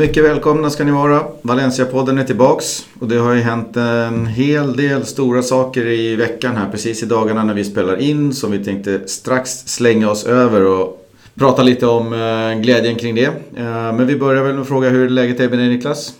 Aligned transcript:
Mycket 0.00 0.24
välkomna 0.24 0.70
ska 0.70 0.84
ni 0.84 0.90
vara. 0.90 1.24
Valencia-podden 1.42 2.18
är 2.18 2.24
tillbaks. 2.24 2.86
Och 3.00 3.08
det 3.08 3.16
har 3.16 3.34
ju 3.34 3.40
hänt 3.40 3.76
en 3.76 4.26
hel 4.26 4.76
del 4.76 5.06
stora 5.06 5.42
saker 5.42 5.86
i 5.86 6.16
veckan 6.16 6.56
här. 6.56 6.70
Precis 6.70 7.02
i 7.02 7.06
dagarna 7.06 7.44
när 7.44 7.54
vi 7.54 7.64
spelar 7.64 7.96
in. 7.96 8.32
Som 8.32 8.50
vi 8.50 8.64
tänkte 8.64 9.08
strax 9.08 9.50
slänga 9.50 10.10
oss 10.10 10.26
över 10.26 10.66
och 10.66 11.08
prata 11.34 11.62
lite 11.62 11.86
om 11.86 12.12
eh, 12.12 12.60
glädjen 12.62 12.96
kring 12.96 13.14
det. 13.14 13.26
Eh, 13.56 13.92
men 13.92 14.06
vi 14.06 14.16
börjar 14.16 14.42
väl 14.42 14.52
med 14.52 14.62
att 14.62 14.68
fråga 14.68 14.88
hur 14.88 15.08
läget 15.08 15.40
är 15.40 15.48
med 15.48 15.58
dig 15.58 15.68
Niklas? 15.68 16.12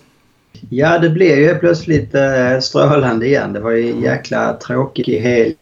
Ja, 0.68 0.98
det 0.98 1.10
blev 1.10 1.38
ju 1.38 1.54
plötsligt 1.54 2.14
eh, 2.14 2.60
strålande 2.60 3.26
igen. 3.26 3.52
Det 3.52 3.60
var 3.60 3.70
ju 3.70 3.90
en 3.90 4.00
jäkla 4.00 4.52
tråkig 4.52 5.20
helg 5.20 5.56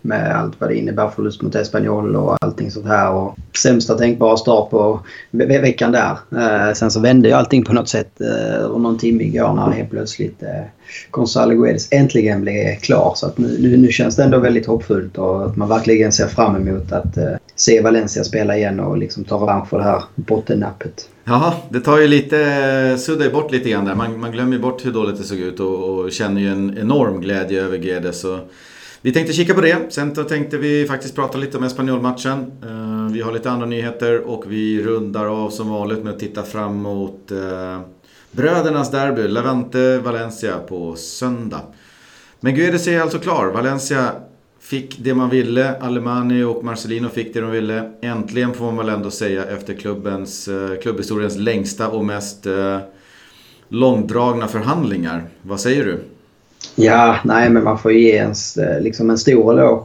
med 0.00 0.36
allt 0.36 0.60
vad 0.60 0.70
det 0.70 0.76
innebär. 0.76 1.08
Förlust 1.08 1.42
mot 1.42 1.54
Espanyol 1.54 2.16
och 2.16 2.36
allting 2.40 2.70
sånt 2.70 2.86
här. 2.86 3.12
Och 3.12 3.36
sämsta 3.56 3.94
tänkbara 3.94 4.36
start 4.36 4.70
på 4.70 5.00
ve 5.30 5.58
veckan 5.60 5.92
där. 5.92 6.18
Eh, 6.36 6.72
sen 6.74 6.90
så 6.90 7.00
vände 7.00 7.28
ju 7.28 7.34
allting 7.34 7.64
på 7.64 7.72
något 7.72 7.88
sätt 7.88 8.20
eh, 8.20 8.64
och 8.64 8.80
någon 8.80 8.98
timme 8.98 9.24
igår 9.24 9.52
när 9.52 9.70
helt 9.70 9.90
plötsligt 9.90 10.42
eh, 10.42 10.64
Gonzalo 11.10 11.54
Guedes 11.54 11.88
äntligen 11.92 12.40
blev 12.40 12.76
klar. 12.76 13.12
Så 13.16 13.26
att 13.26 13.38
nu, 13.38 13.56
nu, 13.60 13.76
nu, 13.76 13.88
känns 13.88 14.16
det 14.16 14.22
ändå 14.22 14.38
väldigt 14.38 14.66
hoppfullt 14.66 15.18
och 15.18 15.46
att 15.46 15.56
man 15.56 15.68
verkligen 15.68 16.12
ser 16.12 16.26
fram 16.26 16.56
emot 16.56 16.92
att 16.92 17.16
eh, 17.16 17.34
se 17.56 17.80
Valencia 17.80 18.24
spela 18.24 18.56
igen 18.56 18.80
och 18.80 18.98
liksom 18.98 19.24
ta 19.24 19.36
revansch 19.36 19.68
för 19.68 19.78
det 19.78 19.84
här 19.84 20.02
bottennappet. 20.14 21.08
Ja, 21.24 21.62
det 21.68 21.80
tar 21.80 21.98
ju 21.98 22.06
lite, 22.06 22.98
suddar 22.98 23.24
ju 23.24 23.32
bort 23.32 23.52
lite 23.52 23.70
grann 23.70 23.84
där. 23.84 23.94
Man, 23.94 24.20
man 24.20 24.32
glömmer 24.32 24.52
ju 24.52 24.58
bort 24.58 24.86
hur 24.86 24.92
dåligt 24.92 25.16
det 25.16 25.24
såg 25.24 25.38
ut 25.38 25.60
och, 25.60 25.98
och 25.98 26.12
känner 26.12 26.40
ju 26.40 26.48
en 26.48 26.78
enorm 26.78 27.20
glädje 27.20 27.62
över 27.62 27.78
Guedes. 27.78 28.24
Vi 29.00 29.12
tänkte 29.12 29.32
kika 29.32 29.54
på 29.54 29.60
det. 29.60 29.92
Sen 29.92 30.14
tänkte 30.14 30.58
vi 30.58 30.86
faktiskt 30.86 31.14
prata 31.14 31.38
lite 31.38 31.58
om 31.58 31.64
Espanyol-matchen. 31.64 32.52
Eh, 32.62 33.12
vi 33.12 33.20
har 33.20 33.32
lite 33.32 33.50
andra 33.50 33.66
nyheter 33.66 34.20
och 34.20 34.52
vi 34.52 34.82
rundar 34.82 35.26
av 35.26 35.50
som 35.50 35.68
vanligt 35.68 36.04
med 36.04 36.12
att 36.12 36.18
titta 36.18 36.42
fram 36.42 36.76
mot 36.76 37.30
eh, 37.30 37.80
brödernas 38.30 38.90
derby, 38.90 39.28
Levante-Valencia 39.28 40.58
på 40.68 40.96
söndag. 40.96 41.60
Men 42.40 42.54
Guedes 42.54 42.88
är 42.88 43.00
alltså 43.00 43.18
klar. 43.18 43.46
Valencia 43.46 44.12
fick 44.64 44.98
det 44.98 45.14
man 45.14 45.30
ville. 45.30 45.74
Alemani 45.80 46.42
och 46.42 46.64
Marcelino 46.64 47.08
fick 47.08 47.34
det 47.34 47.40
de 47.40 47.50
ville. 47.50 47.90
Äntligen 48.00 48.54
får 48.54 48.64
man 48.64 48.76
väl 48.76 48.88
ändå 48.88 49.10
säga 49.10 49.44
efter 49.44 49.74
klubbens, 49.74 50.48
eh, 50.48 50.80
klubbhistoriens 50.82 51.36
längsta 51.36 51.88
och 51.88 52.04
mest 52.04 52.46
eh, 52.46 52.78
långdragna 53.68 54.48
förhandlingar. 54.48 55.22
Vad 55.42 55.60
säger 55.60 55.84
du? 55.84 55.98
Ja, 56.74 57.16
nej 57.24 57.50
men 57.50 57.64
man 57.64 57.78
får 57.78 57.92
ju 57.92 58.00
ge 58.00 58.18
en, 58.18 58.34
eh, 58.58 58.80
liksom 58.80 59.10
en 59.10 59.18
stor 59.18 59.52
eloge. 59.52 59.84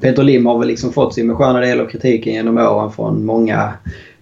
Peter 0.00 0.22
Lim 0.22 0.46
har 0.46 0.58
väl 0.58 0.68
liksom 0.68 0.92
fått 0.92 1.14
sin 1.14 1.28
beskärda 1.28 1.60
del 1.60 1.80
av 1.80 1.86
kritiken 1.86 2.32
genom 2.32 2.58
åren 2.58 2.92
från 2.92 3.24
många, 3.24 3.72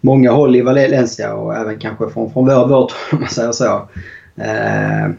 många 0.00 0.30
håll 0.32 0.56
i 0.56 0.62
Valencia 0.62 1.34
och 1.34 1.56
även 1.56 1.78
kanske 1.78 2.10
från, 2.10 2.32
från 2.32 2.46
vår, 2.46 2.68
vårt 2.68 2.92
om 3.12 3.20
man 3.20 3.28
säger 3.28 3.52
så. 3.52 3.88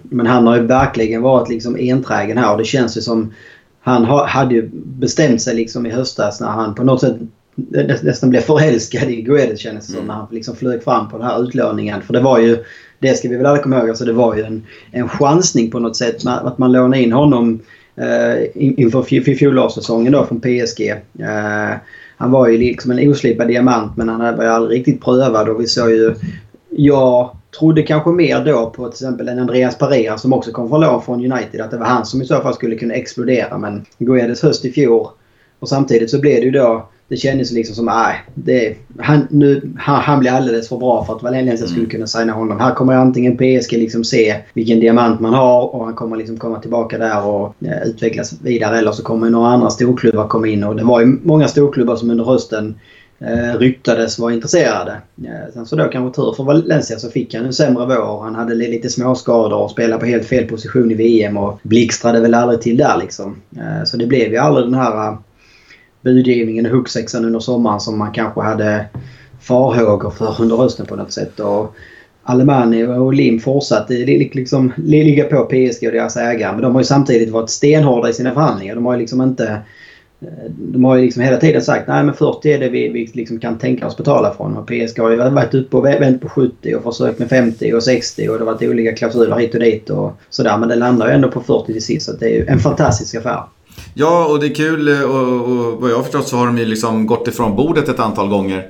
Men 0.03 0.27
han 0.27 0.47
har 0.47 0.55
ju 0.55 0.61
verkligen 0.61 1.21
varit 1.21 1.49
liksom 1.49 1.77
enträgen 1.79 2.37
här 2.37 2.51
och 2.51 2.57
det 2.57 2.65
känns 2.65 2.97
ju 2.97 3.01
som 3.01 3.33
han 3.81 4.05
ha, 4.05 4.27
hade 4.27 4.55
ju 4.55 4.69
bestämt 4.73 5.41
sig 5.41 5.55
liksom 5.55 5.85
i 5.85 5.89
höstas 5.89 6.41
när 6.41 6.47
han 6.47 6.75
på 6.75 6.83
något 6.83 7.01
sätt 7.01 7.15
nästan 8.01 8.29
blev 8.29 8.41
förälskad 8.41 9.09
i 9.09 9.21
Guedes 9.21 9.59
kändes 9.59 9.87
det 9.87 9.93
som. 9.93 9.99
Mm. 9.99 10.07
När 10.07 10.13
han 10.13 10.27
liksom 10.31 10.55
flög 10.55 10.83
fram 10.83 11.09
på 11.09 11.17
den 11.17 11.27
här 11.27 11.43
utlåningen. 11.43 12.01
För 12.01 12.13
det 12.13 12.19
var 12.19 12.39
ju 12.39 12.63
det 12.99 13.15
ska 13.15 13.29
vi 13.29 13.37
väl 13.37 13.45
alla 13.45 13.63
komma 13.63 13.79
ihåg. 13.79 13.89
Alltså 13.89 14.05
det 14.05 14.13
var 14.13 14.35
ju 14.35 14.43
en, 14.43 14.63
en 14.91 15.09
chansning 15.09 15.71
på 15.71 15.79
något 15.79 15.97
sätt. 15.97 16.25
Att 16.25 16.57
man 16.57 16.71
lånade 16.71 17.03
in 17.03 17.11
honom 17.11 17.59
eh, 17.95 18.47
inför 18.55 19.33
fjolårssäsongen 19.35 20.13
då 20.13 20.25
från 20.25 20.41
PSG. 20.41 20.81
Eh, 21.19 21.77
han 22.17 22.31
var 22.31 22.47
ju 22.47 22.57
liksom 22.57 22.91
en 22.91 23.09
oslipad 23.09 23.47
diamant 23.47 23.97
men 23.97 24.09
han 24.09 24.37
var 24.37 24.43
ju 24.43 24.49
aldrig 24.49 24.79
riktigt 24.79 25.03
prövad 25.03 25.49
och 25.49 25.61
vi 25.61 25.67
såg 25.67 25.89
ju... 25.89 26.13
Jag 26.69 27.35
trodde 27.59 27.83
kanske 27.83 28.09
mer 28.09 28.45
då 28.45 28.69
på 28.69 28.83
till 28.83 29.05
exempel 29.05 29.29
en 29.29 29.39
Andreas 29.39 29.77
Pereira 29.77 30.17
som 30.17 30.33
också 30.33 30.51
kom 30.51 30.69
från 30.69 30.81
lån 30.81 31.01
från 31.01 31.31
United. 31.31 31.61
Att 31.61 31.71
det 31.71 31.77
var 31.77 31.85
han 31.85 32.05
som 32.05 32.21
i 32.21 32.25
så 32.25 32.41
fall 32.41 32.53
skulle 32.53 32.75
kunna 32.75 32.93
explodera 32.93 33.57
men 33.57 33.85
Guedes 33.97 34.43
höst 34.43 34.65
i 34.65 34.71
fjol 34.71 35.07
och 35.59 35.69
samtidigt 35.69 36.09
så 36.09 36.19
blev 36.19 36.39
det 36.39 36.45
ju 36.45 36.51
då 36.51 36.87
det 37.11 37.17
kändes 37.17 37.51
liksom 37.51 37.75
som 37.75 37.87
att 37.87 38.15
han, 38.99 39.27
han, 39.77 40.01
han 40.01 40.19
blir 40.19 40.31
alldeles 40.31 40.69
för 40.69 40.77
bra 40.77 41.05
för 41.05 41.15
att 41.15 41.23
Valencia 41.23 41.67
skulle 41.67 41.79
mm. 41.79 41.89
kunna 41.89 42.07
signa 42.07 42.33
honom. 42.33 42.59
Här 42.59 42.75
kommer 42.75 42.93
antingen 42.93 43.37
PSG 43.37 43.71
liksom 43.71 44.03
se 44.03 44.35
vilken 44.53 44.79
diamant 44.79 45.19
man 45.19 45.33
har 45.33 45.75
och 45.75 45.85
han 45.85 45.93
kommer 45.93 46.17
liksom 46.17 46.37
komma 46.37 46.59
tillbaka 46.59 46.97
där 46.97 47.25
och 47.25 47.55
ja, 47.59 47.83
utvecklas 47.85 48.33
vidare. 48.41 48.77
Eller 48.77 48.91
så 48.91 49.03
kommer 49.03 49.29
några 49.29 49.49
andra 49.49 49.69
storklubbar 49.69 50.27
komma 50.27 50.47
in. 50.47 50.63
Och 50.63 50.75
det 50.75 50.83
var 50.83 50.99
ju 50.99 51.05
många 51.23 51.47
storklubbar 51.47 51.95
som 51.95 52.09
under 52.09 52.25
hösten 52.25 52.75
eh, 53.21 53.57
ryktades 53.59 54.19
vara 54.19 54.33
intresserade. 54.33 55.01
Eh, 55.23 55.53
sen 55.53 55.65
så 55.65 55.75
då 55.75 55.83
kanske 55.83 56.21
tur 56.21 56.33
för 56.33 56.43
Valencia 56.43 56.99
så 56.99 57.09
fick 57.09 57.33
han 57.35 57.45
en 57.45 57.53
sämre 57.53 57.85
vår. 57.85 58.23
Han 58.23 58.35
hade 58.35 58.55
lite 58.55 58.89
småskador 58.89 59.57
och 59.57 59.71
spelade 59.71 59.99
på 59.99 60.05
helt 60.05 60.25
fel 60.25 60.47
position 60.47 60.91
i 60.91 60.93
VM 60.93 61.37
och 61.37 61.59
blixtrade 61.63 62.19
väl 62.19 62.33
aldrig 62.33 62.61
till 62.61 62.77
där 62.77 62.97
liksom. 62.97 63.41
Eh, 63.57 63.83
så 63.85 63.97
det 63.97 64.05
blev 64.05 64.31
ju 64.31 64.37
aldrig 64.37 64.65
den 64.65 64.73
här 64.73 65.07
eh, 65.07 65.17
budgivningen 66.01 66.65
och 66.65 66.71
huggsexan 66.71 67.25
under 67.25 67.39
sommaren 67.39 67.79
som 67.79 67.97
man 67.97 68.11
kanske 68.11 68.41
hade 68.41 68.85
farhågor 69.41 70.09
för 70.09 70.41
under 70.41 70.57
hösten 70.57 70.85
på 70.85 70.95
något 70.95 71.13
sätt. 71.13 71.39
Och 71.39 71.75
Alemani 72.23 72.83
och 72.83 73.13
Lim 73.13 73.39
fortsatte 73.39 73.93
liksom 73.93 74.73
ligga 74.77 75.23
på 75.23 75.45
PSG 75.45 75.87
och 75.87 75.93
deras 75.93 76.17
ägare. 76.17 76.51
Men 76.51 76.61
de 76.61 76.73
har 76.73 76.81
ju 76.81 76.85
samtidigt 76.85 77.29
varit 77.29 77.49
stenhårda 77.49 78.09
i 78.09 78.13
sina 78.13 78.33
förhandlingar. 78.33 78.75
De 78.75 78.85
har 78.85 78.93
ju 78.93 78.99
liksom 78.99 79.21
inte... 79.21 79.61
Eh, 80.21 80.51
de 80.57 80.83
har 80.83 80.95
ju 80.95 81.01
liksom 81.01 81.23
hela 81.23 81.37
tiden 81.37 81.61
sagt 81.61 81.87
nej 81.87 82.03
men 82.03 82.13
40 82.13 82.51
är 82.53 82.59
det 82.59 82.69
vi, 82.69 82.89
vi 82.89 83.11
liksom 83.13 83.39
kan 83.39 83.57
tänka 83.57 83.87
oss 83.87 83.97
betala 83.97 84.33
från. 84.33 84.57
Och 84.57 84.67
PSG 84.67 84.99
har 84.99 85.09
ju 85.09 85.17
varit 85.17 85.53
uppe 85.53 85.77
och 85.77 85.85
vänt 85.85 86.21
på 86.21 86.29
70 86.29 86.75
och 86.75 86.83
försökt 86.83 87.19
med 87.19 87.29
50 87.29 87.73
och 87.73 87.83
60 87.83 88.29
och 88.29 88.33
det 88.33 88.45
har 88.45 88.53
varit 88.53 88.69
olika 88.69 88.95
klausuler 88.95 89.37
hit 89.37 89.53
och 89.53 89.59
dit 89.59 89.89
och 89.89 90.13
sådär. 90.29 90.57
Men 90.57 90.69
det 90.69 90.75
landar 90.75 91.07
ju 91.07 91.13
ändå 91.13 91.31
på 91.31 91.41
40 91.41 91.73
till 91.73 91.83
sist. 91.83 92.05
Så 92.05 92.11
det 92.11 92.25
är 92.25 92.29
ju 92.29 92.45
en 92.45 92.59
fantastisk 92.59 93.15
affär. 93.15 93.43
Ja, 93.93 94.25
och 94.25 94.39
det 94.39 94.45
är 94.45 94.55
kul 94.55 94.87
eh, 94.87 95.01
och, 95.01 95.41
och 95.41 95.81
vad 95.81 95.91
jag 95.91 95.95
har 95.95 96.03
förstått 96.03 96.27
så 96.27 96.37
har 96.37 96.45
de 96.45 96.57
ju 96.57 96.65
liksom 96.65 97.07
gått 97.07 97.27
ifrån 97.27 97.55
bordet 97.55 97.89
ett 97.89 97.99
antal 97.99 98.29
gånger. 98.29 98.69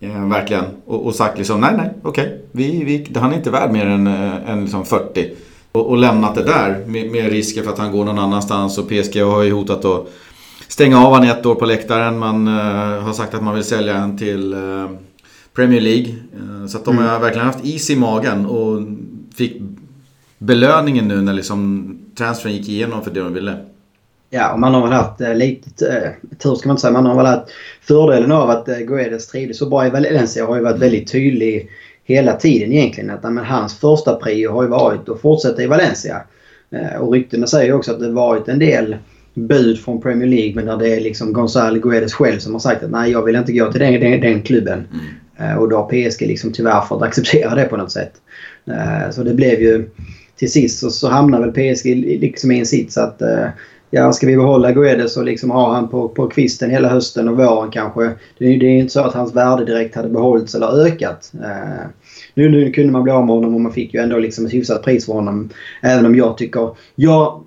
Eh, 0.00 0.28
verkligen. 0.28 0.64
Och, 0.86 1.06
och, 1.06 1.14
sagt 1.14 1.38
liksom 1.38 1.60
nej, 1.60 1.74
nej, 1.76 1.90
okej. 2.02 2.24
Okay. 2.24 2.38
Vi, 2.52 2.84
vi, 2.84 3.18
han 3.18 3.32
är 3.32 3.36
inte 3.36 3.50
värd 3.50 3.72
mer 3.72 3.86
än, 3.86 4.06
äh, 4.06 4.50
än 4.50 4.62
liksom 4.62 4.84
40. 4.84 5.30
Och, 5.72 5.90
och 5.90 5.96
lämnat 5.96 6.34
det 6.34 6.44
där 6.44 6.84
med, 6.86 7.10
med 7.10 7.30
risken 7.30 7.64
för 7.64 7.72
att 7.72 7.78
han 7.78 7.92
går 7.92 8.04
någon 8.04 8.18
annanstans. 8.18 8.78
Och 8.78 8.88
PSG 8.88 9.22
har 9.22 9.42
ju 9.42 9.52
hotat 9.52 9.84
att 9.84 10.06
stänga 10.68 10.98
av 10.98 11.12
honom 11.12 11.28
ett 11.28 11.46
år 11.46 11.54
på 11.54 11.64
läktaren. 11.64 12.18
Man 12.18 12.48
uh, 12.48 13.00
har 13.00 13.12
sagt 13.12 13.34
att 13.34 13.42
man 13.42 13.54
vill 13.54 13.64
sälja 13.64 13.94
honom 13.94 14.18
till 14.18 14.54
uh, 14.54 14.90
Premier 15.54 15.80
League. 15.80 16.14
Uh, 16.40 16.66
så 16.66 16.78
att 16.78 16.84
de 16.84 16.98
mm. 16.98 17.08
har 17.08 17.20
verkligen 17.20 17.46
haft 17.46 17.64
is 17.64 17.90
i 17.90 17.96
magen 17.96 18.46
och 18.46 18.82
fick 19.36 19.62
belöningen 20.38 21.08
nu 21.08 21.20
när 21.20 21.32
liksom 21.32 21.90
transfern 22.18 22.52
gick 22.52 22.68
igenom 22.68 23.04
för 23.04 23.10
det 23.10 23.20
de 23.20 23.34
ville. 23.34 23.56
Ja, 24.30 24.52
och 24.52 24.60
man 24.60 24.74
har 24.74 24.82
väl 24.82 24.92
haft 24.92 25.20
eh, 25.20 25.34
lite 25.34 25.88
eh, 25.88 26.36
tur 26.38 26.54
ska 26.54 26.68
man 26.68 26.74
inte 26.74 26.80
säga. 26.80 26.92
Man 26.92 27.06
har 27.06 27.16
väl 27.16 27.26
haft 27.26 27.50
fördelen 27.80 28.32
av 28.32 28.50
att 28.50 28.68
eh, 28.68 28.78
Guedes 28.78 29.28
trivdes 29.28 29.58
så 29.58 29.66
bra 29.66 29.86
i 29.86 29.90
Valencia 29.90 30.46
har 30.46 30.56
ju 30.56 30.62
varit 30.62 30.82
väldigt 30.82 31.12
tydlig 31.12 31.70
hela 32.04 32.32
tiden 32.32 32.72
egentligen. 32.72 33.10
Att 33.10 33.22
men, 33.22 33.44
hans 33.44 33.78
första 33.78 34.14
prio 34.14 34.52
har 34.52 34.62
ju 34.62 34.68
varit 34.68 35.08
att 35.08 35.20
fortsätta 35.20 35.62
i 35.62 35.66
Valencia. 35.66 36.22
Eh, 36.70 37.00
och 37.00 37.12
ryktena 37.12 37.46
säger 37.46 37.66
ju 37.66 37.72
också 37.72 37.92
att 37.92 38.00
det 38.00 38.10
varit 38.10 38.48
en 38.48 38.58
del 38.58 38.96
bud 39.36 39.78
från 39.78 40.00
Premier 40.00 40.28
League 40.28 40.54
men 40.54 40.66
där 40.66 40.76
det 40.76 40.96
är 40.96 41.00
liksom 41.00 41.32
Gonzalo 41.32 41.80
Guedes 41.80 42.14
själv 42.14 42.38
som 42.38 42.52
har 42.52 42.60
sagt 42.60 42.82
att 42.82 42.90
nej 42.90 43.10
jag 43.10 43.22
vill 43.22 43.36
inte 43.36 43.52
gå 43.52 43.72
till 43.72 43.80
den, 43.80 44.00
den, 44.00 44.20
den 44.20 44.42
klubben. 44.42 44.84
Mm. 44.92 45.52
Eh, 45.52 45.58
och 45.58 45.68
då 45.68 45.76
har 45.76 45.88
PSG 45.88 46.26
liksom 46.26 46.52
tyvärr 46.52 46.80
fått 46.80 47.02
acceptera 47.02 47.54
det 47.54 47.64
på 47.64 47.76
något 47.76 47.92
sätt. 47.92 48.12
Eh, 48.66 49.10
så 49.10 49.22
det 49.22 49.34
blev 49.34 49.60
ju 49.60 49.90
till 50.36 50.52
sist 50.52 50.78
så, 50.78 50.90
så 50.90 51.08
hamnar 51.08 51.40
väl 51.40 51.52
PSG 51.52 51.86
liksom 52.20 52.52
i 52.52 52.58
en 52.58 52.66
sits 52.66 52.98
att 52.98 53.22
ja, 53.90 54.12
ska 54.12 54.26
vi 54.26 54.36
behålla 54.36 54.72
Guedes 54.72 55.16
och 55.16 55.24
liksom 55.24 55.50
ha 55.50 55.74
han 55.74 55.88
på, 55.88 56.08
på 56.08 56.28
kvisten 56.28 56.70
hela 56.70 56.88
hösten 56.88 57.28
och 57.28 57.36
våren 57.36 57.70
kanske. 57.70 58.10
Det, 58.38 58.44
är, 58.44 58.64
är 58.64 58.68
inte 58.68 58.92
så 58.92 59.00
att 59.00 59.14
hans 59.14 59.34
värde 59.34 59.64
direkt 59.64 59.94
hade 59.94 60.08
behållits 60.08 60.54
eller 60.54 60.86
ökat. 60.86 61.32
Eh, 61.42 61.86
nu, 62.34 62.48
nu 62.48 62.72
kunde 62.72 62.92
man 62.92 63.02
bli 63.02 63.12
av 63.12 63.26
med 63.26 63.34
honom 63.34 63.54
och 63.54 63.60
man 63.60 63.72
fick 63.72 63.94
ju 63.94 64.00
ändå 64.00 64.18
liksom 64.18 64.46
ett 64.46 64.54
hyfsat 64.54 64.82
pris 64.82 65.06
för 65.06 65.12
honom. 65.12 65.50
Även 65.82 66.06
om 66.06 66.14
jag 66.14 66.38
tycker... 66.38 66.70
Jag 66.94 67.42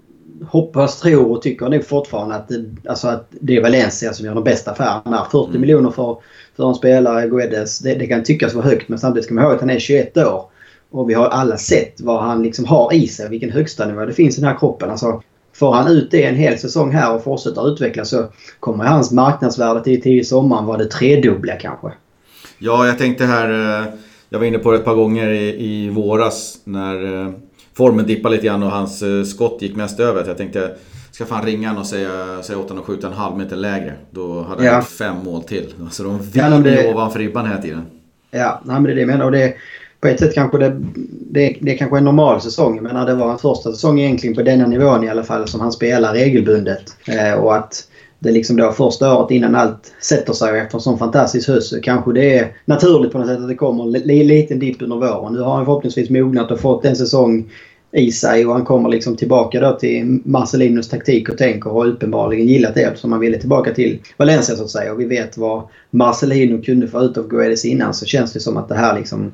hoppas, 0.47 0.99
tror 0.99 1.31
och 1.31 1.41
tycker 1.41 1.69
nog 1.69 1.85
fortfarande 1.85 2.35
att 2.35 2.47
det, 2.47 2.65
alltså 2.89 3.07
att 3.07 3.27
det 3.29 3.57
är 3.57 3.61
Valencia 3.61 4.13
som 4.13 4.25
gör 4.25 4.35
de 4.35 4.43
bästa 4.43 4.71
affärerna. 4.71 5.27
40 5.31 5.49
mm. 5.49 5.61
miljoner 5.61 5.91
för, 5.91 6.17
för 6.55 6.69
en 6.69 6.75
spelare, 6.75 7.27
Guedes, 7.27 7.79
det, 7.79 7.95
det 7.95 8.07
kan 8.07 8.23
tyckas 8.23 8.53
vara 8.53 8.65
högt 8.65 8.89
men 8.89 8.99
samtidigt 8.99 9.25
ska 9.25 9.33
man 9.33 9.43
ihåg 9.43 9.53
att 9.53 9.61
han 9.61 9.69
är 9.69 9.79
21 9.79 10.17
år. 10.17 10.43
Och 10.91 11.09
vi 11.09 11.13
har 11.13 11.27
alla 11.27 11.57
sett 11.57 12.01
vad 12.01 12.23
han 12.23 12.43
liksom 12.43 12.65
har 12.65 12.93
i 12.93 13.07
sig, 13.07 13.29
vilken 13.29 13.51
högsta 13.51 13.85
nivå 13.85 14.05
det 14.05 14.13
finns 14.13 14.37
i 14.37 14.41
den 14.41 14.49
här 14.49 14.59
kroppen. 14.59 14.89
Alltså, 14.89 15.21
Får 15.59 15.73
han 15.73 15.87
ut 15.87 16.11
det 16.11 16.23
en 16.23 16.35
hel 16.35 16.59
säsong 16.59 16.91
här 16.91 17.15
och 17.15 17.23
fortsätter 17.23 17.73
utvecklas 17.73 18.09
så 18.09 18.27
kommer 18.59 18.85
hans 18.85 19.11
marknadsvärde 19.11 19.83
till, 19.83 20.01
till 20.01 20.27
sommaren 20.27 20.65
vara 20.65 20.77
det 20.77 20.85
tredubbla 20.85 21.55
kanske. 21.55 21.87
Ja, 22.59 22.87
jag 22.87 22.97
tänkte 22.97 23.25
här. 23.25 23.49
Eh, 23.49 23.87
jag 24.29 24.39
var 24.39 24.45
inne 24.45 24.57
på 24.57 24.71
det 24.71 24.77
ett 24.77 24.85
par 24.85 24.95
gånger 24.95 25.29
i, 25.29 25.65
i 25.65 25.89
våras 25.89 26.57
när 26.63 27.23
eh, 27.25 27.31
formen 27.73 28.07
dippade 28.07 28.35
lite 28.35 28.47
grann 28.47 28.63
och 28.63 28.71
hans 28.71 29.01
eh, 29.01 29.23
skott 29.23 29.61
gick 29.61 29.75
mest 29.75 29.99
över. 29.99 30.27
Jag 30.27 30.37
tänkte, 30.37 30.75
ska 31.11 31.25
fan 31.25 31.45
ringa 31.45 31.67
honom 31.67 31.81
och 31.81 31.87
säga, 31.87 32.43
säga 32.43 32.59
åt 32.59 32.69
honom 32.69 32.81
att 32.81 32.87
skjuta 32.87 33.07
en 33.07 33.13
halv 33.13 33.37
meter 33.37 33.55
lägre. 33.55 33.93
Då 34.11 34.41
hade 34.41 34.69
han 34.69 34.75
ja. 34.75 34.81
fem 34.81 35.15
mål 35.23 35.43
till. 35.43 35.73
Så 35.91 36.03
de 36.03 36.19
vill 36.19 36.29
ja, 36.33 36.49
det... 36.49 36.93
ovanför 36.93 37.19
ribban 37.19 37.47
hela 37.47 37.61
tiden. 37.61 37.85
Ja, 38.31 38.61
nej, 38.63 38.73
men 38.73 38.83
det 38.83 38.91
är 38.91 38.95
det 38.95 39.01
jag 39.01 39.07
menar. 39.07 39.25
Och 39.25 39.31
det, 39.31 39.53
på 40.01 40.07
ett 40.07 40.19
sätt 40.19 40.33
kanske 40.33 40.57
det, 40.57 40.81
det, 41.31 41.57
det 41.61 41.75
kanske 41.75 41.95
är 41.95 41.97
en 41.97 42.05
normal 42.05 42.41
säsong. 42.41 42.83
Men 42.83 43.05
det 43.05 43.15
var 43.15 43.31
en 43.31 43.37
första 43.37 43.71
säsong 43.71 43.99
egentligen 43.99 44.35
på 44.35 44.41
denna 44.41 44.67
nivån 44.67 45.03
i 45.03 45.09
alla 45.09 45.23
fall 45.23 45.47
som 45.47 45.61
han 45.61 45.71
spelar 45.71 46.13
regelbundet. 46.13 46.95
Eh, 47.07 47.33
och 47.33 47.55
att 47.55 47.88
det 48.19 48.31
liksom 48.31 48.57
då 48.57 48.71
första 48.71 49.17
året 49.17 49.31
innan 49.31 49.55
allt 49.55 49.93
sätter 50.01 50.33
sig 50.33 50.59
efter 50.59 50.77
en 50.77 50.81
sån 50.81 50.99
fantastisk 50.99 51.47
höst 51.47 51.69
så 51.69 51.81
kanske 51.81 52.13
det 52.13 52.37
är 52.37 52.55
naturligt 52.65 53.11
på 53.11 53.17
något 53.17 53.27
sätt 53.27 53.39
att 53.39 53.47
det 53.47 53.55
kommer 53.55 53.83
en 53.83 54.27
liten 54.27 54.59
dipp 54.59 54.81
under 54.81 54.95
våren. 54.95 55.33
Nu 55.33 55.39
har 55.39 55.55
han 55.55 55.65
förhoppningsvis 55.65 56.09
mognat 56.09 56.51
och 56.51 56.59
fått 56.59 56.85
en 56.85 56.95
säsong 56.95 57.51
i 57.91 58.11
sig 58.11 58.45
och 58.45 58.53
han 58.53 58.65
kommer 58.65 58.89
liksom 58.89 59.15
tillbaka 59.15 59.59
då 59.59 59.71
till 59.71 60.19
Marcelinos 60.25 60.89
taktik 60.89 61.29
och 61.29 61.37
tänk 61.37 61.65
och 61.65 61.73
har 61.73 61.87
uppenbarligen 61.87 62.47
gillat 62.47 62.75
det 62.75 62.81
eftersom 62.81 63.11
han 63.11 63.21
ville 63.21 63.37
tillbaka 63.37 63.73
till 63.73 63.99
Valencia 64.17 64.55
så 64.55 64.63
att 64.63 64.69
säga. 64.69 64.93
Och 64.93 64.99
vi 64.99 65.05
vet 65.05 65.37
vad 65.37 65.63
Marcelino 65.91 66.61
kunde 66.61 66.87
få 66.87 67.01
ut 67.01 67.17
av 67.17 67.27
Guedes 67.27 67.65
innan 67.65 67.93
så 67.93 68.05
känns 68.05 68.33
det 68.33 68.39
som 68.39 68.57
att 68.57 68.69
det 68.69 68.75
här 68.75 68.99
liksom 68.99 69.31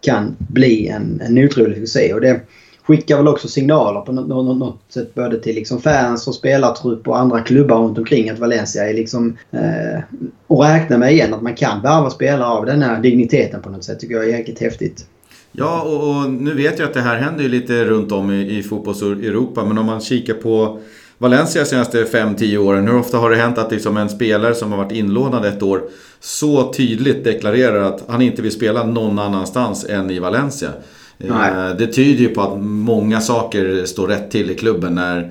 kan 0.00 0.36
bli 0.38 0.88
en, 0.88 1.20
en 1.24 1.38
otrolig 1.38 1.76
succé. 1.76 2.14
Och 2.14 2.20
det 2.20 2.40
skickar 2.88 3.16
väl 3.16 3.28
också 3.28 3.48
signaler 3.48 4.00
på 4.00 4.12
något, 4.12 4.28
något, 4.28 4.58
något 4.58 4.80
sätt 4.88 5.14
både 5.14 5.40
till 5.40 5.54
liksom 5.54 5.80
fans 5.80 6.28
och 6.28 6.34
spelartrupp 6.34 7.08
och 7.08 7.18
andra 7.18 7.40
klubbar 7.40 7.82
runt 7.82 7.98
omkring 7.98 8.30
att 8.30 8.38
Valencia 8.38 8.88
är 8.90 8.94
liksom 8.94 9.36
eh, 9.50 10.00
och 10.46 10.64
räkna 10.64 10.98
med 10.98 11.12
igen 11.12 11.34
att 11.34 11.42
man 11.42 11.54
kan 11.54 11.82
värva 11.82 12.10
spelare 12.10 12.48
av 12.48 12.66
den 12.66 12.82
här 12.82 13.00
digniteten 13.02 13.62
på 13.62 13.70
något 13.70 13.84
sätt 13.84 14.00
tycker 14.00 14.14
jag 14.14 14.24
är 14.24 14.28
jäkligt 14.28 14.60
häftigt. 14.60 15.06
Ja, 15.52 15.82
och, 15.82 16.08
och, 16.08 16.30
nu 16.30 16.54
vet 16.54 16.78
jag 16.78 16.88
att 16.88 16.94
det 16.94 17.00
här 17.00 17.16
händer 17.16 17.42
ju 17.42 17.48
lite 17.48 17.84
runt 17.84 18.12
om 18.12 18.30
i, 18.30 18.58
i 18.58 18.62
fotbolls-Europa. 18.62 19.64
Men 19.64 19.78
om 19.78 19.86
man 19.86 20.00
kikar 20.00 20.34
på 20.34 20.80
Valencia 21.18 21.62
de 21.62 21.68
senaste 21.68 22.04
5-10 22.04 22.56
åren. 22.56 22.88
Hur 22.88 22.98
ofta 22.98 23.18
har 23.18 23.30
det 23.30 23.36
hänt 23.36 23.58
att 23.58 23.72
liksom 23.72 23.96
en 23.96 24.08
spelare 24.08 24.54
som 24.54 24.72
har 24.72 24.78
varit 24.78 24.92
inlånad 24.92 25.44
ett 25.44 25.62
år 25.62 25.82
så 26.20 26.72
tydligt 26.72 27.24
deklarerar 27.24 27.82
att 27.82 28.04
han 28.08 28.22
inte 28.22 28.42
vill 28.42 28.52
spela 28.52 28.84
någon 28.84 29.18
annanstans 29.18 29.84
än 29.84 30.10
i 30.10 30.18
Valencia? 30.18 30.70
Eh, 31.18 31.36
Nej. 31.36 31.74
Det 31.78 31.86
tyder 31.86 32.20
ju 32.20 32.28
på 32.28 32.40
att 32.40 32.58
många 32.60 33.20
saker 33.20 33.84
står 33.84 34.08
rätt 34.08 34.30
till 34.30 34.50
i 34.50 34.54
klubben 34.54 34.94
när 34.94 35.30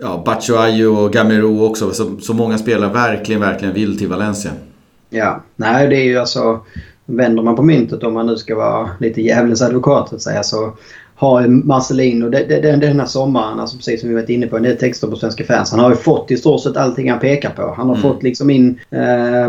ja, 0.00 0.22
Batshuayu 0.26 0.86
och 0.86 1.12
Gamero 1.12 1.64
också, 1.64 1.92
så, 1.92 2.16
så 2.20 2.34
många 2.34 2.58
spelare 2.58 2.92
verkligen, 2.92 3.40
verkligen 3.40 3.74
vill 3.74 3.98
till 3.98 4.08
Valencia. 4.08 4.50
Ja, 5.10 5.42
nej 5.56 5.88
det 5.88 5.96
är 5.96 6.04
ju 6.04 6.18
alltså 6.18 6.60
vänder 7.06 7.42
man 7.42 7.56
på 7.56 7.62
myntet 7.62 8.02
om 8.02 8.14
man 8.14 8.26
nu 8.26 8.36
ska 8.36 8.56
vara 8.56 8.90
lite 9.00 9.22
djävulens 9.22 9.62
advokat 9.62 10.08
så 10.08 10.14
att 10.14 10.22
säga 10.22 10.42
så 10.42 10.72
har 11.14 11.46
Marcelino 11.46 12.28
det, 12.28 12.44
det, 12.44 12.76
den 12.76 13.00
här 13.00 13.06
sommaren, 13.06 13.60
alltså 13.60 13.76
precis 13.76 14.00
som 14.00 14.08
vi 14.08 14.14
varit 14.14 14.28
inne 14.28 14.46
på, 14.46 14.56
en 14.56 14.62
del 14.62 14.76
texter 14.76 15.08
på 15.08 15.16
Svenska 15.16 15.44
fans. 15.44 15.70
Han 15.70 15.80
har 15.80 15.90
ju 15.90 15.96
fått 15.96 16.30
i 16.30 16.36
stort 16.36 16.62
sett 16.62 16.76
allting 16.76 17.10
han 17.10 17.20
pekar 17.20 17.50
på. 17.50 17.74
Han 17.76 17.88
har 17.88 17.96
mm. 17.96 18.02
fått 18.02 18.22
liksom 18.22 18.50
in 18.50 18.80
eh, 18.90 19.48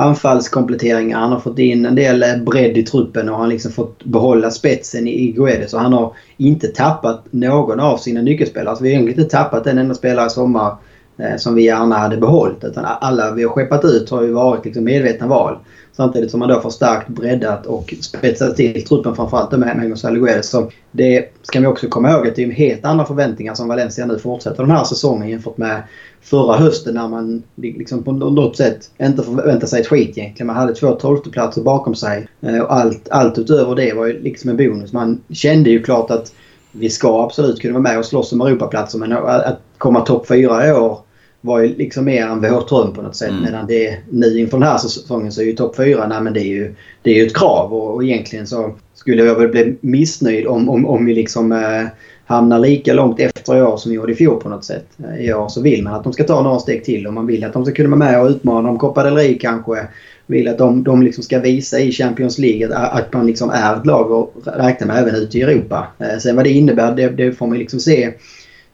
anfallskompletteringar, 0.00 1.18
han 1.18 1.32
har 1.32 1.40
fått 1.40 1.58
in 1.58 1.86
en 1.86 1.94
del 1.94 2.22
eh, 2.22 2.36
bredd 2.36 2.76
i 2.76 2.82
truppen 2.82 3.28
och 3.28 3.34
han 3.34 3.44
har 3.44 3.52
liksom 3.52 3.72
fått 3.72 4.04
behålla 4.04 4.50
spetsen 4.50 5.08
i, 5.08 5.32
Guedes. 5.32 5.70
Så 5.70 5.78
han 5.78 5.92
har 5.92 6.12
inte 6.36 6.68
tappat 6.68 7.24
någon 7.30 7.80
av 7.80 7.96
sina 7.96 8.22
nyckelspelare. 8.22 8.70
Alltså 8.70 8.84
vi 8.84 8.90
har 8.90 8.94
egentligen 8.94 9.20
inte 9.20 9.36
tappat 9.36 9.66
en 9.66 9.78
enda 9.78 9.94
spelare 9.94 10.26
i 10.26 10.30
sommar 10.30 10.76
eh, 11.18 11.36
som 11.36 11.54
vi 11.54 11.64
gärna 11.64 11.96
hade 11.98 12.16
behållit. 12.16 12.64
Utan 12.64 12.84
alla 12.84 13.34
vi 13.34 13.42
har 13.42 13.50
skeppat 13.50 13.84
ut 13.84 14.10
har 14.10 14.22
ju 14.22 14.32
varit 14.32 14.64
liksom 14.64 14.84
medvetna 14.84 15.26
val. 15.26 15.58
Samtidigt 16.00 16.30
som 16.30 16.40
man 16.40 16.48
då 16.48 16.60
förstärkt, 16.60 17.08
breddat 17.08 17.66
och 17.66 17.94
spetsat 18.00 18.56
till 18.56 18.84
truppen 18.84 19.16
framförallt 19.16 19.50
med, 19.52 19.76
Magnus 19.76 20.02
Gonzalo 20.02 20.42
Så 20.42 20.70
det 20.90 21.32
ska 21.42 21.60
vi 21.60 21.66
också 21.66 21.88
komma 21.88 22.10
ihåg 22.10 22.28
att 22.28 22.36
det 22.36 22.42
är 22.42 22.50
helt 22.50 22.84
andra 22.84 23.04
förväntningar 23.04 23.54
som 23.54 23.68
Valencia 23.68 24.06
nu 24.06 24.18
fortsätter 24.18 24.62
den 24.62 24.70
här 24.70 24.84
säsongen 24.84 25.28
jämfört 25.28 25.56
med 25.56 25.82
förra 26.20 26.56
hösten 26.56 26.94
när 26.94 27.08
man 27.08 27.42
liksom 27.56 28.02
på 28.02 28.12
något 28.12 28.56
sätt 28.56 28.90
inte 29.00 29.22
förväntade 29.22 29.66
sig 29.66 29.80
ett 29.80 29.86
skit 29.86 30.18
egentligen. 30.18 30.46
Man 30.46 30.56
hade 30.56 30.74
två 30.74 30.92
tolfteplatser 30.92 31.62
bakom 31.62 31.94
sig 31.94 32.28
eh, 32.40 32.58
och 32.58 32.72
allt, 32.74 33.08
allt 33.10 33.38
utöver 33.38 33.74
det 33.74 33.92
var 33.92 34.06
ju 34.06 34.22
liksom 34.22 34.50
en 34.50 34.56
bonus. 34.56 34.92
Man 34.92 35.20
kände 35.30 35.70
ju 35.70 35.82
klart 35.82 36.10
att 36.10 36.32
vi 36.72 36.90
ska 36.90 37.24
absolut 37.24 37.60
kunna 37.60 37.72
vara 37.72 37.82
med 37.82 37.98
och 37.98 38.04
slåss 38.04 38.32
om 38.32 38.40
Europaplatser 38.40 38.98
men 38.98 39.12
att 39.12 39.60
komma 39.78 40.00
topp 40.00 40.28
fyra 40.28 40.68
i 40.68 40.72
år 40.72 40.98
var 41.40 41.60
ju 41.60 41.76
liksom 41.76 42.04
mer 42.04 42.26
än 42.26 42.40
vår 42.40 42.68
dröm 42.68 42.94
på 42.94 43.02
något 43.02 43.16
sätt. 43.16 43.30
Mm. 43.30 43.42
Medan 43.42 43.66
det 43.66 43.98
nu 44.10 44.38
inför 44.38 44.58
den 44.58 44.68
här 44.68 44.78
säsongen 44.78 45.32
så 45.32 45.40
är 45.40 45.44
ju 45.44 45.52
topp 45.52 45.76
4, 45.76 46.06
nej 46.06 46.20
men 46.20 46.32
det 46.32 46.40
är 46.40 46.48
ju, 46.48 46.74
det 47.02 47.10
är 47.10 47.14
ju 47.14 47.26
ett 47.26 47.36
krav. 47.36 47.74
Och, 47.74 47.94
och 47.94 48.04
egentligen 48.04 48.46
så 48.46 48.74
skulle 48.94 49.24
jag 49.24 49.34
väl 49.34 49.48
bli 49.48 49.76
missnöjd 49.80 50.46
om, 50.46 50.68
om, 50.68 50.86
om 50.86 51.04
vi 51.04 51.14
liksom 51.14 51.52
eh, 51.52 51.86
hamnar 52.26 52.58
lika 52.58 52.92
långt 52.92 53.20
efter 53.20 53.56
i 53.56 53.62
år 53.62 53.76
som 53.76 53.90
vi 53.90 53.96
gjorde 53.96 54.12
i 54.12 54.14
fjol 54.14 54.40
på 54.40 54.48
något 54.48 54.64
sätt. 54.64 54.86
Eh, 54.98 55.26
I 55.26 55.32
år 55.32 55.48
så 55.48 55.62
vill 55.62 55.82
man 55.82 55.94
att 55.94 56.04
de 56.04 56.12
ska 56.12 56.24
ta 56.24 56.42
några 56.42 56.58
steg 56.58 56.84
till 56.84 57.06
och 57.06 57.12
man 57.12 57.26
vill 57.26 57.44
att 57.44 57.52
de 57.52 57.64
ska 57.64 57.74
kunna 57.74 57.88
vara 57.88 57.98
med 57.98 58.22
och 58.22 58.28
utmana 58.28 58.68
om 58.68 58.78
Copa 58.78 59.02
del 59.02 59.14
Rey 59.14 59.38
kanske. 59.38 59.86
Vill 60.26 60.48
att 60.48 60.58
de, 60.58 60.84
de 60.84 61.02
liksom 61.02 61.24
ska 61.24 61.38
visa 61.38 61.80
i 61.80 61.92
Champions 61.92 62.38
League 62.38 62.76
att, 62.76 62.92
att 62.92 63.12
man 63.12 63.26
liksom 63.26 63.50
är 63.50 63.76
ett 63.76 63.86
lag 63.86 64.10
och 64.10 64.34
räkna 64.44 64.86
med 64.86 64.98
även 64.98 65.14
ute 65.14 65.38
i 65.38 65.42
Europa. 65.42 65.86
Eh, 65.98 66.18
sen 66.18 66.36
vad 66.36 66.44
det 66.44 66.50
innebär 66.50 66.94
det, 66.94 67.08
det 67.08 67.32
får 67.32 67.46
man 67.46 67.58
liksom 67.58 67.80
se 67.80 68.12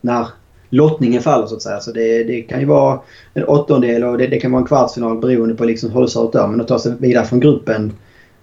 när 0.01 0.27
lottningen 0.71 1.23
faller 1.23 1.47
så 1.47 1.55
att 1.55 1.63
säga. 1.63 1.81
Så 1.81 1.93
det, 1.93 2.25
det 2.25 2.41
kan 2.41 2.61
ju 2.61 2.67
vara 2.67 3.01
en 3.35 3.45
åttondel 3.45 4.05
och 4.05 4.19
det, 4.19 4.27
det, 4.27 4.41
kan 4.41 4.53
vara 4.53 4.61
en 4.61 4.67
kvartsfinal 4.67 5.21
beroende 5.21 5.55
på 5.55 5.65
liksom 5.65 5.91
hur 5.91 6.03
det 6.03 6.09
ser 6.09 6.25
ut 6.25 6.33
där. 6.33 6.47
Men 6.47 6.61
att 6.61 6.69
ta 6.69 6.79
sig 6.79 6.93
vidare 6.99 7.25
från 7.25 7.41
gruppen. 7.41 7.93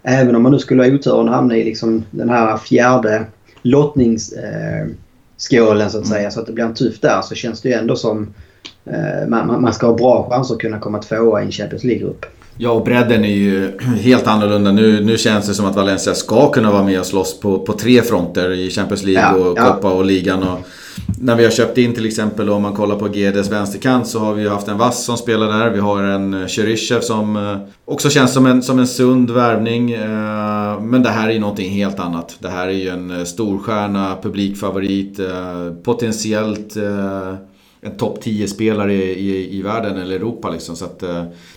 Även 0.04 0.36
om 0.36 0.44
man 0.44 0.52
nu 0.52 0.60
skulle 0.60 0.84
ha 0.84 0.90
oturen 0.90 1.30
att 1.30 1.36
hamna 1.36 1.58
i 1.58 1.64
liksom 1.64 2.06
den 2.12 2.30
här 2.30 2.58
fjärde 2.58 3.26
lottningsskålen 3.62 5.82
eh, 5.82 5.88
så 5.88 5.98
att 5.98 6.08
säga. 6.08 6.32
Så 6.32 6.40
att 6.40 6.46
det 6.46 6.54
blir 6.54 6.64
en 6.64 6.74
tuff 6.74 7.00
där 7.00 7.22
så 7.22 7.36
känns 7.36 7.62
det 7.62 7.70
ju 7.70 7.76
ändå 7.76 7.96
som 7.96 8.34
eh, 8.86 9.28
man, 9.28 9.62
man 9.62 9.74
ska 9.74 9.88
ha 9.88 9.94
bra 9.94 10.30
chanser 10.30 10.54
att 10.54 10.62
kunna 10.62 10.80
komma 10.80 11.00
tvåa 11.00 11.42
i 11.42 11.46
en 11.46 11.52
Champions 11.52 11.84
League-grupp. 11.84 12.26
Ja, 12.58 12.72
och 12.72 12.84
bredden 12.84 13.26
är 13.26 13.36
ju 13.36 13.80
helt 14.02 14.28
annorlunda. 14.28 14.72
Nu, 14.72 15.04
nu 15.04 15.18
känns 15.18 15.48
det 15.48 15.54
som 15.54 15.66
att 15.66 15.76
Valencia 15.76 16.14
ska 16.14 16.52
kunna 16.52 16.72
vara 16.72 16.84
med 16.84 17.00
och 17.00 17.06
slåss 17.06 17.40
på, 17.40 17.60
på 17.60 17.74
tre 17.74 18.02
fronter 18.02 18.52
i 18.52 18.70
Champions 18.70 19.04
League 19.04 19.22
ja, 19.22 19.36
och 19.36 19.58
Copa 19.58 19.88
ja. 19.88 19.94
och 19.94 20.06
ligan. 20.06 20.44
Och 20.44 20.60
när 21.24 21.36
vi 21.36 21.44
har 21.44 21.52
köpt 21.52 21.78
in 21.78 21.94
till 21.94 22.06
exempel 22.06 22.50
om 22.50 22.62
man 22.62 22.74
kollar 22.74 22.96
på 22.96 23.08
GDs 23.08 23.52
vänsterkant 23.52 24.08
så 24.08 24.20
har 24.20 24.34
vi 24.34 24.48
haft 24.48 24.68
en 24.68 24.78
Vass 24.78 25.06
som 25.06 25.18
spelar 25.18 25.48
där. 25.48 25.70
Vi 25.70 25.80
har 25.80 26.04
en 26.04 26.34
eh, 26.34 26.48
Cheryshev 26.48 27.00
som 27.00 27.36
eh, 27.36 27.58
också 27.86 28.10
känns 28.10 28.34
som 28.34 28.46
en, 28.46 28.64
som 28.64 28.80
en 28.80 28.88
sund 28.88 29.32
värvning. 29.32 29.92
Eh, 29.92 30.82
men 30.82 31.04
det 31.04 31.10
här 31.10 31.30
är 31.30 31.34
ju 31.34 31.40
någonting 31.40 31.70
helt 31.70 32.00
annat. 32.00 32.36
Det 32.40 32.50
här 32.50 32.68
är 32.68 32.72
ju 32.72 32.90
en 32.90 33.26
storstjärna, 33.26 34.18
publikfavorit, 34.22 35.20
potentiellt 35.84 36.76
en 37.82 37.98
topp 37.98 38.24
10-spelare 38.24 38.94
i, 38.94 39.12
i, 39.12 39.58
i, 39.58 39.62
världen 39.62 39.98
eller 39.98 40.16
Europa 40.16 40.50
liksom. 40.50 40.76
Så 40.76 40.86
att, 40.86 41.04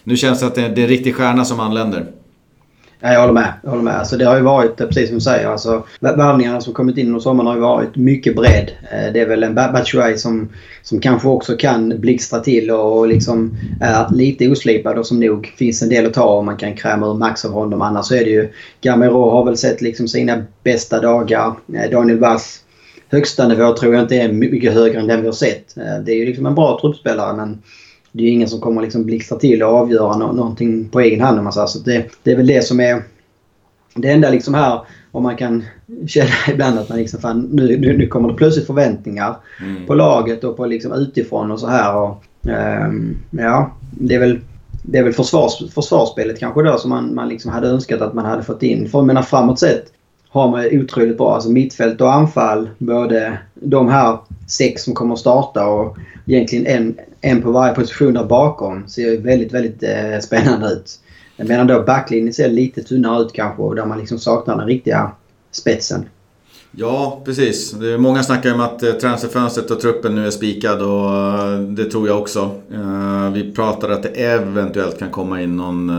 nu 0.04 0.16
känns 0.16 0.40
det 0.40 0.46
att 0.46 0.54
det 0.54 0.62
är 0.62 0.78
en 0.78 0.86
riktig 0.86 1.14
stjärna 1.14 1.44
som 1.44 1.60
anländer. 1.60 2.06
Ja, 3.00 3.12
jag 3.12 3.20
håller 3.20 3.32
med. 3.32 3.52
Jag 3.62 3.70
håller 3.70 3.82
med. 3.82 3.98
Alltså, 3.98 4.16
det 4.16 4.24
har 4.24 4.36
ju 4.36 4.42
varit, 4.42 4.80
eh, 4.80 4.86
precis 4.86 5.08
som 5.08 5.14
du 5.14 5.20
säger, 5.20 5.46
alltså, 5.46 5.86
värvningarna 6.00 6.60
som 6.60 6.72
kommit 6.72 6.98
in 6.98 7.06
under 7.06 7.20
sommaren 7.20 7.46
har 7.46 7.54
ju 7.54 7.60
varit 7.60 7.96
mycket 7.96 8.36
bredd. 8.36 8.70
Eh, 8.92 9.12
det 9.12 9.20
är 9.20 9.26
väl 9.26 9.42
en 9.42 9.54
Batshuayi 9.54 10.18
som, 10.18 10.48
som 10.82 11.00
kanske 11.00 11.28
också 11.28 11.56
kan 11.56 12.00
blixtra 12.00 12.40
till 12.40 12.70
och 12.70 13.08
liksom 13.08 13.56
är 13.80 14.14
lite 14.14 14.48
oslipad 14.48 14.98
och 14.98 15.06
som 15.06 15.20
nog 15.20 15.46
finns 15.58 15.82
en 15.82 15.88
del 15.88 16.06
att 16.06 16.14
ta 16.14 16.24
om 16.24 16.46
man 16.46 16.56
kan 16.56 16.76
kräma 16.76 17.06
ur 17.06 17.14
max 17.14 17.44
av 17.44 17.52
honom. 17.52 17.82
Annars 17.82 18.06
så 18.06 18.14
är 18.14 18.24
det 18.24 18.30
ju... 18.30 18.48
Gamero 18.80 19.30
har 19.30 19.44
väl 19.44 19.56
sett 19.56 19.80
liksom 19.82 20.08
sina 20.08 20.44
bästa 20.64 21.00
dagar. 21.00 21.54
Eh, 21.74 21.90
Daniel 21.90 22.18
Vass 22.18 22.62
högsta 23.08 23.48
nivå 23.48 23.76
tror 23.76 23.94
jag 23.94 24.02
inte 24.02 24.16
är 24.16 24.32
mycket 24.32 24.72
högre 24.72 25.00
än 25.00 25.06
den 25.06 25.20
vi 25.20 25.26
har 25.26 25.32
sett. 25.32 25.74
Det 26.04 26.12
är 26.12 26.16
ju 26.16 26.26
liksom 26.26 26.46
en 26.46 26.54
bra 26.54 26.78
truppspelare 26.80 27.36
men 27.36 27.62
det 28.16 28.22
är 28.22 28.26
ju 28.26 28.32
ingen 28.32 28.48
som 28.48 28.60
kommer 28.60 28.82
liksom 28.82 29.04
blixtra 29.04 29.38
till 29.38 29.62
och 29.62 29.68
avgöra 29.68 30.16
no 30.16 30.32
någonting 30.32 30.88
på 30.88 31.00
egen 31.00 31.20
hand. 31.20 31.38
Om 31.38 31.44
man 31.44 31.52
säger. 31.52 31.66
Så 31.66 31.78
det, 31.78 32.06
det 32.22 32.32
är 32.32 32.36
väl 32.36 32.46
det 32.46 32.64
som 32.64 32.80
är 32.80 33.02
det 33.94 34.10
enda 34.10 34.30
liksom 34.30 34.54
här 34.54 34.80
om 35.12 35.22
man 35.22 35.36
kan 35.36 35.64
känna 36.06 36.30
ibland 36.50 36.78
att 36.78 36.88
man 36.88 36.98
liksom 36.98 37.20
fan, 37.20 37.48
nu, 37.52 37.78
nu, 37.78 37.98
nu 37.98 38.06
kommer 38.06 38.28
det 38.28 38.34
plötsligt 38.34 38.66
förväntningar 38.66 39.36
mm. 39.60 39.86
på 39.86 39.94
laget 39.94 40.44
och 40.44 40.56
på 40.56 40.66
liksom 40.66 40.92
utifrån 40.92 41.50
och 41.50 41.60
så 41.60 41.66
här. 41.66 41.96
Och, 41.96 42.24
um, 42.86 43.16
ja, 43.30 43.70
det 43.90 44.14
är 44.14 44.18
väl, 44.18 44.40
det 44.82 44.98
är 44.98 45.02
väl 45.02 45.12
försvars, 45.12 45.72
försvarsspelet 45.74 46.38
kanske 46.38 46.62
då 46.62 46.78
som 46.78 46.90
man, 46.90 47.14
man 47.14 47.28
liksom 47.28 47.50
hade 47.50 47.68
önskat 47.68 48.00
att 48.00 48.14
man 48.14 48.24
hade 48.24 48.42
fått 48.42 48.62
in. 48.62 48.88
För 48.88 48.98
jag 48.98 49.06
menar 49.06 49.22
framåt 49.22 49.58
sett 49.58 49.92
har 50.28 50.50
man 50.50 50.80
otroligt 50.80 51.18
bra. 51.18 51.34
Alltså 51.34 51.50
mittfält 51.50 52.00
och 52.00 52.12
anfall. 52.12 52.68
Både 52.78 53.38
de 53.54 53.88
här 53.88 54.18
sex 54.48 54.82
som 54.82 54.94
kommer 54.94 55.16
starta 55.16 55.66
och 55.66 55.96
egentligen 56.26 56.66
en, 56.66 56.98
en 57.26 57.42
på 57.42 57.50
varje 57.50 57.74
position 57.74 58.14
där 58.14 58.24
bakom 58.24 58.88
ser 58.88 59.18
väldigt, 59.18 59.52
väldigt 59.52 59.82
eh, 59.82 60.18
spännande 60.20 60.66
ut. 60.66 61.00
Medan 61.36 61.66
då 61.66 61.82
backlinjen 61.82 62.32
ser 62.32 62.48
lite 62.48 62.82
tunnare 62.82 63.22
ut 63.22 63.32
kanske 63.32 63.62
och 63.62 63.74
där 63.74 63.86
man 63.86 63.98
liksom 63.98 64.18
saknar 64.18 64.56
den 64.56 64.66
riktiga 64.66 65.12
spetsen. 65.50 66.04
Ja, 66.78 67.22
precis. 67.24 67.74
Många 67.98 68.22
snackar 68.22 68.54
om 68.54 68.60
att 68.60 68.82
eh, 68.82 68.92
transferfönstret 68.92 69.70
och 69.70 69.80
truppen 69.80 70.14
nu 70.14 70.26
är 70.26 70.30
spikad 70.30 70.82
och 70.82 71.14
eh, 71.14 71.58
det 71.58 71.84
tror 71.84 72.08
jag 72.08 72.18
också. 72.18 72.50
Eh, 72.72 73.30
vi 73.32 73.52
pratar 73.52 73.88
att 73.88 74.02
det 74.02 74.08
eventuellt 74.08 74.98
kan 74.98 75.10
komma 75.10 75.42
in 75.42 75.56
någon 75.56 75.92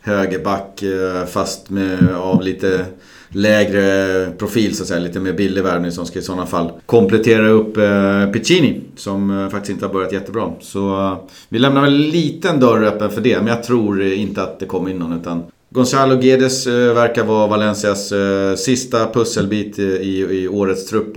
högerback 0.00 0.82
fast 1.28 1.70
med, 1.70 2.14
av 2.14 2.42
lite 2.42 2.84
lägre 3.28 4.30
profil 4.38 4.76
så 4.76 4.82
att 4.82 4.88
säga. 4.88 5.00
Lite 5.00 5.20
mer 5.20 5.32
billig 5.32 5.62
värvning 5.62 5.92
som 5.92 6.06
ska 6.06 6.18
i 6.18 6.22
sådana 6.22 6.46
fall 6.46 6.70
komplettera 6.86 7.48
upp 7.48 7.76
eh, 7.76 8.30
Piccini. 8.32 8.80
Som 8.96 9.48
faktiskt 9.50 9.70
inte 9.70 9.86
har 9.86 9.92
börjat 9.92 10.12
jättebra. 10.12 10.52
Så 10.60 11.16
vi 11.48 11.58
lämnar 11.58 11.82
väl 11.82 11.94
en 11.94 12.10
liten 12.10 12.60
dörr 12.60 12.82
öppen 12.82 13.10
för 13.10 13.20
det. 13.20 13.38
Men 13.38 13.46
jag 13.46 13.62
tror 13.62 14.02
inte 14.02 14.42
att 14.42 14.58
det 14.58 14.66
kommer 14.66 14.90
in 14.90 14.96
någon. 14.96 15.20
Utan 15.20 15.42
Gonzalo 15.72 16.16
Guedes 16.16 16.66
eh, 16.66 16.94
verkar 16.94 17.24
vara 17.24 17.46
Valencias 17.46 18.12
eh, 18.12 18.54
sista 18.54 19.06
pusselbit 19.06 19.78
eh, 19.78 19.84
i, 19.84 20.26
i 20.30 20.48
årets 20.48 20.86
trupp. 20.86 21.16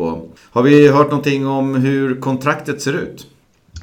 Har 0.51 0.63
vi 0.63 0.88
hört 0.88 1.10
någonting 1.10 1.48
om 1.48 1.75
hur 1.75 2.22
kontraktet 2.22 2.81
ser 2.81 2.93
ut? 2.93 3.27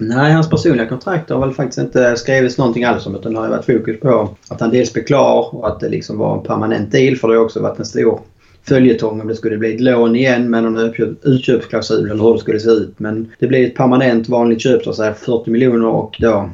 Nej, 0.01 0.33
hans 0.33 0.51
personliga 0.51 0.87
kontrakt 0.87 1.31
har 1.31 1.41
väl 1.41 1.55
faktiskt 1.55 1.79
inte 1.79 2.17
skrivits 2.17 2.59
någonting 2.59 2.85
alls 2.85 3.07
om 3.07 3.15
utan 3.15 3.33
det 3.33 3.41
har 3.41 3.49
varit 3.49 3.67
fokus 3.67 4.01
på 4.01 4.37
att 4.49 4.61
han 4.61 4.71
dels 4.71 4.93
blir 4.93 5.03
klar 5.03 5.55
och 5.55 5.69
att 5.69 5.81
det 5.81 5.89
liksom 5.89 6.19
var 6.19 6.39
en 6.39 6.43
permanent 6.43 6.93
deal 6.93 7.17
för 7.17 7.29
det 7.29 7.35
har 7.35 7.45
också 7.45 7.63
varit 7.63 7.79
en 7.79 7.85
stor 7.85 8.21
följetong 8.69 9.21
om 9.21 9.29
det 9.29 9.35
skulle 9.35 9.59
bli 9.59 9.75
ett 9.75 9.81
lån 9.81 10.17
igen 10.17 10.51
med 10.51 10.63
någon 10.63 10.93
utköpsklausul 11.23 12.11
eller 12.11 12.25
hur 12.25 12.33
det 12.33 12.39
skulle 12.39 12.61
se 12.61 12.71
ut. 12.71 12.95
Men 12.97 13.31
det 13.39 13.47
blir 13.47 13.67
ett 13.67 13.77
permanent 13.77 14.29
vanligt 14.29 14.61
köp 14.61 14.83
så 14.85 14.91
att 14.91 14.97
säga 14.97 15.15
40 15.15 15.51
miljoner 15.51 15.87
och 15.87 16.17
då 16.21 16.51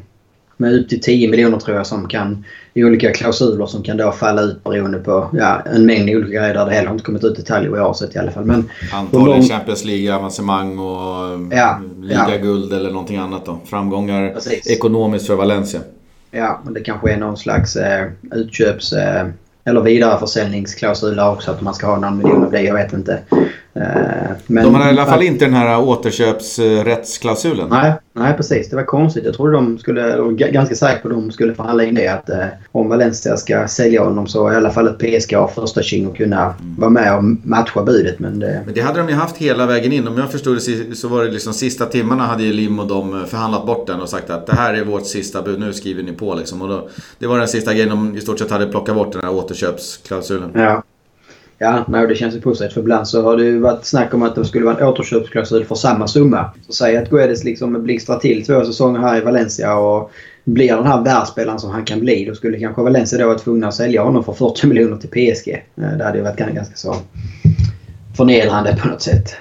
med 0.56 0.75
upp 0.75 0.88
till 0.88 1.00
10 1.00 1.28
miljoner 1.28 1.58
tror 1.58 1.76
jag 1.76 1.86
som 1.86 2.08
kan 2.08 2.44
i 2.75 2.84
olika 2.84 3.12
klausuler 3.12 3.66
som 3.66 3.82
kan 3.82 3.96
då 3.96 4.12
falla 4.12 4.42
ut 4.42 4.64
beroende 4.64 4.98
på 4.98 5.30
ja, 5.32 5.62
en 5.75 5.86
mängd 5.86 6.10
olika 6.10 6.38
grejer 6.38 6.54
där 6.54 6.66
det 6.66 6.72
heller 6.72 6.90
inte 6.90 7.04
kommit 7.04 7.25
ut 7.25 7.36
detaljer 7.36 7.70
vad 7.70 7.80
jag 7.80 7.84
har 7.84 7.94
sett 7.94 8.16
i 8.16 8.18
alla 8.18 8.30
fall. 8.30 8.44
Men 8.44 8.70
Antagligen 8.92 9.40
lång... 9.40 9.48
Champions 9.48 9.84
League-avancemang 9.84 10.78
och 10.78 11.38
ja, 11.50 11.80
ligaguld 12.02 12.72
ja. 12.72 12.76
eller 12.76 12.90
någonting 12.90 13.16
annat 13.16 13.46
då. 13.46 13.58
Framgångar 13.64 14.30
Precis. 14.34 14.66
ekonomiskt 14.66 15.26
för 15.26 15.36
Valencia. 15.36 15.80
Ja, 16.30 16.60
men 16.64 16.75
det 16.75 16.80
kanske 16.80 17.12
är 17.12 17.16
någon 17.16 17.36
slags 17.36 17.76
eh, 17.76 18.06
utköps... 18.32 18.92
Eh, 18.92 19.26
eller 19.68 19.80
vidareförsäljningsklausuler 19.80 21.30
också 21.30 21.50
att 21.50 21.60
man 21.60 21.75
ska 21.75 21.86
ha 21.86 21.98
någon 21.98 22.18
miljon 22.18 22.44
av 22.44 22.50
det. 22.50 22.62
Jag 22.62 22.75
vet 22.75 22.92
inte. 22.92 23.22
Eh, 23.76 24.30
men, 24.47 24.64
de 24.64 24.75
har 24.75 24.87
i 24.87 24.88
alla 24.88 25.06
fall 25.06 25.23
inte 25.23 25.45
den 25.45 25.54
här 25.54 25.80
återköpsrättsklausulen. 25.80 27.68
Nej, 27.71 27.92
nej, 28.12 28.35
precis. 28.37 28.71
Det 28.71 28.76
var 28.76 28.85
konstigt. 28.85 29.25
Jag 29.25 29.35
trodde 29.35 29.52
de 29.52 29.78
skulle, 29.78 30.09
jag 30.09 30.23
var 30.23 30.33
ganska 30.33 30.75
säker 30.75 31.02
på 31.02 31.09
att 31.09 31.14
de 31.14 31.30
skulle 31.30 31.54
förhandla 31.54 31.85
in 31.85 31.95
det. 31.95 32.09
Att 32.09 32.30
eh, 32.30 32.47
om 32.73 32.88
Valencia 32.88 33.37
ska 33.37 33.68
sälja 33.68 34.04
honom 34.04 34.26
så 34.26 34.52
i 34.52 34.56
alla 34.56 34.71
fall 34.71 34.87
ett 34.87 34.99
PSG 34.99 35.35
har 35.35 35.49
första 35.49 35.83
tjing 35.83 36.06
och 36.06 36.16
kunna 36.16 36.42
mm. 36.42 36.54
vara 36.78 36.90
med 36.90 37.16
och 37.16 37.25
matcha 37.25 37.83
budet. 37.83 38.18
Men 38.18 38.38
det... 38.38 38.62
men 38.64 38.75
det 38.75 38.80
hade 38.80 38.99
de 38.99 39.09
ju 39.09 39.14
haft 39.14 39.37
hela 39.37 39.66
vägen 39.66 39.92
in. 39.92 40.09
Om 40.09 40.18
jag 40.18 40.30
förstod 40.30 40.56
det 40.56 40.61
så 40.95 41.09
var 41.09 41.25
det 41.25 41.30
liksom 41.30 41.54
sista 41.54 41.87
timmarna 41.87 42.23
hade 42.23 42.42
ju 42.42 42.52
Lim 42.52 42.78
och 42.78 42.87
de 42.87 43.25
förhandlat 43.26 43.66
bort 43.66 43.87
den 43.87 44.00
och 44.00 44.09
sagt 44.09 44.30
att 44.30 44.47
det 44.47 44.54
här 44.56 44.75
är 44.75 44.85
vårt 44.85 45.06
sista 45.06 45.42
bud. 45.42 45.61
Nu 45.61 45.73
skriver 45.73 46.02
ni 46.02 46.12
på 46.12 46.35
liksom. 46.35 46.62
Och 46.62 46.68
då, 46.68 46.88
det 47.18 47.26
var 47.26 47.38
den 47.38 47.49
sista 47.49 47.73
grejen 47.73 47.88
de 47.88 48.16
i 48.16 48.21
stort 48.21 48.38
sett 48.38 48.50
hade 48.50 48.66
plockat 48.66 48.95
bort 48.95 49.12
den 49.12 49.23
här 49.25 49.35
återköpsklausulen. 49.35 50.50
Ja. 50.54 50.83
Ja, 51.58 51.84
nej, 51.88 52.06
det 52.06 52.14
känns 52.14 52.34
ju 52.34 52.40
positivt. 52.40 52.72
För 52.72 52.80
ibland 52.80 53.08
så 53.08 53.22
har 53.22 53.36
det 53.36 53.44
ju 53.44 53.58
varit 53.58 53.84
snack 53.84 54.14
om 54.14 54.22
att 54.22 54.34
det 54.34 54.44
skulle 54.44 54.64
vara 54.64 54.76
en 54.76 54.86
återköpsklausul 54.86 55.64
för 55.64 55.75
samma 55.75 56.08
summa. 56.08 56.50
Så 56.66 56.72
säg 56.72 56.96
att 56.96 57.10
Guedes 57.10 57.44
liksom 57.44 57.82
blixtrar 57.82 58.18
till 58.18 58.46
två 58.46 58.64
säsonger 58.64 59.00
här 59.00 59.18
i 59.18 59.20
Valencia 59.20 59.76
och 59.76 60.10
blir 60.44 60.76
den 60.76 60.86
här 60.86 61.04
världsspelaren 61.04 61.58
som 61.58 61.70
han 61.70 61.84
kan 61.84 62.00
bli. 62.00 62.25
Då 62.25 62.34
skulle 62.34 62.58
kanske 62.58 62.82
Valencia 62.82 63.18
då 63.18 63.26
vara 63.26 63.38
tvungna 63.38 63.68
att 63.68 63.75
sälja 63.75 64.02
honom 64.02 64.25
för 64.25 64.32
40 64.32 64.66
miljoner 64.66 64.96
till 64.96 65.08
PSG. 65.08 65.48
Eh, 65.48 65.98
det 65.98 66.04
hade 66.04 66.18
ju 66.18 66.25
varit 66.25 66.36
ganska 66.36 66.76
så 66.76 66.96
förnedrande 68.16 68.78
på 68.82 68.88
något 68.88 69.02
sätt. 69.02 69.36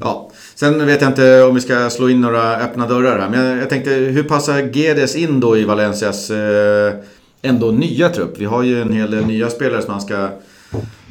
Ja, 0.00 0.30
sen 0.54 0.86
vet 0.86 1.00
jag 1.00 1.10
inte 1.10 1.42
om 1.42 1.54
vi 1.54 1.60
ska 1.60 1.90
slå 1.90 2.08
in 2.08 2.20
några 2.20 2.56
öppna 2.56 2.86
dörrar 2.86 3.18
här. 3.18 3.28
Men 3.28 3.58
jag, 3.58 3.70
tänkte, 3.70 3.90
hur 3.90 4.22
passar 4.22 4.60
Guedes 4.62 5.16
in 5.16 5.40
då 5.40 5.56
i 5.56 5.64
Valencias 5.64 6.30
eh, 6.30 6.94
ändå 7.42 7.70
nya 7.70 8.08
trupp? 8.08 8.38
Vi 8.38 8.44
har 8.44 8.62
ju 8.62 8.82
en 8.82 8.92
hel 8.92 9.10
del 9.10 9.26
nya 9.26 9.50
spelare 9.50 9.82
som 9.82 9.92
man 9.92 10.00
ska 10.00 10.28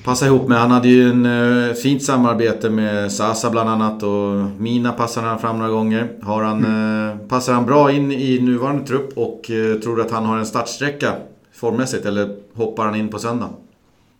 passa 0.03 0.25
ihop 0.25 0.47
med. 0.47 0.57
Han 0.57 0.71
hade 0.71 0.87
ju 0.87 1.09
en 1.09 1.25
uh, 1.25 1.73
fint 1.73 2.03
samarbete 2.03 2.69
med 2.69 3.11
Sasa 3.11 3.49
bland 3.49 3.69
annat 3.69 4.03
och 4.03 4.61
Mina 4.61 4.91
passade 4.91 5.27
han 5.27 5.39
fram 5.39 5.59
några 5.59 5.71
gånger. 5.71 6.07
Har 6.21 6.43
han, 6.43 6.65
mm. 6.65 7.19
uh, 7.19 7.27
passar 7.27 7.53
han 7.53 7.65
bra 7.65 7.91
in 7.91 8.11
i 8.11 8.39
nuvarande 8.39 8.87
trupp 8.87 9.17
och 9.17 9.49
uh, 9.49 9.79
tror 9.79 9.95
du 9.95 10.01
att 10.01 10.11
han 10.11 10.25
har 10.25 10.37
en 10.37 10.45
startsträcka 10.45 11.13
formmässigt 11.53 12.05
eller 12.05 12.35
hoppar 12.53 12.85
han 12.85 12.95
in 12.95 13.09
på 13.09 13.19
söndag? 13.19 13.49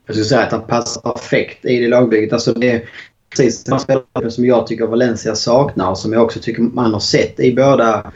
Jag 0.05 0.15
skulle 0.15 0.25
säga 0.25 0.41
att 0.41 0.51
han 0.51 0.67
passar 0.67 1.01
perfekt 1.01 1.65
i 1.65 1.79
det 1.79 1.87
lagbygget. 1.87 2.33
Alltså 2.33 2.53
det 2.53 2.71
är 2.71 2.89
precis 3.29 3.63
den 3.63 3.79
spelare 3.79 4.31
som 4.31 4.45
jag 4.45 4.67
tycker 4.67 4.87
Valencia 4.87 5.35
saknar 5.35 5.89
och 5.89 5.97
som 5.97 6.13
jag 6.13 6.23
också 6.23 6.39
tycker 6.39 6.61
man 6.61 6.93
har 6.93 6.99
sett 6.99 7.39
i 7.39 7.55
båda 7.55 8.11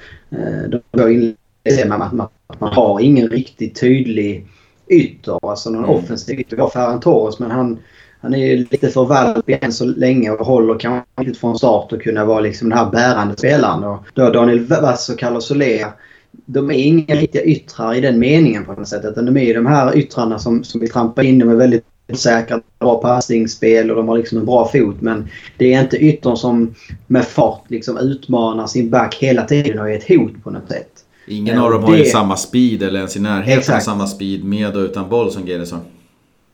de 0.70 0.82
två 0.98 1.10
inledningarna. 1.10 2.30
Att 2.48 2.60
man 2.60 2.74
har 2.74 3.00
ingen 3.00 3.30
riktigt 3.30 3.80
tydlig 3.80 4.48
ytter. 4.88 5.50
Alltså 5.50 5.70
någon 5.70 5.84
mm. 5.84 5.96
offensiv 5.96 6.40
ytter. 6.40 6.56
Vi 6.56 6.62
har 6.62 6.70
Ferran 6.70 7.00
Torres 7.00 7.40
men 7.40 7.52
han, 7.52 7.80
han 8.22 8.36
är 8.36 8.58
lite 8.58 8.90
för 8.90 9.06
valpig 9.06 9.60
än 9.62 9.74
så 9.74 9.86
länge 9.86 10.32
och 10.32 10.46
håller 10.46 10.80
kanske 10.80 11.06
inte 11.20 11.40
från 11.40 11.58
start 11.58 11.94
att 11.94 12.02
kunna 12.02 12.26
vara 12.26 12.40
liksom 12.40 12.70
den 12.70 12.78
här 12.78 12.92
bärande 12.92 13.38
spelaren. 13.38 13.84
Och 13.84 14.04
då 14.14 14.30
Daniel 14.30 14.66
Vass 14.66 15.10
och 15.10 15.20
Carlos 15.20 15.48
Soler 15.48 15.88
de 16.46 16.72
är 16.72 16.76
inga 16.76 17.16
riktiga 17.16 17.44
yttrar 17.44 17.94
i 17.94 18.02
den 18.02 18.20
meningen 18.20 18.66
på 18.66 18.74
något 18.74 18.88
sätt. 18.88 19.06
Utan 19.06 19.26
de 19.26 19.38
är 19.38 19.54
de 19.54 19.66
här 19.66 19.98
yttrarna 19.98 20.40
som, 20.40 20.64
som 20.64 20.82
vill 20.82 20.92
trampa 20.92 21.24
in. 21.24 21.40
De 21.40 21.50
är 21.50 21.56
väldigt 21.56 21.86
säkra, 22.14 22.62
bra 22.80 23.02
passningsspel 23.02 23.90
och 23.90 23.98
de 23.98 24.08
har 24.08 24.18
liksom 24.18 24.38
en 24.38 24.46
bra 24.46 24.68
fot. 24.68 25.02
Men 25.02 25.30
det 25.58 25.74
är 25.74 25.82
inte 25.82 25.98
yttern 25.98 26.38
som 26.38 26.76
med 27.08 27.26
fart 27.26 27.64
liksom 27.68 27.98
utmanar 27.98 28.68
sin 28.68 28.90
back 28.90 29.16
hela 29.16 29.44
tiden 29.44 29.80
och 29.80 29.90
är 29.90 29.96
ett 29.96 30.08
hot 30.08 30.44
på 30.44 30.50
något 30.50 30.70
sätt. 30.70 31.03
Ingen 31.28 31.60
av 31.60 31.72
dem 31.72 31.84
har 31.84 31.96
ju 31.96 32.06
samma 32.06 32.38
speed 32.38 32.84
eller 32.84 33.00
ens 33.00 33.18
i 33.18 33.20
närheten 33.20 33.76
av 33.76 33.80
samma 33.80 34.08
speed 34.08 34.44
med 34.44 34.76
och 34.76 34.82
utan 34.82 35.10
boll 35.10 35.32
som 35.32 35.48
Gedesson. 35.48 35.80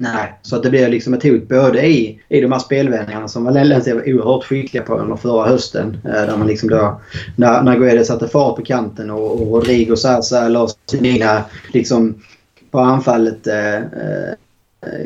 Nej, 0.01 0.33
så 0.41 0.55
att 0.55 0.63
det 0.63 0.69
blir 0.69 0.89
liksom 0.89 1.13
ett 1.13 1.23
hot 1.23 1.47
både 1.47 1.87
i, 1.87 2.19
i 2.29 2.41
de 2.41 2.51
här 2.51 2.59
spelvändningarna 2.59 3.27
som 3.27 3.43
Valencia 3.43 3.95
var 3.95 4.13
oerhört 4.13 4.43
skickliga 4.43 4.83
på 4.83 4.97
under 4.97 5.15
förra 5.15 5.47
hösten. 5.47 5.97
Eh, 6.05 6.11
där 6.11 6.37
man 6.37 6.47
liksom 6.47 6.69
då, 6.69 7.01
när, 7.35 7.61
när 7.61 7.77
Guedes 7.79 8.07
satte 8.07 8.27
fart 8.27 8.55
på 8.55 8.61
kanten 8.61 9.09
och, 9.09 9.41
och 9.41 9.47
Rodrigo 9.47 9.95
Sasa 9.95 10.45
eller 10.45 10.69
Sinina 10.85 11.43
liksom 11.73 12.15
på 12.71 12.79
anfallet 12.79 13.47
eh, 13.47 13.75
eh, 13.75 14.33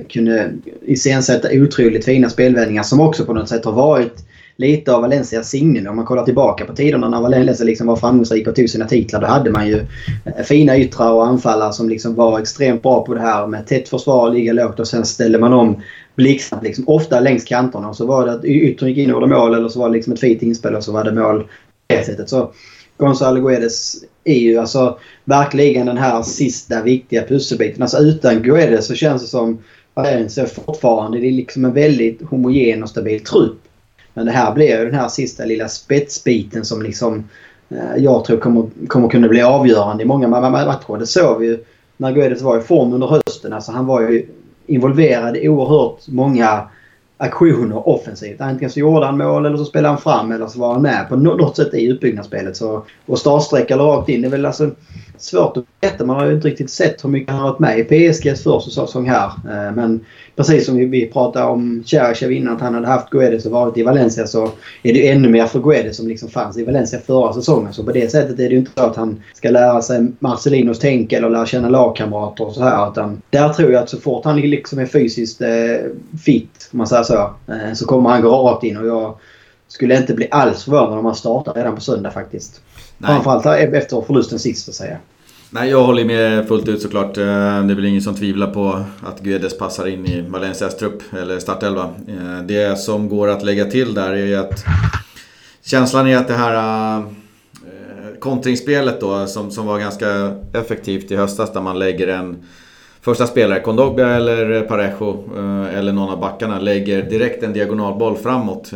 kunde 0.10 0.52
iscensätta 0.82 1.50
otroligt 1.52 2.06
fina 2.06 2.30
spelvändningar 2.30 2.84
som 2.84 3.00
också 3.00 3.26
på 3.26 3.34
något 3.34 3.50
sätt 3.50 3.66
har 3.66 3.72
varit 3.72 4.26
lite 4.56 4.94
av 4.94 5.02
Valencias 5.02 5.50
signum. 5.50 5.88
Om 5.88 5.96
man 5.96 6.06
kollar 6.06 6.26
tillbaka 6.26 6.66
på 6.66 6.76
tiderna 6.76 7.10
när 7.10 7.22
Valencia 7.22 7.66
liksom 7.66 7.88
var 7.88 7.96
framgångsrik 7.96 8.48
och 8.48 8.56
tog 8.56 8.70
sina 8.70 8.88
titlar. 8.88 9.22
Då 9.22 9.28
hade 9.28 9.52
man 9.52 9.68
ju 9.68 9.86
eh, 10.26 10.44
fina 10.44 10.78
yttrar 10.78 11.12
och 11.12 11.28
anfallare 11.28 11.74
som 11.74 11.90
liksom 11.90 12.16
var 12.16 12.40
extremt 12.40 12.84
bra 12.84 13.06
på 13.06 13.14
det 13.14 13.22
här 13.22 13.48
med 13.48 13.68
tätt 13.68 13.90
försvar, 13.90 14.30
ligga 14.30 14.54
lågt 14.54 14.80
och 14.80 14.88
sen 14.88 15.06
ställde 15.06 15.40
man 15.40 15.54
om 15.54 15.82
blixtsnabbt. 16.16 16.64
Liksom, 16.64 16.84
ofta 16.88 17.20
längs 17.20 17.44
kanterna. 17.44 17.90
Och 17.90 17.96
så 17.96 18.06
var 18.06 18.26
det 18.26 18.32
att 18.32 18.46
yttern 18.46 18.90
gick 18.90 18.98
in 18.98 19.14
och 19.14 19.22
gjorde 19.22 19.36
mål 19.36 19.54
eller 19.54 19.70
så 19.70 19.80
var 19.80 19.90
det 19.90 19.94
liksom 19.94 20.14
ett 20.14 20.20
fint 20.20 20.42
inspel 20.42 20.76
och 20.76 20.84
så 20.84 20.92
var 20.92 21.04
det 21.04 21.12
mål 21.12 21.44
på 21.44 21.48
det 21.88 22.06
sättet. 22.06 22.30
Så 22.30 22.52
Gonzalo 22.98 23.42
Guedes 23.42 23.96
är 24.24 24.40
ju 24.40 24.58
alltså 24.58 25.00
verkligen 25.26 25.86
den 25.86 25.98
här 25.98 26.24
sista 26.24 26.82
viktiga 26.82 27.24
pusselbiten. 27.24 27.82
Alltså 27.82 27.98
utan 27.98 28.44
Guedes 28.44 28.88
så 28.88 28.96
känns 28.96 29.22
det 29.22 29.28
som 29.28 29.60
Valencia 29.94 30.46
fortfarande 30.46 31.20
det 31.20 31.28
är 31.28 31.32
liksom 31.32 31.66
en 31.66 31.74
väldigt 31.74 32.22
homogen 32.22 32.84
och 32.84 32.90
stabil 32.90 33.24
trupp. 33.24 33.63
Men 34.14 34.26
det 34.26 34.32
här 34.32 34.54
blir 34.54 34.80
ju 34.80 34.86
den 34.86 35.00
här 35.00 35.08
sista 35.08 35.46
lilla 35.46 35.68
spetsbiten 35.68 36.66
som 36.66 36.82
liksom 36.82 37.24
eh, 37.70 37.96
jag 37.98 38.26
tror 38.26 38.38
kommer, 38.38 38.70
kommer 38.88 39.10
kunna 39.10 39.28
bli 39.28 39.42
avgörande 39.42 40.04
i 40.04 40.06
många 40.06 40.28
matcher. 40.28 40.98
Det 41.00 41.08
såg 41.08 41.40
vi 41.40 41.48
ju 41.48 41.64
när 41.98 42.12
Guedes 42.12 42.42
var 42.42 42.58
i 42.58 42.62
form 42.62 42.94
under 42.94 43.08
hösten. 43.08 43.54
Alltså 43.54 43.72
han 43.72 43.86
var 43.86 44.02
ju 44.02 44.26
involverad 44.66 45.38
i 45.38 45.50
oerhört 45.50 46.08
många 46.08 46.68
aktioner 47.18 47.90
offensivt. 47.90 48.42
Antingen 48.42 48.70
så 48.70 48.80
gjorde 48.80 49.06
han 49.06 49.18
mål 49.18 49.46
eller 49.46 49.58
så 49.58 49.66
spelade 49.66 49.94
han 49.94 50.02
fram 50.02 50.32
eller 50.32 50.48
så 50.48 50.60
var 50.60 50.74
han 50.74 50.82
med 50.82 51.10
på 51.10 51.16
något 51.16 51.56
sätt 51.56 51.74
i 51.74 51.92
uppbyggnadsspelet. 51.92 52.58
Så, 52.58 52.84
och 53.06 53.20
startsträcka 53.20 53.74
eller 53.74 53.84
rakt 53.84 54.10
in 54.10 54.22
det 54.22 54.28
är 54.28 54.32
väl 54.32 54.46
alltså 54.46 54.70
svårt 55.24 55.58
att 55.58 55.64
veta. 55.82 56.06
Man 56.06 56.16
har 56.16 56.26
ju 56.26 56.34
inte 56.34 56.48
riktigt 56.48 56.70
sett 56.70 57.04
hur 57.04 57.10
mycket 57.10 57.30
han 57.30 57.40
har 57.40 57.50
varit 57.50 57.60
med 57.60 57.80
i 57.80 57.84
PSGs 57.84 58.44
första 58.44 58.72
säsong 58.72 59.10
här. 59.10 59.26
Eh, 59.26 59.76
men 59.76 60.06
precis 60.36 60.66
som 60.66 60.90
vi 60.90 61.06
pratade 61.06 61.46
om 61.46 61.84
Cherchev 61.86 62.32
innan 62.32 62.56
att 62.56 62.62
han 62.62 62.74
hade 62.74 62.88
haft 62.88 63.10
Guedes 63.10 63.46
och 63.46 63.52
varit 63.52 63.78
i 63.78 63.84
Valencia 63.84 64.28
så 64.28 64.50
är 64.84 64.94
det 64.94 65.10
ännu 65.10 65.30
mer 65.30 65.46
för 65.46 65.60
Guedes 65.60 65.98
som 65.98 66.08
liksom 66.08 66.30
fanns 66.30 66.58
i 66.58 66.64
Valencia 66.64 67.00
förra 67.00 67.34
säsongen. 67.34 67.74
Så 67.74 67.84
på 67.84 67.92
det 67.92 68.12
sättet 68.12 68.40
är 68.40 68.44
det 68.44 68.54
ju 68.54 68.58
inte 68.58 68.72
så 68.76 68.84
att 68.84 68.96
han 68.96 69.24
ska 69.34 69.50
lära 69.50 69.82
sig 69.82 70.08
Marcelinos 70.20 70.80
tänk 70.80 71.14
eller 71.14 71.30
lära 71.30 71.46
känna 71.46 71.70
lagkamrater 71.70 72.48
och 72.48 72.54
så 72.54 72.64
här. 72.64 72.92
Utan 72.92 73.22
där 73.30 73.50
tror 73.50 73.72
jag 73.72 73.84
att 73.84 73.90
så 73.90 73.98
fort 73.98 74.26
han 74.26 74.42
liksom 74.42 74.80
är 74.80 74.86
fysiskt 74.86 75.42
eh, 75.42 75.50
fit, 76.26 76.70
om 76.72 76.78
man 76.78 76.88
säger 76.88 77.04
så, 77.04 77.34
eh, 77.48 77.74
så 77.74 77.86
kommer 77.86 78.10
han 78.10 78.22
gå 78.22 78.30
rakt 78.30 78.64
in. 78.64 78.78
Och 78.78 78.88
jag 78.88 79.18
skulle 79.68 79.98
inte 79.98 80.14
bli 80.14 80.28
alls 80.32 80.64
förvånad 80.64 81.00
om 81.00 81.06
han 81.06 81.16
startar 81.16 81.54
redan 81.54 81.76
på 81.76 81.82
söndag 81.82 82.12
faktiskt. 82.12 82.62
Nej. 82.98 83.12
Framförallt 83.24 83.74
efter 83.74 84.02
förlusten 84.02 84.40
sist, 84.40 84.70
att 84.70 84.76
säga. 84.76 84.98
Nej, 85.56 85.70
jag 85.70 85.84
håller 85.84 86.06
med 86.06 86.48
fullt 86.48 86.68
ut 86.68 86.82
såklart. 86.82 87.18
Eh, 87.18 87.24
det 87.24 87.74
är 87.74 87.76
väl 87.76 87.86
ingen 87.86 88.02
som 88.02 88.16
tvivlar 88.16 88.48
på 88.48 88.84
att 89.04 89.20
Guedes 89.20 89.58
passar 89.58 89.88
in 89.88 90.06
i 90.06 90.22
Valencias 90.22 90.78
trupp, 90.78 91.02
eller 91.14 91.40
startelva. 91.40 91.84
Eh, 92.08 92.44
det 92.46 92.80
som 92.80 93.10
går 93.10 93.28
att 93.28 93.44
lägga 93.44 93.66
till 93.66 93.94
där 93.94 94.14
är 94.14 94.38
att 94.38 94.66
känslan 95.64 96.08
är 96.08 96.18
att 96.18 96.28
det 96.28 96.34
här 96.34 96.98
eh, 96.98 97.06
kontringsspelet 98.20 99.02
då, 99.02 99.28
som, 99.28 99.52
som 99.52 99.66
var 99.66 99.80
ganska 99.80 100.36
effektivt 100.54 101.12
i 101.12 101.16
höstas, 101.16 101.54
där 101.54 101.62
man 101.62 101.80
lägger 101.80 102.08
en 102.08 102.44
första 103.02 103.28
spelare, 103.28 103.60
Kondogbia 103.60 104.10
eller 104.10 104.62
Parejo, 104.62 105.30
eller 105.74 105.92
någon 105.92 106.10
av 106.10 106.20
backarna, 106.20 106.60
lägger 106.60 107.10
direkt 107.10 107.44
en 107.44 107.54
diagonalboll 107.54 108.18
framåt. 108.18 108.72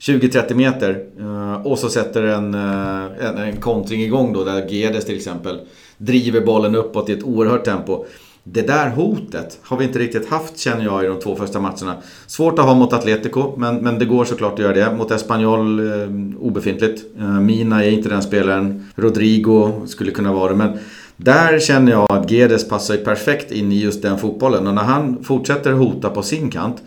20-30 0.00 0.54
meter. 0.54 1.04
Eh, 1.18 1.66
och 1.66 1.78
så 1.78 1.88
sätter 1.88 2.22
en, 2.22 2.54
eh, 2.54 3.28
en, 3.28 3.38
en 3.38 3.56
kontring 3.56 4.02
igång 4.02 4.32
då 4.32 4.44
där 4.44 4.68
Gedes 4.68 5.04
till 5.04 5.16
exempel 5.16 5.60
driver 5.98 6.40
bollen 6.40 6.74
uppåt 6.74 7.08
i 7.08 7.12
ett 7.12 7.22
oerhört 7.22 7.64
tempo. 7.64 8.04
det 8.44 8.62
där 8.62 8.90
hotet 8.90 9.58
har 9.62 9.76
vi 9.76 9.84
inte 9.84 9.98
riktigt 9.98 10.28
haft 10.28 10.58
känner 10.58 10.84
jag 10.84 11.04
i 11.04 11.06
de 11.06 11.20
två 11.20 11.36
första 11.36 11.60
matcherna. 11.60 11.96
Svårt 12.26 12.58
att 12.58 12.64
ha 12.64 12.74
mot 12.74 12.92
Atletico, 12.92 13.54
men, 13.56 13.76
men 13.76 13.98
det 13.98 14.04
går 14.04 14.24
såklart 14.24 14.52
att 14.52 14.58
göra 14.58 14.72
det. 14.72 14.96
Mot 14.96 15.10
Espanyol, 15.10 15.78
eh, 15.80 16.08
obefintligt. 16.40 17.04
Eh, 17.18 17.40
Mina 17.40 17.84
är 17.84 17.90
inte 17.90 18.08
den 18.08 18.22
spelaren. 18.22 18.90
Rodrigo 18.94 19.86
skulle 19.86 20.10
kunna 20.10 20.32
vara 20.32 20.50
det. 20.50 20.56
Men 20.56 20.78
där 21.16 21.58
känner 21.58 21.92
jag 21.92 22.12
att 22.12 22.30
Gedes 22.30 22.68
passar 22.68 22.96
perfekt 22.96 23.52
in 23.52 23.72
i 23.72 23.80
just 23.80 24.02
den 24.02 24.18
fotbollen. 24.18 24.66
Och 24.66 24.74
när 24.74 24.82
han 24.82 25.24
fortsätter 25.24 25.72
hota 25.72 26.10
på 26.10 26.22
sin 26.22 26.50
kant 26.50 26.82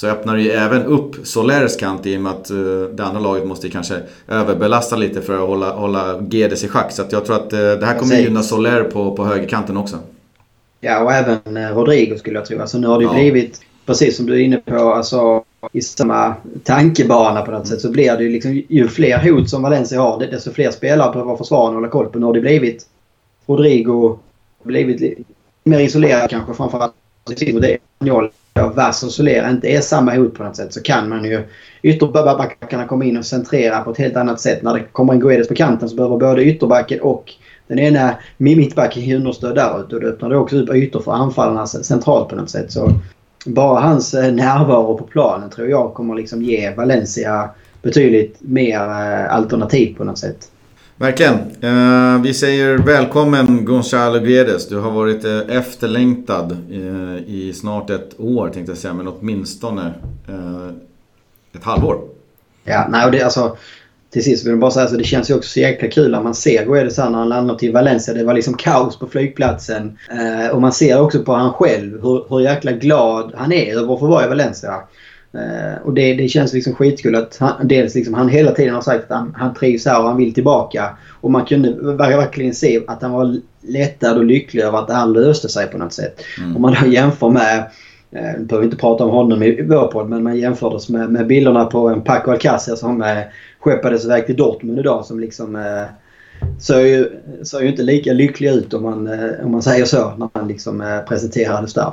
så 0.00 0.06
öppnar 0.06 0.36
det 0.36 0.42
ju 0.42 0.50
även 0.50 0.82
upp 0.82 1.26
Solers 1.26 1.76
kant 1.76 2.06
i 2.06 2.16
och 2.16 2.20
med 2.20 2.32
att 2.32 2.50
uh, 2.50 2.84
det 2.84 3.04
andra 3.04 3.20
laget 3.20 3.46
måste 3.46 3.70
kanske 3.70 4.00
överbelasta 4.28 4.96
lite 4.96 5.22
för 5.22 5.42
att 5.42 5.48
hålla, 5.48 5.72
hålla 5.72 6.26
Gedes 6.30 6.64
i 6.64 6.68
schack. 6.68 6.92
Så 6.92 7.04
jag 7.10 7.24
tror 7.24 7.36
att 7.36 7.52
uh, 7.52 7.58
det 7.58 7.86
här 7.86 7.98
kommer 7.98 8.16
gynna 8.16 8.42
Soler 8.42 8.84
på, 8.84 9.16
på 9.16 9.24
högerkanten 9.24 9.76
också. 9.76 9.96
Ja, 10.80 11.00
och 11.00 11.12
även 11.12 11.56
uh, 11.56 11.76
Rodrigo 11.76 12.18
skulle 12.18 12.38
jag 12.38 12.46
tro. 12.46 12.60
Alltså 12.60 12.78
nu 12.78 12.86
har 12.86 12.98
det 12.98 13.04
ja. 13.04 13.12
blivit, 13.12 13.60
precis 13.86 14.16
som 14.16 14.26
du 14.26 14.34
är 14.34 14.38
inne 14.38 14.56
på, 14.56 14.92
alltså, 14.92 15.44
i 15.72 15.80
samma 15.80 16.34
tankebana 16.64 17.42
på 17.42 17.50
något 17.50 17.68
sätt 17.68 17.80
så 17.80 17.90
blir 17.90 18.16
det 18.16 18.22
ju 18.24 18.30
liksom, 18.30 18.62
ju 18.68 18.88
fler 18.88 19.30
hot 19.30 19.50
som 19.50 19.62
Valencia 19.62 20.00
har 20.00 20.18
desto 20.18 20.52
fler 20.52 20.70
spelare 20.70 21.12
behöver 21.12 21.36
försvara 21.36 21.68
och 21.68 21.74
hålla 21.74 21.88
koll 21.88 22.06
på. 22.06 22.18
Nu 22.18 22.26
har 22.26 22.32
det 22.32 22.40
blivit 22.40 22.86
Rodrigo 23.46 24.18
blivit 24.62 25.18
mer 25.64 25.80
isolerad 25.80 26.30
kanske 26.30 26.54
framförallt. 26.54 26.94
Det 27.26 27.42
är 27.42 27.78
och 28.54 28.76
Vass 28.76 29.02
och 29.02 29.10
Solera 29.10 29.50
inte 29.50 29.68
är 29.68 29.80
samma 29.80 30.14
hot 30.14 30.34
på 30.34 30.44
något 30.44 30.56
sätt 30.56 30.74
så 30.74 30.82
kan 30.82 31.08
man 31.08 31.24
ju 31.24 31.44
ytterbackarna 31.82 32.86
komma 32.86 33.04
in 33.04 33.16
och 33.16 33.26
centrera 33.26 33.80
på 33.80 33.90
ett 33.90 33.98
helt 33.98 34.16
annat 34.16 34.40
sätt. 34.40 34.62
När 34.62 34.74
det 34.74 34.80
kommer 34.92 35.12
en 35.12 35.20
Guedes 35.20 35.48
på 35.48 35.54
kanten 35.54 35.88
så 35.88 35.96
behöver 35.96 36.16
både 36.16 36.44
ytterbacken 36.44 37.00
och 37.00 37.32
den 37.66 37.78
ena 37.78 38.14
mittbacken 38.36 39.16
understöd 39.16 39.54
där. 39.54 39.74
Och 39.74 40.00
det 40.00 40.06
öppnar 40.06 40.34
också 40.34 40.56
upp 40.56 40.74
ytor 40.74 41.00
för 41.00 41.12
anfallarna 41.12 41.66
centralt 41.66 42.28
på 42.28 42.36
något 42.36 42.50
sätt. 42.50 42.72
Så 42.72 42.92
bara 43.46 43.80
hans 43.80 44.14
eh, 44.14 44.32
närvaro 44.32 44.98
på 44.98 45.04
planen 45.04 45.50
tror 45.50 45.68
jag 45.68 45.94
kommer 45.94 46.14
liksom 46.14 46.42
ge 46.42 46.74
Valencia 46.74 47.50
betydligt 47.82 48.36
mer 48.40 48.80
eh, 48.80 49.34
alternativ 49.34 49.96
på 49.96 50.04
något 50.04 50.18
sätt. 50.18 50.50
Verkligen. 51.00 51.34
Eh, 51.60 52.22
vi 52.22 52.34
säger 52.34 52.78
välkommen 52.78 53.64
Gonzalo 53.64 54.18
Guedes. 54.18 54.68
Du 54.68 54.78
har 54.78 54.90
varit 54.90 55.24
eh, 55.24 55.56
efterlängtad 55.56 56.52
eh, 56.70 57.34
i 57.34 57.52
snart 57.54 57.90
ett 57.90 58.20
år 58.20 58.48
tänkte 58.48 58.72
jag 58.72 58.78
säga, 58.78 58.94
men 58.94 59.08
åtminstone 59.08 59.94
eh, 60.28 60.68
ett 61.56 61.64
halvår. 61.64 62.00
Ja, 62.64 62.86
nej 62.90 63.06
och 63.06 63.12
det 63.12 63.22
alltså 63.22 63.56
till 64.10 64.24
sist 64.24 64.44
vill 64.44 64.50
jag 64.50 64.60
bara 64.60 64.70
säga 64.70 64.86
så 64.86 64.96
det 64.96 65.04
känns 65.04 65.30
ju 65.30 65.34
också 65.34 65.50
så 65.50 65.60
jäkla 65.60 65.88
kul 65.88 66.10
när 66.10 66.22
man 66.22 66.34
ser 66.34 66.66
Guedes 66.66 66.98
när 66.98 67.10
han 67.10 67.28
landar 67.28 67.54
till 67.54 67.72
Valencia. 67.72 68.14
Det 68.14 68.24
var 68.24 68.34
liksom 68.34 68.54
kaos 68.54 68.98
på 68.98 69.06
flygplatsen. 69.06 69.98
Eh, 70.10 70.54
och 70.54 70.60
man 70.60 70.72
ser 70.72 71.00
också 71.00 71.22
på 71.22 71.32
han 71.32 71.52
själv 71.52 72.02
hur, 72.02 72.24
hur 72.28 72.40
jäkla 72.40 72.72
glad 72.72 73.32
han 73.36 73.52
är 73.52 73.76
över 73.76 73.94
att 73.94 74.00
få 74.00 74.06
vara 74.06 74.24
i 74.24 74.28
Valencia. 74.28 74.74
Uh, 75.34 75.86
och 75.86 75.94
det, 75.94 76.14
det 76.14 76.28
känns 76.28 76.52
liksom 76.52 76.74
skitkul 76.74 77.16
att 77.16 77.36
han, 77.40 77.68
dels 77.68 77.94
liksom, 77.94 78.14
han 78.14 78.28
hela 78.28 78.52
tiden 78.52 78.74
har 78.74 78.82
sagt 78.82 79.04
att 79.10 79.16
han, 79.16 79.34
han 79.36 79.54
trivs 79.54 79.86
här 79.86 80.00
och 80.00 80.08
han 80.08 80.16
vill 80.16 80.34
tillbaka. 80.34 80.96
Och 81.20 81.30
man 81.30 81.44
kunde 81.44 81.72
verkligen 81.92 82.54
se 82.54 82.80
att 82.86 83.02
han 83.02 83.12
var 83.12 83.40
lättad 83.60 84.18
och 84.18 84.24
lycklig 84.24 84.62
över 84.62 84.78
att 84.78 84.88
det 84.88 84.94
här 84.94 85.06
löste 85.06 85.48
sig 85.48 85.66
på 85.66 85.78
något 85.78 85.92
sätt. 85.92 86.20
Mm. 86.38 86.56
Om 86.56 86.62
man 86.62 86.76
då 86.82 86.88
jämför 86.88 87.28
med, 87.28 87.58
uh, 88.16 88.38
nu 88.38 88.44
behöver 88.44 88.58
vi 88.58 88.64
inte 88.64 88.76
prata 88.76 89.04
om 89.04 89.10
honom 89.10 89.42
i 89.42 89.62
vår 89.62 89.86
podd, 89.86 90.08
men 90.08 90.22
man 90.22 90.38
jämfördes 90.38 90.88
med, 90.88 91.10
med 91.10 91.26
bilderna 91.26 91.64
på 91.64 91.88
en 91.88 92.00
Paco 92.00 92.30
Alcacer 92.30 92.76
som 92.76 93.02
uh, 93.02 93.08
skeppades 93.60 94.04
iväg 94.04 94.26
till 94.26 94.36
Dortmund 94.36 94.78
idag 94.78 95.04
som 95.04 95.20
liksom 95.20 95.56
uh, 95.56 95.84
såg 96.58 96.86
ju, 96.86 97.10
såg 97.42 97.62
ju 97.62 97.68
inte 97.68 97.82
lika 97.82 98.12
lycklig 98.12 98.50
ut 98.50 98.74
om 98.74 98.82
man, 98.82 99.10
om 99.44 99.50
man 99.50 99.62
säger 99.62 99.84
så 99.84 100.12
när 100.16 100.28
han 100.32 100.48
liksom 100.48 101.02
presenterades 101.08 101.74
där. 101.74 101.92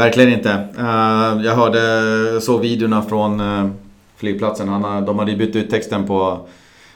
Verkligen 0.00 0.32
inte. 0.32 0.48
Uh, 0.78 1.44
jag 1.46 1.54
hörde, 1.54 2.40
såg 2.40 2.60
videorna 2.60 3.02
från 3.02 3.40
uh, 3.40 3.70
flygplatsen. 4.16 4.68
Han, 4.68 5.04
de 5.04 5.18
hade 5.18 5.30
ju 5.30 5.36
bytt 5.36 5.56
ut 5.56 5.70
texten 5.70 6.06
på 6.06 6.40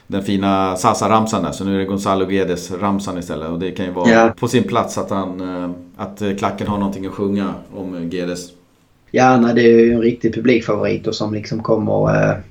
den 0.07 0.23
fina 0.23 0.75
Sasa-ramsan 0.75 1.43
där. 1.43 1.51
Så 1.51 1.63
nu 1.63 1.75
är 1.75 1.79
det 1.79 1.85
Gonzalo 1.85 2.25
Guedes-ramsan 2.25 3.19
istället. 3.19 3.49
Och 3.49 3.59
det 3.59 3.71
kan 3.71 3.85
ju 3.85 3.91
vara 3.91 4.09
yeah. 4.09 4.33
på 4.33 4.47
sin 4.47 4.63
plats 4.63 4.97
att, 4.97 5.09
han, 5.09 5.41
uh, 5.41 5.69
att 5.95 6.21
klacken 6.37 6.67
har 6.67 6.77
någonting 6.77 7.05
att 7.05 7.13
sjunga 7.13 7.53
om 7.75 8.09
Guedes. 8.09 8.49
Ja, 9.11 9.37
nej, 9.37 9.55
det 9.55 9.61
är 9.61 9.79
ju 9.79 9.93
en 9.93 10.01
riktig 10.01 10.33
publikfavorit 10.35 11.07
och 11.07 11.15
som 11.15 11.33
liksom 11.33 11.63
kommer 11.63 12.41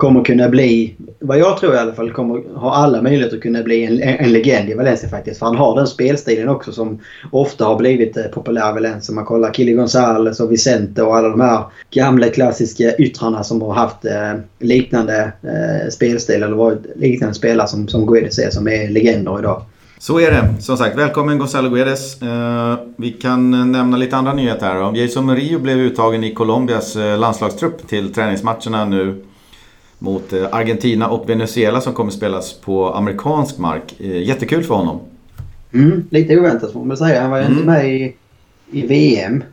kommer 0.00 0.24
kunna 0.24 0.48
bli, 0.48 0.94
vad 1.18 1.38
jag 1.38 1.58
tror 1.58 1.74
i 1.74 1.78
alla 1.78 1.92
fall, 1.92 2.12
kommer 2.12 2.54
ha 2.54 2.74
alla 2.74 3.02
möjligheter 3.02 3.36
att 3.36 3.42
kunna 3.42 3.62
bli 3.62 3.84
en, 3.84 4.02
en 4.02 4.32
legend 4.32 4.70
i 4.70 4.74
Valencia 4.74 5.08
faktiskt. 5.08 5.38
För 5.38 5.46
han 5.46 5.56
har 5.56 5.76
den 5.76 5.86
spelstilen 5.86 6.48
också 6.48 6.72
som 6.72 6.98
ofta 7.30 7.64
har 7.64 7.76
blivit 7.76 8.16
eh, 8.16 8.24
populär 8.24 8.70
i 8.70 8.74
Valencia. 8.74 9.14
Man 9.14 9.24
kollar 9.24 9.52
Kili 9.52 9.72
Gonzales 9.72 10.40
och 10.40 10.52
Vicente 10.52 11.02
och 11.02 11.16
alla 11.16 11.28
de 11.28 11.40
här 11.40 11.64
gamla 11.90 12.28
klassiska 12.28 12.96
yttrarna 12.96 13.44
som 13.44 13.62
har 13.62 13.72
haft 13.72 14.04
eh, 14.04 14.32
liknande 14.58 15.32
eh, 15.42 15.90
spelstil 15.90 16.42
eller 16.42 16.56
varit 16.56 16.82
liknande 16.96 17.34
spelare 17.34 17.68
som, 17.68 17.88
som 17.88 18.06
Guedes 18.06 18.38
är 18.38 18.50
som 18.50 18.68
är 18.68 18.88
legender 18.88 19.38
idag. 19.38 19.62
Så 19.98 20.20
är 20.20 20.30
det. 20.30 20.62
Som 20.62 20.76
sagt, 20.76 20.98
välkommen 20.98 21.38
Gonzalo 21.38 21.70
Guedes. 21.70 22.22
Eh, 22.22 22.78
vi 22.96 23.10
kan 23.10 23.54
eh, 23.54 23.64
nämna 23.66 23.96
lite 23.96 24.16
andra 24.16 24.32
nyheter 24.32 24.66
här. 24.66 24.96
Jason 24.96 25.26
Murillo 25.26 25.58
blev 25.58 25.78
uttagen 25.78 26.24
i 26.24 26.34
Colombias 26.34 26.96
eh, 26.96 27.18
landslagstrupp 27.18 27.88
till 27.88 28.12
träningsmatcherna 28.12 28.84
nu 28.84 29.24
mot 30.00 30.32
eh, 30.32 30.46
Argentina 30.52 31.08
och 31.08 31.28
Venezuela 31.28 31.80
som 31.80 31.92
kommer 31.92 32.10
spelas 32.10 32.52
på 32.52 32.94
amerikansk 32.94 33.58
mark. 33.58 33.94
Eh, 34.00 34.22
jättekul 34.22 34.64
för 34.64 34.74
honom. 34.74 35.00
Mm, 35.72 36.04
lite 36.10 36.38
oväntat 36.38 36.72
får 36.72 36.84
man 36.84 36.96
säga. 36.96 37.22
Han 37.22 37.30
var 37.30 37.38
ju 37.38 37.44
mm. 37.44 37.56
inte 37.58 37.66
med 37.66 37.94
i, 37.94 38.16
i 38.70 38.86
VM. 38.86 39.44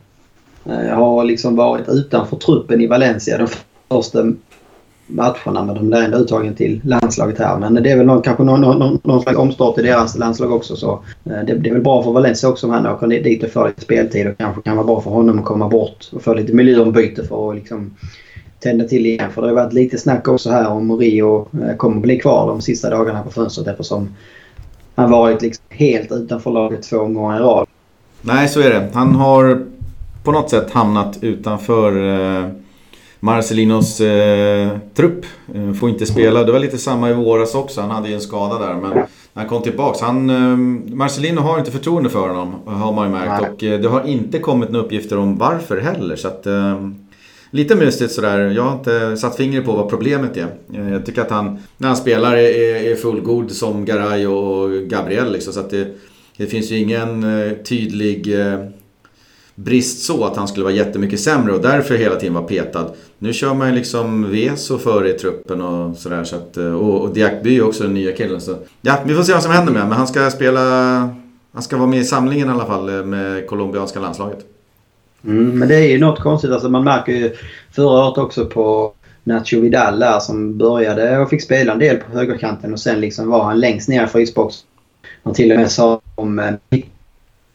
Jag 0.64 0.96
har 0.96 1.24
liksom 1.24 1.56
varit 1.56 1.88
utanför 1.88 2.36
truppen 2.36 2.80
i 2.80 2.86
Valencia 2.86 3.38
de 3.38 3.48
första 3.88 4.24
matcherna 5.08 5.64
men 5.64 5.74
de 5.74 5.92
är 5.92 6.02
ändå 6.02 6.18
uttagen 6.18 6.54
till 6.54 6.80
landslaget 6.84 7.38
här. 7.38 7.58
Men 7.58 7.74
det 7.74 7.90
är 7.90 7.96
väl 7.96 8.06
någon, 8.06 8.22
kanske 8.22 8.44
någon, 8.44 8.60
någon, 8.60 9.00
någon 9.04 9.22
slags 9.22 9.38
omstart 9.38 9.78
i 9.78 9.82
deras 9.82 10.18
landslag 10.18 10.52
också. 10.52 10.76
Så 10.76 10.92
eh, 11.24 11.44
det, 11.46 11.54
det 11.54 11.68
är 11.68 11.72
väl 11.72 11.82
bra 11.82 12.02
för 12.02 12.12
Valencia 12.12 12.48
också 12.48 12.66
om 12.66 12.72
han 12.72 12.86
åker 12.86 13.06
dit 13.06 13.42
och 13.42 13.50
får 13.50 13.68
lite 13.68 13.80
speltid 13.80 14.26
och 14.26 14.38
kanske 14.38 14.62
kan 14.62 14.76
vara 14.76 14.86
bra 14.86 15.00
för 15.00 15.10
honom 15.10 15.38
att 15.38 15.44
komma 15.44 15.68
bort 15.68 16.08
och 16.12 16.22
få 16.22 16.34
lite 16.34 16.54
miljöombyte 16.54 17.24
för 17.24 17.50
att 17.50 17.56
liksom 17.56 17.90
tända 18.60 18.84
till 18.84 19.06
igen. 19.06 19.30
För 19.32 19.42
det 19.42 19.48
har 19.48 19.54
varit 19.54 19.72
lite 19.72 19.98
snack 19.98 20.28
också 20.28 20.50
här 20.50 20.68
om 20.68 20.98
Rio 20.98 21.48
eh, 21.62 21.76
kommer 21.76 22.00
bli 22.00 22.18
kvar 22.18 22.48
de 22.48 22.60
sista 22.60 22.90
dagarna 22.90 23.22
på 23.22 23.30
fönstret 23.30 23.66
eftersom 23.66 24.08
han 24.94 25.10
varit 25.10 25.42
liksom 25.42 25.64
helt 25.68 26.12
utanför 26.12 26.50
laget 26.50 26.82
två 26.82 26.98
gånger 26.98 27.36
i 27.36 27.40
rad. 27.40 27.66
Nej, 28.22 28.48
så 28.48 28.60
är 28.60 28.70
det. 28.70 28.88
Han 28.92 29.14
har 29.14 29.66
på 30.24 30.32
något 30.32 30.50
sätt 30.50 30.70
hamnat 30.70 31.18
utanför 31.22 31.92
eh, 32.40 32.48
Marcelinos 33.20 34.00
eh, 34.00 34.68
trupp. 34.94 35.24
Eh, 35.54 35.72
får 35.72 35.90
inte 35.90 36.06
spela. 36.06 36.44
Det 36.44 36.52
var 36.52 36.58
lite 36.58 36.78
samma 36.78 37.10
i 37.10 37.12
våras 37.12 37.54
också. 37.54 37.80
Han 37.80 37.90
hade 37.90 38.08
ju 38.08 38.14
en 38.14 38.20
skada 38.20 38.58
där. 38.58 38.74
Men 38.74 38.90
när 38.90 39.06
han 39.32 39.48
kom 39.48 39.62
tillbaks. 39.62 40.00
Han, 40.00 40.30
eh, 40.30 40.56
Marcelino 40.96 41.40
har 41.40 41.58
inte 41.58 41.70
förtroende 41.70 42.10
för 42.10 42.28
honom. 42.28 42.54
Har 42.64 42.92
man 42.92 43.06
ju 43.06 43.12
märkt. 43.12 43.42
Nej. 43.42 43.50
Och 43.50 43.64
eh, 43.64 43.80
det 43.80 43.88
har 43.88 44.06
inte 44.06 44.38
kommit 44.38 44.70
några 44.70 44.84
uppgifter 44.86 45.18
om 45.18 45.38
varför 45.38 45.80
heller. 45.80 46.16
Så 46.16 46.28
att, 46.28 46.46
Lite 47.50 47.76
mystiskt 47.76 48.14
sådär. 48.14 48.38
Jag 48.38 48.62
har 48.62 48.78
inte 48.78 49.16
satt 49.16 49.36
fingret 49.36 49.64
på 49.64 49.72
vad 49.72 49.88
problemet 49.88 50.36
är. 50.36 50.46
Eh, 50.74 50.92
jag 50.92 51.06
tycker 51.06 51.22
att 51.22 51.30
han, 51.30 51.58
när 51.76 51.88
han 51.88 51.96
spelar, 51.96 52.36
är, 52.36 52.90
är 52.90 52.96
fullgod 52.96 53.50
som 53.50 53.84
Garay 53.84 54.26
och 54.26 54.70
Gabriel. 54.70 55.32
Liksom, 55.32 55.52
så 55.52 55.60
att 55.60 55.70
det, 55.70 55.88
det 56.36 56.46
finns 56.46 56.70
ju 56.70 56.78
ingen 56.78 57.24
eh, 57.24 57.52
tydlig 57.52 58.40
eh, 58.40 58.58
brist 59.54 60.04
så 60.04 60.24
att 60.24 60.36
han 60.36 60.48
skulle 60.48 60.64
vara 60.64 60.74
jättemycket 60.74 61.20
sämre 61.20 61.52
och 61.52 61.62
därför 61.62 61.94
hela 61.94 62.16
tiden 62.16 62.34
var 62.34 62.42
petad. 62.42 62.90
Nu 63.18 63.32
kör 63.32 63.54
man 63.54 63.68
ju 63.68 63.74
liksom 63.74 64.30
Veso 64.30 64.78
före 64.78 65.10
i 65.10 65.12
truppen 65.12 65.60
och 65.60 65.96
sådär. 65.96 66.24
Så 66.24 66.36
att, 66.36 66.56
och, 66.56 67.00
och 67.00 67.14
Diakby 67.14 67.56
är 67.56 67.62
också 67.62 67.82
den 67.82 67.94
nya 67.94 68.12
killen. 68.12 68.40
Så, 68.40 68.56
ja, 68.80 68.98
vi 69.06 69.14
får 69.14 69.22
se 69.22 69.32
vad 69.32 69.42
som 69.42 69.52
händer 69.52 69.72
med 69.72 69.82
Men 69.82 69.92
han 69.92 70.06
ska 70.06 70.30
spela... 70.30 70.60
Han 71.52 71.62
ska 71.62 71.76
vara 71.76 71.88
med 71.88 72.00
i 72.00 72.04
samlingen 72.04 72.48
i 72.48 72.50
alla 72.50 72.66
fall 72.66 73.04
med 73.04 73.46
colombianska 73.46 74.00
landslaget. 74.00 74.46
Mm, 75.24 75.58
men 75.58 75.68
det 75.68 75.74
är 75.74 75.88
ju 75.88 75.98
något 75.98 76.20
konstigt. 76.20 76.50
Alltså 76.50 76.68
man 76.68 76.84
märker 76.84 77.12
ju 77.12 77.34
förra 77.70 78.08
året 78.08 78.18
också 78.18 78.46
på 78.46 78.92
Nacho 79.24 79.60
Vidal 79.60 79.98
där 79.98 80.20
som 80.20 80.58
började 80.58 81.18
och 81.18 81.30
fick 81.30 81.42
spela 81.42 81.72
en 81.72 81.78
del 81.78 81.96
på 81.96 82.12
högerkanten 82.12 82.72
och 82.72 82.80
sen 82.80 83.00
liksom 83.00 83.30
var 83.30 83.44
han 83.44 83.60
längst 83.60 83.88
ner 83.88 84.04
i 84.04 84.06
frysboxen. 84.06 84.66
Man 85.22 85.34
till 85.34 85.52
och 85.52 85.58
med 85.58 85.70
sa 85.70 86.00
om 86.14 86.38
eh, 86.38 86.54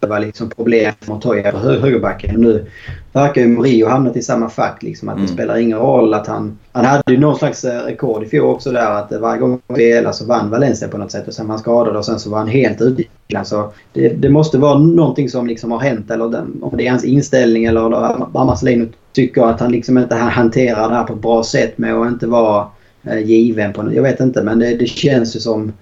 det 0.04 0.10
var 0.10 0.20
liksom 0.20 0.50
problem 0.50 0.94
med 1.00 1.10
Montoya 1.10 1.52
på 1.52 1.58
högerbacken. 1.58 2.42
Nu 2.42 2.66
verkar 3.14 3.42
ju 3.42 3.48
Murillo 3.48 3.88
hamnat 3.88 4.18
i 4.18 4.22
samma 4.22 4.50
fack. 4.50 4.84
Liksom, 4.84 5.10
att 5.10 5.16
mm. 5.16 5.28
Det 5.28 5.34
spelar 5.34 5.58
ingen 5.58 5.78
roll 5.78 6.14
att 6.14 6.28
han... 6.28 6.58
Han 6.72 6.86
hade 6.86 7.12
ju 7.12 7.18
någon 7.18 7.36
slags 7.36 7.64
eh, 7.64 7.84
rekord 7.84 8.24
i 8.24 8.26
fjol 8.26 8.50
också 8.50 8.72
där 8.72 8.92
att 8.92 9.12
varje 9.12 9.40
gång 9.40 9.62
han 9.68 9.76
spelade 9.76 10.14
så 10.14 10.26
vann 10.26 10.50
Valencia 10.50 10.88
på 10.88 10.98
något 10.98 11.12
sätt. 11.12 11.28
Och 11.28 11.34
sen 11.34 11.48
var 11.48 11.54
han 11.54 11.60
skadad 11.60 11.96
och 11.96 12.06
sen 12.06 12.20
så 12.20 12.30
var 12.30 12.38
han 12.38 12.48
helt 12.48 12.82
ute. 12.82 13.04
Så 13.44 13.74
det, 13.94 14.10
det 14.10 14.30
måste 14.30 14.58
vara 14.58 14.80
någonting 14.80 15.30
som 15.30 15.48
liksom 15.48 15.72
har 15.72 15.80
hänt. 15.80 16.12
Eller 16.12 16.30
den, 16.30 16.60
om 16.62 16.78
det 16.78 16.88
är 16.88 16.92
hans 16.92 17.04
inställning 17.04 17.66
eller 17.66 17.90
vad 18.32 18.46
Marcelino 18.46 18.88
tycker 19.14 19.42
att 19.42 19.60
han 19.60 19.72
liksom 19.72 19.98
inte 19.98 20.16
hanterar 20.16 20.90
det 20.90 20.96
här 20.96 21.04
på 21.04 21.14
ett 21.14 21.22
bra 21.22 21.44
sätt 21.44 21.78
med 21.78 21.96
att 21.96 22.08
inte 22.08 22.28
vara 22.28 22.68
eh, 23.04 23.20
given. 23.20 23.74
På, 23.74 23.94
jag 23.94 24.04
vet 24.04 24.20
inte 24.20 24.44
men 24.44 24.60
det, 24.60 24.76
det 24.76 24.88
känns 24.88 25.36
ju 25.36 25.40
som 25.40 25.74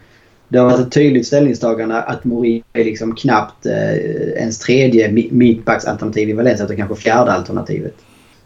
det 0.52 0.58
har 0.58 0.66
varit 0.66 0.80
ett 0.80 0.92
tydligt 0.92 1.28
ställningstagande 1.28 2.02
att 2.02 2.24
Mourinho 2.24 2.64
är 2.74 2.84
liksom 2.84 3.16
knappt 3.16 3.66
eh, 3.66 3.94
ens 4.42 4.60
tredje 4.60 5.12
mittbacksalternativ 5.32 6.30
i 6.30 6.34
Valencia 6.34 6.66
utan 6.66 6.78
kanske 6.78 6.96
fjärde 6.96 7.32
alternativet. 7.32 7.96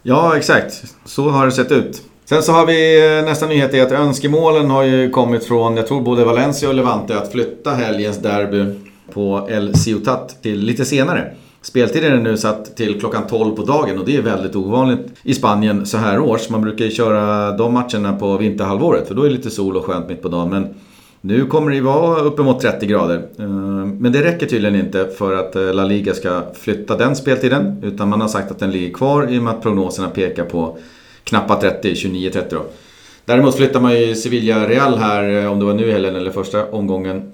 Ja, 0.03 0.37
exakt. 0.37 0.83
Så 1.05 1.29
har 1.29 1.45
det 1.45 1.51
sett 1.51 1.71
ut. 1.71 2.01
Sen 2.25 2.43
så 2.43 2.51
har 2.51 2.65
vi 2.65 3.07
eh, 3.17 3.25
nästa 3.25 3.47
nyhet 3.47 3.73
är 3.73 3.83
att 3.83 3.91
önskemålen 3.91 4.69
har 4.69 4.83
ju 4.83 5.09
kommit 5.09 5.45
från, 5.45 5.77
jag 5.77 5.87
tror 5.87 6.01
både 6.01 6.25
Valencia 6.25 6.69
och 6.69 6.75
Levante, 6.75 7.17
att 7.17 7.31
flytta 7.31 7.71
helgens 7.71 8.17
derby 8.17 8.79
på 9.13 9.47
El 9.51 9.75
Ciutat 9.75 10.41
till 10.41 10.59
lite 10.59 10.85
senare. 10.85 11.33
Speltiden 11.61 12.13
är 12.13 12.21
nu 12.21 12.37
satt 12.37 12.77
till 12.77 12.99
klockan 12.99 13.27
12 13.27 13.55
på 13.55 13.63
dagen 13.63 13.99
och 13.99 14.05
det 14.05 14.15
är 14.15 14.21
väldigt 14.21 14.55
ovanligt 14.55 15.07
i 15.23 15.33
Spanien 15.33 15.85
så 15.85 15.97
här 15.97 16.19
års. 16.19 16.49
Man 16.49 16.61
brukar 16.61 16.85
ju 16.85 16.91
köra 16.91 17.51
de 17.51 17.73
matcherna 17.73 18.13
på 18.13 18.37
vinterhalvåret 18.37 19.07
för 19.07 19.15
då 19.15 19.21
är 19.21 19.27
det 19.27 19.35
lite 19.35 19.49
sol 19.49 19.77
och 19.77 19.85
skönt 19.85 20.09
mitt 20.09 20.21
på 20.21 20.27
dagen. 20.27 20.49
Men 20.49 20.75
nu 21.25 21.45
kommer 21.45 21.69
det 21.69 21.75
ju 21.75 21.81
vara 21.81 22.21
uppemot 22.21 22.61
30 22.61 22.85
grader. 22.85 23.27
Eh, 23.39 23.47
men 23.85 24.11
det 24.11 24.23
räcker 24.23 24.45
tydligen 24.45 24.75
inte 24.75 25.07
för 25.17 25.35
att 25.35 25.55
eh, 25.55 25.73
La 25.73 25.83
Liga 25.83 26.13
ska 26.13 26.41
flytta 26.53 26.97
den 26.97 27.15
speltiden. 27.15 27.83
Utan 27.83 28.09
man 28.09 28.21
har 28.21 28.27
sagt 28.27 28.51
att 28.51 28.59
den 28.59 28.71
ligger 28.71 28.93
kvar 28.93 29.31
i 29.31 29.39
och 29.39 29.43
med 29.43 29.53
att 29.53 29.61
prognoserna 29.61 30.09
pekar 30.09 30.45
på 30.45 30.77
knappa 31.23 31.55
30, 31.55 31.93
29-30 31.93 32.43
då. 32.49 32.65
Däremot 33.25 33.55
flyttar 33.55 33.79
man 33.79 33.99
ju 33.99 34.15
Sevilla 34.15 34.67
Real 34.67 34.97
här, 34.97 35.43
eh, 35.43 35.51
om 35.51 35.59
det 35.59 35.65
var 35.65 35.73
nu 35.73 35.87
i 35.87 35.91
helgen 35.91 36.15
eller 36.15 36.31
första 36.31 36.65
omgången, 36.65 37.31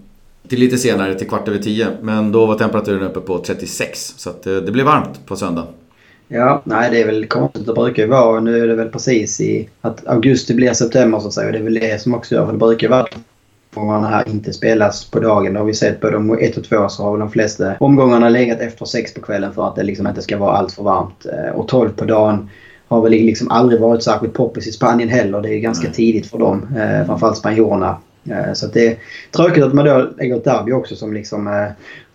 till 0.48 0.60
lite 0.60 0.78
senare, 0.78 1.16
till 1.16 1.28
kvart 1.28 1.48
över 1.48 1.60
10. 1.60 1.88
Men 2.02 2.32
då 2.32 2.46
var 2.46 2.56
temperaturen 2.56 3.04
uppe 3.04 3.20
på 3.20 3.38
36, 3.38 4.14
så 4.18 4.30
att 4.30 4.44
det 4.44 4.72
blev 4.72 4.86
varmt 4.86 5.26
på 5.26 5.36
söndag. 5.36 5.68
Ja, 6.28 6.62
nej 6.64 6.90
det 6.92 7.02
är 7.02 7.06
väl 7.06 7.26
konstigt. 7.26 7.66
Det 7.66 7.74
brukar 7.74 8.04
ju 8.04 8.10
vara, 8.10 8.40
nu 8.40 8.64
är 8.64 8.68
det 8.68 8.76
väl 8.76 8.90
precis 8.90 9.42
i 9.42 9.70
att 9.82 10.08
augusti 10.08 10.54
blir 10.54 10.74
september 10.74 11.20
så 11.20 11.28
att 11.28 11.34
säga. 11.34 11.52
Det 11.52 11.58
är 11.58 11.64
väl 11.64 11.74
det 11.74 12.02
som 12.02 12.14
också 12.14 12.36
gör, 12.36 12.46
för 12.46 12.52
det 12.52 12.60
brukar 12.60 12.90
vara 12.90 13.08
omgångarna 13.76 14.08
här 14.08 14.30
inte 14.30 14.54
spelas 14.54 15.06
på 15.06 15.20
dagen. 15.20 15.54
Det 15.54 15.60
har 15.60 15.66
vi 15.66 15.74
sett 15.74 16.02
både 16.02 16.18
om 16.18 16.40
1 16.40 16.58
och 16.58 16.64
2 16.64 16.90
så 16.90 17.04
har 17.04 17.12
väl 17.12 17.20
de 17.20 17.32
flesta 17.32 17.76
omgångarna 17.80 18.30
legat 18.30 18.60
efter 18.60 18.86
6 18.86 19.14
på 19.14 19.22
kvällen 19.22 19.54
för 19.54 19.68
att 19.68 19.76
det 19.76 19.84
liksom 19.84 20.08
inte 20.08 20.22
ska 20.22 20.38
vara 20.38 20.58
allt 20.58 20.72
för 20.72 20.84
varmt. 20.84 21.26
Eh, 21.26 21.56
och 21.56 21.68
12 21.68 21.90
på 21.90 22.06
dagen 22.06 22.50
har 22.88 23.02
väl 23.02 23.12
liksom 23.12 23.52
aldrig 23.52 23.82
varit 23.82 24.04
särskilt 24.04 24.34
poppis 24.34 24.68
i 24.68 24.72
Spanien 24.72 25.10
heller. 25.10 25.42
Det 25.42 25.50
är 25.50 25.60
ganska 25.60 25.92
tidigt 25.92 26.28
för 26.28 26.38
dem. 26.38 26.68
Eh, 26.78 27.06
framförallt 27.06 27.38
spanjorerna. 27.38 27.98
Eh, 28.30 28.54
så 28.54 28.68
det 28.68 28.88
är 28.88 28.98
tråkigt 29.32 29.64
att 29.64 29.74
man 29.74 29.86
då 29.86 30.10
lägger 30.18 30.36
ett 30.36 30.44
derby 30.44 30.72
också 30.72 30.96
som 30.96 31.14
liksom 31.14 31.46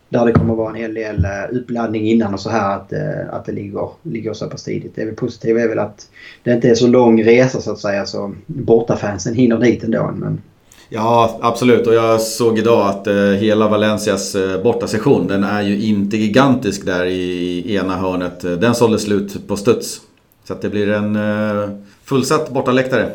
där 0.08 0.26
det 0.26 0.32
kommer 0.32 0.52
att 0.52 0.58
vara 0.58 0.70
en 0.70 0.74
hel 0.74 0.94
del 0.94 1.26
uppladdning 1.52 2.08
innan 2.08 2.34
och 2.34 2.40
så 2.40 2.50
här 2.50 2.76
att, 2.76 2.92
att 3.30 3.44
det 3.44 3.52
ligger, 3.52 3.88
ligger 4.02 4.32
så 4.32 4.46
pass 4.46 4.64
tidigt. 4.64 4.92
Det 4.94 5.02
är 5.02 5.06
väl 5.06 5.14
positivt 5.14 5.58
är 5.58 5.68
väl 5.68 5.78
att 5.78 6.08
det 6.42 6.52
inte 6.52 6.70
är 6.70 6.74
så 6.74 6.86
lång 6.86 7.22
resa 7.22 7.60
så 7.60 7.72
att 7.72 7.78
säga 7.78 8.06
så 8.06 8.34
bortafansen 8.46 9.34
hinner 9.34 9.58
dit 9.58 9.84
ändå. 9.84 10.10
Men 10.14 10.40
Ja, 10.88 11.38
absolut. 11.42 11.86
Och 11.86 11.94
jag 11.94 12.20
såg 12.20 12.58
idag 12.58 12.88
att 12.88 13.06
eh, 13.06 13.14
hela 13.14 13.68
Valencias 13.68 14.34
eh, 14.34 14.62
bortasession, 14.62 15.26
den 15.26 15.44
är 15.44 15.62
ju 15.62 15.82
inte 15.82 16.16
gigantisk 16.16 16.86
där 16.86 17.04
i, 17.04 17.62
i 17.66 17.76
ena 17.76 17.96
hörnet. 17.96 18.40
Den 18.40 18.74
sålde 18.74 18.98
slut 18.98 19.48
på 19.48 19.56
studs. 19.56 20.00
Så 20.44 20.52
att 20.52 20.62
det 20.62 20.68
blir 20.68 20.88
en 20.88 21.16
eh, 21.16 21.70
fullsatt 22.04 22.50
bortaläktare. 22.50 23.10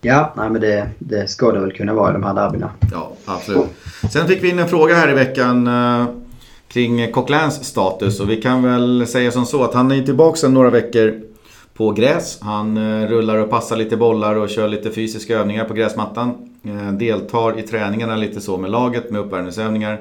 Ja, 0.00 0.32
nej, 0.36 0.50
men 0.50 0.60
det, 0.60 0.90
det 0.98 1.30
ska 1.30 1.52
det 1.52 1.60
väl 1.60 1.72
kunna 1.72 1.94
vara 1.94 2.10
i 2.10 2.12
de 2.12 2.22
här 2.22 2.34
derbyna. 2.34 2.70
Ja, 2.92 3.12
absolut. 3.24 3.66
Sen 4.12 4.28
fick 4.28 4.42
vi 4.42 4.50
in 4.50 4.58
en 4.58 4.68
fråga 4.68 4.94
här 4.94 5.10
i 5.10 5.14
veckan 5.14 5.66
eh, 5.66 6.06
kring 6.68 7.12
Coquelins 7.12 7.64
status. 7.64 8.20
Och 8.20 8.30
vi 8.30 8.42
kan 8.42 8.62
väl 8.62 9.06
säga 9.06 9.30
som 9.30 9.46
så 9.46 9.64
att 9.64 9.74
han 9.74 9.90
är 9.90 10.02
tillbaka 10.02 10.36
sedan 10.36 10.54
några 10.54 10.70
veckor 10.70 11.20
på 11.76 11.90
gräs. 11.90 12.38
Han 12.40 12.76
eh, 12.76 13.08
rullar 13.08 13.38
och 13.38 13.50
passar 13.50 13.76
lite 13.76 13.96
bollar 13.96 14.34
och 14.34 14.48
kör 14.48 14.68
lite 14.68 14.90
fysiska 14.90 15.38
övningar 15.38 15.64
på 15.64 15.74
gräsmattan. 15.74 16.56
Eh, 16.64 16.92
deltar 16.92 17.58
i 17.58 17.62
träningarna 17.62 18.16
lite 18.16 18.40
så 18.40 18.56
med 18.58 18.70
laget 18.70 19.10
med 19.10 19.20
uppvärmningsövningar. 19.20 20.00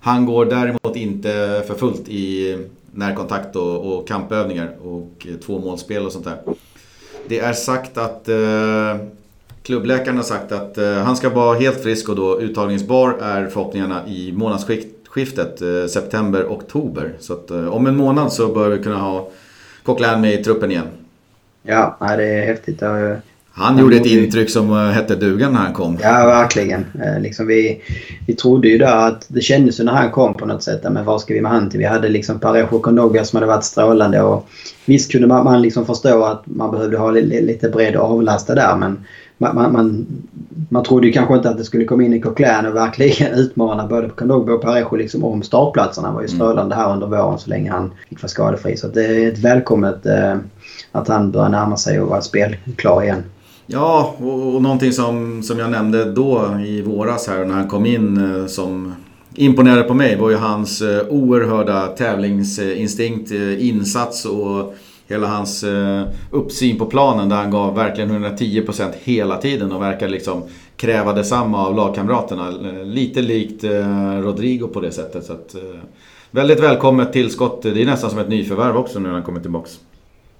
Han 0.00 0.26
går 0.26 0.44
däremot 0.44 0.96
inte 0.96 1.62
för 1.66 1.74
fullt 1.74 2.08
i 2.08 2.56
närkontakt 2.92 3.56
och, 3.56 3.98
och 3.98 4.08
kampövningar 4.08 4.76
och 4.82 5.26
eh, 5.28 5.34
tvåmålsspel 5.34 6.06
och 6.06 6.12
sånt 6.12 6.24
där. 6.24 6.36
Det 7.28 7.38
är 7.38 7.52
sagt 7.52 7.98
att 7.98 8.28
eh, 8.28 9.06
klubbläkaren 9.62 10.16
har 10.16 10.24
sagt 10.24 10.52
att 10.52 10.78
eh, 10.78 10.92
han 10.92 11.16
ska 11.16 11.30
vara 11.30 11.58
helt 11.58 11.82
frisk 11.82 12.08
och 12.08 12.16
då 12.16 12.40
uttagningsbar 12.40 13.16
är 13.22 13.46
förhoppningarna 13.46 14.08
i 14.08 14.32
månadsskiftet 14.32 15.62
eh, 15.62 15.86
september-oktober. 15.86 17.16
Så 17.20 17.32
att 17.32 17.50
eh, 17.50 17.68
om 17.68 17.86
en 17.86 17.96
månad 17.96 18.32
så 18.32 18.48
bör 18.48 18.68
vi 18.68 18.82
kunna 18.82 18.98
ha 18.98 19.30
Coquelin 19.82 20.20
med 20.20 20.40
i 20.40 20.44
truppen 20.44 20.70
igen. 20.70 20.86
Ja, 21.62 21.96
det 22.16 22.24
är 22.24 22.46
häftigt. 22.46 22.82
Han 23.52 23.78
gjorde 23.78 23.96
ett 23.96 24.06
intryck 24.06 24.50
som 24.50 24.70
eh, 24.70 24.76
hette 24.76 25.14
dugan 25.14 25.52
när 25.52 25.60
han 25.60 25.72
kom. 25.72 25.98
Ja, 26.02 26.26
verkligen. 26.26 26.86
Eh, 27.02 27.20
liksom 27.20 27.46
vi, 27.46 27.82
vi 28.26 28.34
trodde 28.34 28.68
ju 28.68 28.78
där 28.78 29.08
att 29.08 29.26
det 29.28 29.40
kändes 29.40 29.78
när 29.78 29.92
han 29.92 30.10
kom 30.10 30.34
på 30.34 30.46
något 30.46 30.62
sätt. 30.62 30.82
Men 30.82 31.04
vad 31.04 31.20
ska 31.20 31.34
vi 31.34 31.40
med 31.40 31.52
han 31.52 31.70
till? 31.70 31.78
Vi 31.78 31.84
hade 31.84 32.08
liksom 32.08 32.38
Parejo 32.38 32.78
Kondogbia 32.78 33.24
som 33.24 33.36
hade 33.36 33.46
varit 33.46 33.64
strålande. 33.64 34.22
Och 34.22 34.48
visst 34.84 35.12
kunde 35.12 35.26
man, 35.26 35.44
man 35.44 35.62
liksom 35.62 35.86
förstå 35.86 36.24
att 36.24 36.42
man 36.46 36.70
behövde 36.70 36.98
ha 36.98 37.10
lite, 37.10 37.68
bredd 37.68 37.96
och 37.96 38.10
avlasta 38.10 38.54
där. 38.54 38.76
Men 38.76 39.04
man, 39.40 39.54
man, 39.54 39.72
man, 39.72 40.06
man 40.68 40.82
trodde 40.82 41.06
ju 41.06 41.12
kanske 41.12 41.34
inte 41.34 41.50
att 41.50 41.58
det 41.58 41.64
skulle 41.64 41.84
komma 41.84 42.02
in 42.02 42.14
i 42.14 42.20
Coquelin 42.20 42.66
och 42.66 42.76
verkligen 42.76 43.34
utmana 43.38 43.86
både 43.86 44.08
Kondogbia 44.08 44.54
och 44.54 44.62
Parejo 44.62 44.96
liksom 44.96 45.24
om 45.24 45.42
startplatserna. 45.42 46.08
Han 46.08 46.14
var 46.14 46.22
ju 46.22 46.28
mm. 46.28 46.36
strålande 46.36 46.74
här 46.74 46.92
under 46.92 47.06
våren 47.06 47.38
så 47.38 47.50
länge 47.50 47.70
han 47.70 47.90
fick 48.08 48.22
vara 48.22 48.28
skadefri. 48.28 48.76
Så 48.76 48.88
det 48.88 49.04
är 49.04 49.32
ett 49.32 49.38
välkommet 49.38 50.06
eh, 50.06 50.36
att 50.92 51.08
han 51.08 51.30
börjar 51.30 51.48
närma 51.48 51.76
sig 51.76 52.00
och 52.00 52.08
vara 52.08 52.20
spelklar 52.20 53.02
igen. 53.02 53.22
Ja, 53.66 54.14
och, 54.18 54.54
och 54.54 54.62
någonting 54.62 54.92
som, 54.92 55.42
som 55.42 55.58
jag 55.58 55.70
nämnde 55.70 56.12
då 56.12 56.58
i 56.66 56.82
våras 56.82 57.28
här 57.28 57.44
när 57.44 57.54
han 57.54 57.68
kom 57.68 57.86
in 57.86 58.34
eh, 58.40 58.46
som 58.46 58.94
imponerade 59.34 59.82
på 59.82 59.94
mig 59.94 60.16
var 60.16 60.30
ju 60.30 60.36
hans 60.36 60.82
eh, 60.82 61.06
oerhörda 61.08 61.86
tävlingsinstinkt, 61.86 63.30
eh, 63.30 63.68
insats 63.68 64.24
och 64.24 64.74
hela 65.10 65.26
hans 65.26 65.64
eh, 65.64 66.02
uppsyn 66.30 66.78
på 66.78 66.86
planen 66.86 67.28
där 67.28 67.36
han 67.36 67.50
gav 67.50 67.74
verkligen 67.74 68.24
110% 68.24 68.90
hela 69.02 69.36
tiden 69.36 69.72
och 69.72 69.82
verkar 69.82 70.08
liksom 70.08 70.42
kräva 70.76 71.12
detsamma 71.12 71.66
av 71.66 71.76
lagkamraterna. 71.76 72.48
Eh, 72.48 72.84
lite 72.84 73.22
likt 73.22 73.64
eh, 73.64 74.20
Rodrigo 74.22 74.66
på 74.66 74.80
det 74.80 74.90
sättet. 74.90 75.24
Så 75.24 75.32
att, 75.32 75.54
väldigt 76.30 76.60
välkommet 76.60 77.12
tillskott. 77.12 77.62
Det 77.62 77.82
är 77.82 77.86
nästan 77.86 78.10
som 78.10 78.18
ett 78.18 78.28
nyförvärv 78.28 78.76
också 78.76 78.98
nu 78.98 79.08
när 79.08 79.14
han 79.14 79.22
kommer 79.22 79.40
tillbaks. 79.40 79.78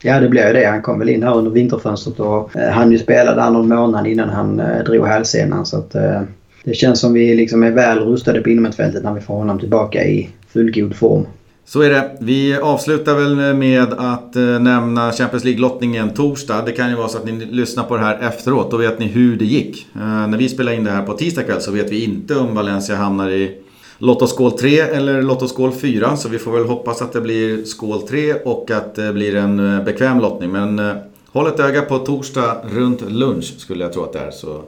Ja, 0.02 0.20
det 0.20 0.28
blev 0.28 0.54
det. 0.54 0.66
Han 0.66 0.82
kom 0.82 0.98
väl 0.98 1.08
in 1.08 1.22
här 1.22 1.36
under 1.36 1.50
vinterfönstret 1.50 2.20
och 2.20 2.56
eh, 2.56 2.70
han 2.70 2.92
ju 2.92 2.98
spelade 2.98 3.40
där 3.40 3.50
någon 3.50 3.68
månad 3.68 4.06
innan 4.06 4.28
han 4.28 4.60
eh, 4.60 4.84
drog 4.84 5.06
hälsenan. 5.06 5.66
Så 5.66 5.78
att, 5.78 5.94
eh, 5.94 6.22
det 6.64 6.74
känns 6.74 7.00
som 7.00 7.12
vi 7.12 7.34
liksom 7.34 7.62
är 7.62 7.70
väl 7.70 7.98
rustade 7.98 8.40
på 8.40 8.50
innermittfältet 8.50 9.04
när 9.04 9.14
vi 9.14 9.20
får 9.20 9.34
honom 9.34 9.58
tillbaka 9.58 10.04
i 10.04 10.28
fullgod 10.48 10.96
form. 10.96 11.26
Så 11.64 11.80
är 11.80 11.90
det. 11.90 12.16
Vi 12.20 12.56
avslutar 12.56 13.14
väl 13.14 13.54
med 13.54 13.92
att 13.92 14.36
eh, 14.36 14.42
nämna 14.42 15.12
Champions 15.12 15.44
League-lottningen 15.44 16.10
torsdag. 16.10 16.62
Det 16.66 16.72
kan 16.72 16.90
ju 16.90 16.96
vara 16.96 17.08
så 17.08 17.18
att 17.18 17.24
ni 17.24 17.32
lyssnar 17.32 17.84
på 17.84 17.96
det 17.96 18.02
här 18.02 18.18
efteråt. 18.18 18.70
Då 18.70 18.76
vet 18.76 18.98
ni 18.98 19.06
hur 19.06 19.36
det 19.36 19.44
gick. 19.44 19.86
Eh, 19.94 20.26
när 20.26 20.38
vi 20.38 20.48
spelar 20.48 20.72
in 20.72 20.84
det 20.84 20.90
här 20.90 21.02
på 21.02 21.12
tisdag 21.12 21.42
kväll 21.42 21.60
så 21.60 21.70
vet 21.70 21.92
vi 21.92 22.04
inte 22.04 22.36
om 22.36 22.54
Valencia 22.54 22.96
hamnar 22.96 23.30
i 23.30 23.58
Lottoskål 23.98 24.52
3 24.52 24.80
eller 24.80 25.22
Lottoskål 25.22 25.72
4. 25.72 26.16
Så 26.16 26.28
vi 26.28 26.38
får 26.38 26.52
väl 26.52 26.64
hoppas 26.64 27.02
att 27.02 27.12
det 27.12 27.20
blir 27.20 27.64
skål 27.64 28.02
3 28.02 28.34
och 28.34 28.70
att 28.70 28.94
det 28.94 29.12
blir 29.12 29.34
en 29.34 29.74
eh, 29.74 29.84
bekväm 29.84 30.20
lottning. 30.20 30.50
Men 30.50 30.96
håll 31.32 31.46
ett 31.46 31.60
öga 31.60 31.82
på 31.82 31.98
torsdag 31.98 32.56
runt 32.72 33.10
lunch 33.10 33.54
skulle 33.58 33.84
jag 33.84 33.92
tro 33.92 34.02
att 34.02 34.12
det 34.12 34.18
är. 34.18 34.30
Så 34.30 34.62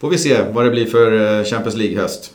får 0.00 0.10
vi 0.10 0.18
se 0.18 0.36
vad 0.52 0.64
det 0.64 0.70
blir 0.70 0.86
för 0.86 1.44
Champions 1.44 1.76
League-höst. 1.76 2.32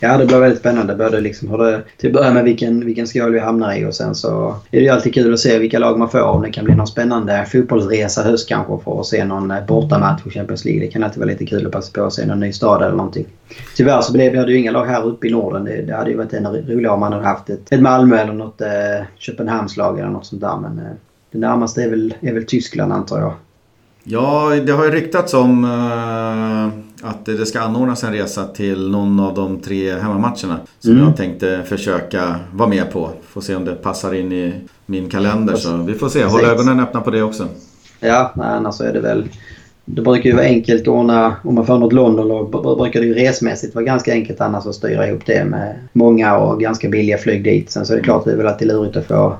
Ja, 0.00 0.18
det 0.18 0.26
blir 0.26 0.38
väldigt 0.38 0.58
spännande. 0.58 0.94
Både 0.94 1.20
liksom 1.20 1.50
hur 1.50 1.58
det, 1.58 1.82
till 1.96 2.08
att 2.08 2.12
börja 2.12 2.32
med 2.32 2.44
vilken, 2.44 2.86
vilken 2.86 3.06
skål 3.06 3.32
vi 3.32 3.38
hamnar 3.38 3.74
i 3.74 3.86
och 3.86 3.94
sen 3.94 4.14
så 4.14 4.48
är 4.70 4.78
det 4.78 4.84
ju 4.84 4.88
alltid 4.88 5.14
kul 5.14 5.34
att 5.34 5.40
se 5.40 5.58
vilka 5.58 5.78
lag 5.78 5.98
man 5.98 6.10
får. 6.10 6.22
Om 6.22 6.42
det 6.42 6.50
kan 6.50 6.64
bli 6.64 6.74
någon 6.74 6.86
spännande 6.86 7.46
fotbollsresa 7.52 8.22
höst 8.22 8.48
kanske 8.48 8.78
för 8.84 9.00
att 9.00 9.06
se 9.06 9.24
någon 9.24 9.50
eh, 9.50 9.66
bortamatch 9.66 10.26
i 10.26 10.30
Champions 10.30 10.64
League. 10.64 10.80
Det 10.80 10.86
kan 10.86 11.04
alltid 11.04 11.18
vara 11.18 11.30
lite 11.30 11.46
kul 11.46 11.66
att 11.66 11.72
passa 11.72 11.92
på 11.92 12.06
att 12.06 12.12
se 12.12 12.26
någon 12.26 12.40
ny 12.40 12.52
stad 12.52 12.82
eller 12.82 12.96
någonting. 12.96 13.26
Tyvärr 13.76 14.00
så 14.00 14.12
blev 14.12 14.32
det 14.32 14.52
ju 14.52 14.58
inga 14.58 14.70
lag 14.70 14.86
här 14.86 15.06
uppe 15.06 15.26
i 15.26 15.30
Norden. 15.30 15.64
Det, 15.64 15.82
det 15.82 15.94
hade 15.94 16.10
ju 16.10 16.16
varit 16.16 16.32
ännu 16.32 16.64
roligare 16.68 16.94
om 16.94 17.00
man 17.00 17.12
hade 17.12 17.24
haft 17.24 17.50
ett, 17.50 17.72
ett 17.72 17.80
Malmö 17.80 18.16
eller 18.18 18.32
något 18.32 18.60
eh, 18.60 18.68
Köpenhamnslag 19.18 19.98
eller 19.98 20.10
något 20.10 20.26
sånt 20.26 20.42
där. 20.42 20.56
Men 20.56 20.78
eh, 20.78 20.92
det 21.32 21.38
närmaste 21.38 21.82
är 21.82 21.90
väl, 21.90 22.14
är 22.20 22.32
väl 22.32 22.44
Tyskland 22.44 22.92
antar 22.92 23.20
jag. 23.20 23.32
Ja, 24.04 24.52
det 24.66 24.72
har 24.72 24.84
ju 24.84 24.90
ryktats 24.90 25.34
om 25.34 25.64
eh 25.64 26.87
att 27.02 27.26
det 27.26 27.46
ska 27.46 27.60
anordnas 27.60 28.04
en 28.04 28.12
resa 28.12 28.44
till 28.44 28.90
någon 28.90 29.20
av 29.20 29.34
de 29.34 29.60
tre 29.60 29.94
hemmamatcherna. 29.94 30.60
Som 30.78 30.92
mm. 30.92 31.04
jag 31.04 31.16
tänkte 31.16 31.62
försöka 31.66 32.36
vara 32.52 32.68
med 32.68 32.92
på. 32.92 33.10
Får 33.28 33.40
se 33.40 33.54
om 33.54 33.64
det 33.64 33.74
passar 33.74 34.14
in 34.14 34.32
i 34.32 34.54
min 34.86 35.08
kalender. 35.08 35.56
Så 35.56 35.76
vi 35.76 35.94
får 35.94 36.08
se. 36.08 36.24
Håll 36.24 36.44
ögonen 36.44 36.80
öppna 36.80 37.00
på 37.00 37.10
det 37.10 37.22
också. 37.22 37.46
Ja, 38.00 38.32
annars 38.36 38.80
är 38.80 38.92
det 38.92 39.00
väl... 39.00 39.28
Det 39.90 40.02
brukar 40.02 40.30
ju 40.30 40.36
vara 40.36 40.46
enkelt 40.46 40.82
att 40.82 40.88
ordna, 40.88 41.36
om 41.44 41.54
man 41.54 41.66
får 41.66 41.78
något 41.78 41.92
London, 41.92 42.28
då 42.50 42.76
brukar 42.76 43.00
det 43.00 43.06
ju 43.06 43.14
resmässigt 43.14 43.74
vara 43.74 43.84
ganska 43.84 44.12
enkelt 44.12 44.40
annars 44.40 44.66
att 44.66 44.74
styra 44.74 45.08
ihop 45.08 45.26
det 45.26 45.44
med 45.44 45.74
många 45.92 46.38
och 46.38 46.60
ganska 46.60 46.88
billiga 46.88 47.18
flyg 47.18 47.44
dit. 47.44 47.70
Sen 47.70 47.86
så 47.86 47.92
är 47.92 47.96
det 47.96 48.02
klart 48.02 48.18
att 48.18 48.24
det 48.24 48.32
är 48.32 48.36
väl 48.36 48.46
alltid 48.46 48.68
lurigt 48.68 48.96
att 48.96 49.06
få 49.06 49.36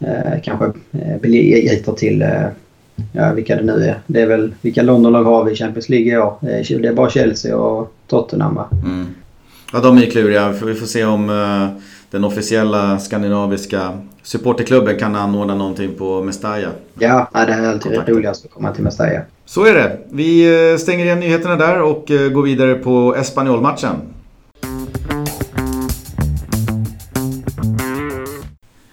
eh, 0.00 0.40
kanske 0.42 0.64
eh, 0.92 1.20
biljetter 1.22 1.92
till 1.92 2.22
eh, 2.22 2.46
ja, 3.12 3.32
vilka 3.32 3.56
det 3.56 3.62
nu 3.62 3.84
är. 3.84 3.98
Det 4.06 4.20
är 4.20 4.26
väl, 4.26 4.54
vilka 4.60 4.82
Londonlag 4.82 5.24
har 5.24 5.44
vi 5.44 5.52
i 5.52 5.56
Champions 5.56 5.88
League 5.88 6.12
i 6.12 6.16
år? 6.16 6.34
Det 6.82 6.88
är 6.88 6.92
bara 6.92 7.10
Chelsea 7.10 7.56
och 7.56 7.92
Tottenham 8.06 8.54
va? 8.54 8.68
Mm. 8.84 9.06
Ja, 9.72 9.80
de 9.80 9.98
är 9.98 10.06
kluriga. 10.06 10.48
Vi 10.64 10.74
får 10.74 10.86
se 10.86 11.04
om 11.04 11.30
uh, 11.30 11.68
den 12.10 12.24
officiella 12.24 12.98
skandinaviska 12.98 13.98
supporterklubben 14.22 14.98
kan 14.98 15.16
anordna 15.16 15.54
någonting 15.54 15.94
på 15.98 16.22
Mestalla. 16.22 16.68
Ja, 16.98 17.28
det 17.32 17.38
är 17.38 17.66
alltid 17.66 18.08
roligast 18.08 18.44
att 18.44 18.50
komma 18.50 18.72
till 18.72 18.84
Mestalla. 18.84 19.20
Så 19.44 19.66
är 19.66 19.74
det. 19.74 19.98
Vi 20.10 20.76
stänger 20.78 21.04
igen 21.04 21.20
nyheterna 21.20 21.56
där 21.56 21.82
och 21.82 22.04
går 22.32 22.42
vidare 22.42 22.74
på 22.74 23.14
Espanyol-matchen. 23.18 23.96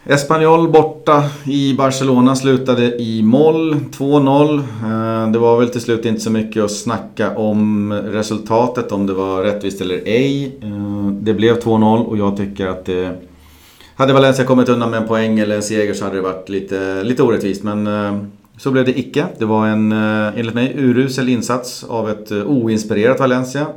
Espanyol 0.09 0.67
borta 0.67 1.23
i 1.45 1.73
Barcelona 1.73 2.35
slutade 2.35 3.01
i 3.01 3.23
moll, 3.23 3.75
2-0. 3.75 4.59
Eh, 4.59 5.31
det 5.31 5.39
var 5.39 5.59
väl 5.59 5.69
till 5.69 5.81
slut 5.81 6.05
inte 6.05 6.21
så 6.21 6.31
mycket 6.31 6.63
att 6.63 6.71
snacka 6.71 7.37
om 7.37 7.93
resultatet, 7.93 8.91
om 8.91 9.05
det 9.07 9.13
var 9.13 9.43
rättvist 9.43 9.81
eller 9.81 10.01
ej. 10.05 10.57
Eh, 10.61 11.11
det 11.11 11.33
blev 11.33 11.59
2-0 11.59 12.05
och 12.05 12.17
jag 12.17 12.37
tycker 12.37 12.67
att 12.67 12.85
det... 12.85 13.15
Hade 13.95 14.13
Valencia 14.13 14.45
kommit 14.45 14.69
undan 14.69 14.91
med 14.91 15.01
en 15.01 15.07
poäng 15.07 15.39
eller 15.39 15.55
en 15.55 15.63
seger 15.63 15.93
så 15.93 16.03
hade 16.03 16.15
det 16.15 16.21
varit 16.21 16.49
lite, 16.49 17.03
lite 17.03 17.23
orättvist. 17.23 17.63
Men 17.63 17.87
eh, 17.87 18.17
så 18.57 18.71
blev 18.71 18.85
det 18.85 18.99
icke. 18.99 19.25
Det 19.37 19.45
var 19.45 19.67
en, 19.67 19.91
enligt 19.91 20.55
mig, 20.55 20.73
urusel 20.77 21.29
insats 21.29 21.83
av 21.83 22.09
ett 22.09 22.31
oinspirerat 22.31 23.19
Valencia. 23.19 23.67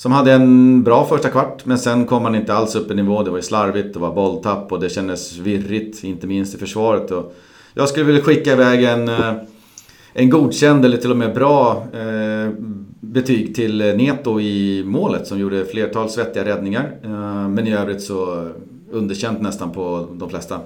Som 0.00 0.12
hade 0.12 0.32
en 0.32 0.82
bra 0.82 1.06
första 1.06 1.28
kvart, 1.28 1.64
men 1.64 1.78
sen 1.78 2.06
kom 2.06 2.22
man 2.22 2.34
inte 2.34 2.54
alls 2.54 2.74
upp 2.74 2.90
i 2.90 2.94
nivå. 2.94 3.22
Det 3.22 3.30
var 3.30 3.38
ju 3.38 3.42
slarvigt, 3.42 3.94
det 3.94 4.00
var 4.00 4.14
bolltapp 4.14 4.72
och 4.72 4.80
det 4.80 4.88
kändes 4.88 5.36
virrigt, 5.36 6.04
inte 6.04 6.26
minst 6.26 6.54
i 6.54 6.58
försvaret. 6.58 7.10
Och 7.10 7.34
jag 7.74 7.88
skulle 7.88 8.04
vilja 8.04 8.22
skicka 8.22 8.52
iväg 8.52 8.84
en, 8.84 9.08
eh, 9.08 9.32
en 10.12 10.30
godkänd, 10.30 10.84
eller 10.84 10.96
till 10.96 11.10
och 11.10 11.16
med 11.16 11.34
bra, 11.34 11.86
eh, 11.92 12.52
betyg 13.00 13.54
till 13.54 13.78
Neto 13.78 14.40
i 14.40 14.82
målet 14.86 15.26
som 15.26 15.38
gjorde 15.38 15.64
flertal 15.64 16.10
svettiga 16.10 16.44
räddningar. 16.44 16.92
Eh, 17.04 17.48
men 17.48 17.66
i 17.66 17.72
övrigt 17.72 18.02
så 18.02 18.48
underkänt 18.90 19.40
nästan 19.40 19.72
på 19.72 20.06
de 20.12 20.30
flesta. 20.30 20.60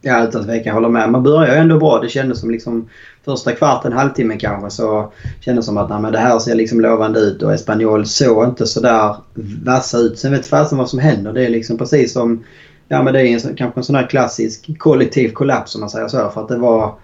Ja, 0.00 0.28
utan 0.28 0.44
tvekan 0.44 0.74
håller 0.74 0.88
med. 0.88 1.10
Man 1.10 1.22
börjar 1.22 1.54
ju 1.54 1.60
ändå 1.60 1.78
bra. 1.78 2.00
Det 2.00 2.08
kändes 2.08 2.40
som 2.40 2.50
liksom 2.50 2.88
första 3.24 3.52
kvarten, 3.52 3.92
halvtimmen 3.92 4.38
kanske 4.38 4.70
så 4.70 5.12
kändes 5.40 5.66
som 5.66 5.78
att 5.78 5.90
nej, 5.90 6.00
men 6.00 6.12
det 6.12 6.18
här 6.18 6.38
ser 6.38 6.54
liksom 6.54 6.80
lovande 6.80 7.20
ut 7.20 7.42
och 7.42 7.54
Espanyol 7.54 8.06
såg 8.06 8.44
inte 8.44 8.66
sådär 8.66 9.16
vassa 9.64 9.98
ut. 9.98 10.18
Sen 10.18 10.32
vet 10.32 10.46
fasen 10.46 10.78
vad 10.78 10.90
som 10.90 10.98
händer. 10.98 11.32
Det 11.32 11.44
är 11.44 11.50
liksom 11.50 11.78
precis 11.78 12.12
som 12.12 12.44
Ja 12.88 13.02
men 13.02 13.12
det 13.12 13.28
är 13.28 13.46
en, 13.46 13.56
kanske 13.56 13.80
en 13.80 13.84
sån 13.84 13.96
här 13.96 14.06
klassisk 14.06 14.78
kollektiv 14.78 15.28
kollaps 15.28 15.74
om 15.74 15.80
man 15.80 15.90
säger 15.90 16.08
så. 16.08 16.30
För 16.30 16.42
att 16.42 16.48
det 16.48 16.56
var 16.56 16.94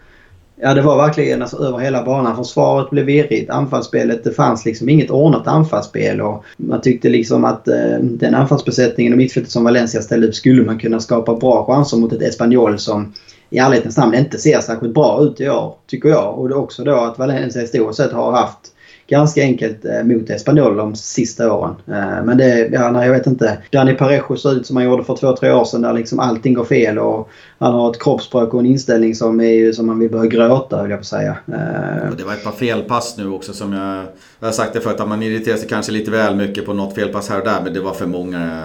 Ja, 0.64 0.74
det 0.74 0.82
var 0.82 0.96
verkligen 0.96 1.42
alltså, 1.42 1.56
över 1.56 1.78
hela 1.78 2.04
banan. 2.04 2.36
Försvaret 2.36 2.90
blev 2.90 3.04
virrigt. 3.04 3.50
Anfallsspelet, 3.50 4.24
det 4.24 4.32
fanns 4.32 4.64
liksom 4.64 4.88
inget 4.88 5.10
ordnat 5.10 5.46
anfallsspel. 5.46 6.20
Och 6.20 6.44
man 6.56 6.80
tyckte 6.80 7.08
liksom 7.08 7.44
att 7.44 7.68
eh, 7.68 7.98
den 8.00 8.34
anfallsbesättningen 8.34 9.12
och 9.12 9.16
mittfältet 9.16 9.52
som 9.52 9.64
Valencia 9.64 10.02
ställde 10.02 10.26
upp 10.26 10.34
skulle 10.34 10.62
man 10.62 10.78
kunna 10.78 11.00
skapa 11.00 11.34
bra 11.34 11.64
chanser 11.64 11.96
mot 11.96 12.12
ett 12.12 12.22
Espanyol 12.22 12.78
som 12.78 13.12
i 13.50 13.58
ärlighetens 13.58 13.96
namn 13.96 14.14
inte 14.14 14.38
ser 14.38 14.60
särskilt 14.60 14.94
bra 14.94 15.22
ut 15.22 15.40
i 15.40 15.48
år, 15.48 15.74
tycker 15.86 16.08
jag. 16.08 16.38
Och 16.38 16.48
det 16.48 16.54
är 16.54 16.58
också 16.58 16.84
då 16.84 16.94
att 16.94 17.18
Valencia 17.18 17.62
i 17.62 17.66
stort 17.66 17.94
sett 17.94 18.12
har 18.12 18.32
haft 18.32 18.71
ganska 19.12 19.42
enkelt 19.42 19.84
eh, 19.84 20.04
mot 20.04 20.30
Espanyol 20.30 20.76
de 20.76 20.94
sista 20.94 21.52
åren. 21.52 21.74
Eh, 21.86 22.24
men 22.24 22.38
det, 22.38 22.68
ja, 22.72 22.90
nej, 22.90 23.06
jag 23.06 23.14
vet 23.14 23.26
inte. 23.26 23.58
Dani 23.70 23.94
Parejo 23.94 24.36
ser 24.36 24.52
ut 24.52 24.66
som 24.66 24.76
han 24.76 24.84
gjorde 24.84 25.04
för 25.04 25.16
två, 25.16 25.36
tre 25.36 25.52
år 25.52 25.64
sedan 25.64 25.82
där 25.82 25.92
liksom 25.92 26.20
allting 26.20 26.54
går 26.54 26.64
fel 26.64 26.98
och 26.98 27.28
han 27.58 27.74
har 27.74 27.90
ett 27.90 28.02
kroppsspråk 28.02 28.54
och 28.54 28.60
en 28.60 28.66
inställning 28.66 29.14
som 29.14 29.40
är 29.40 29.72
som 29.72 29.86
man 29.86 29.98
vill 29.98 30.10
börja 30.10 30.26
gråta, 30.26 30.82
vill 30.82 30.90
jag 30.90 31.00
på 31.00 31.06
säga. 31.06 31.36
Eh, 31.46 32.16
det 32.16 32.24
var 32.24 32.32
ett 32.32 32.44
par 32.44 32.52
felpass 32.52 33.14
nu 33.18 33.28
också 33.28 33.52
som 33.52 33.72
jag... 33.72 34.04
Jag 34.40 34.48
har 34.48 34.52
sagt 34.52 34.72
det 34.72 34.80
förut, 34.80 35.00
att 35.00 35.08
man 35.08 35.22
irriterar 35.22 35.56
sig 35.56 35.68
kanske 35.68 35.92
lite 35.92 36.10
väl 36.10 36.36
mycket 36.36 36.66
på 36.66 36.72
något 36.72 36.94
felpass 36.94 37.28
här 37.28 37.38
och 37.38 37.44
där, 37.44 37.60
men 37.64 37.74
det 37.74 37.80
var 37.80 37.92
för 37.92 38.06
många 38.06 38.60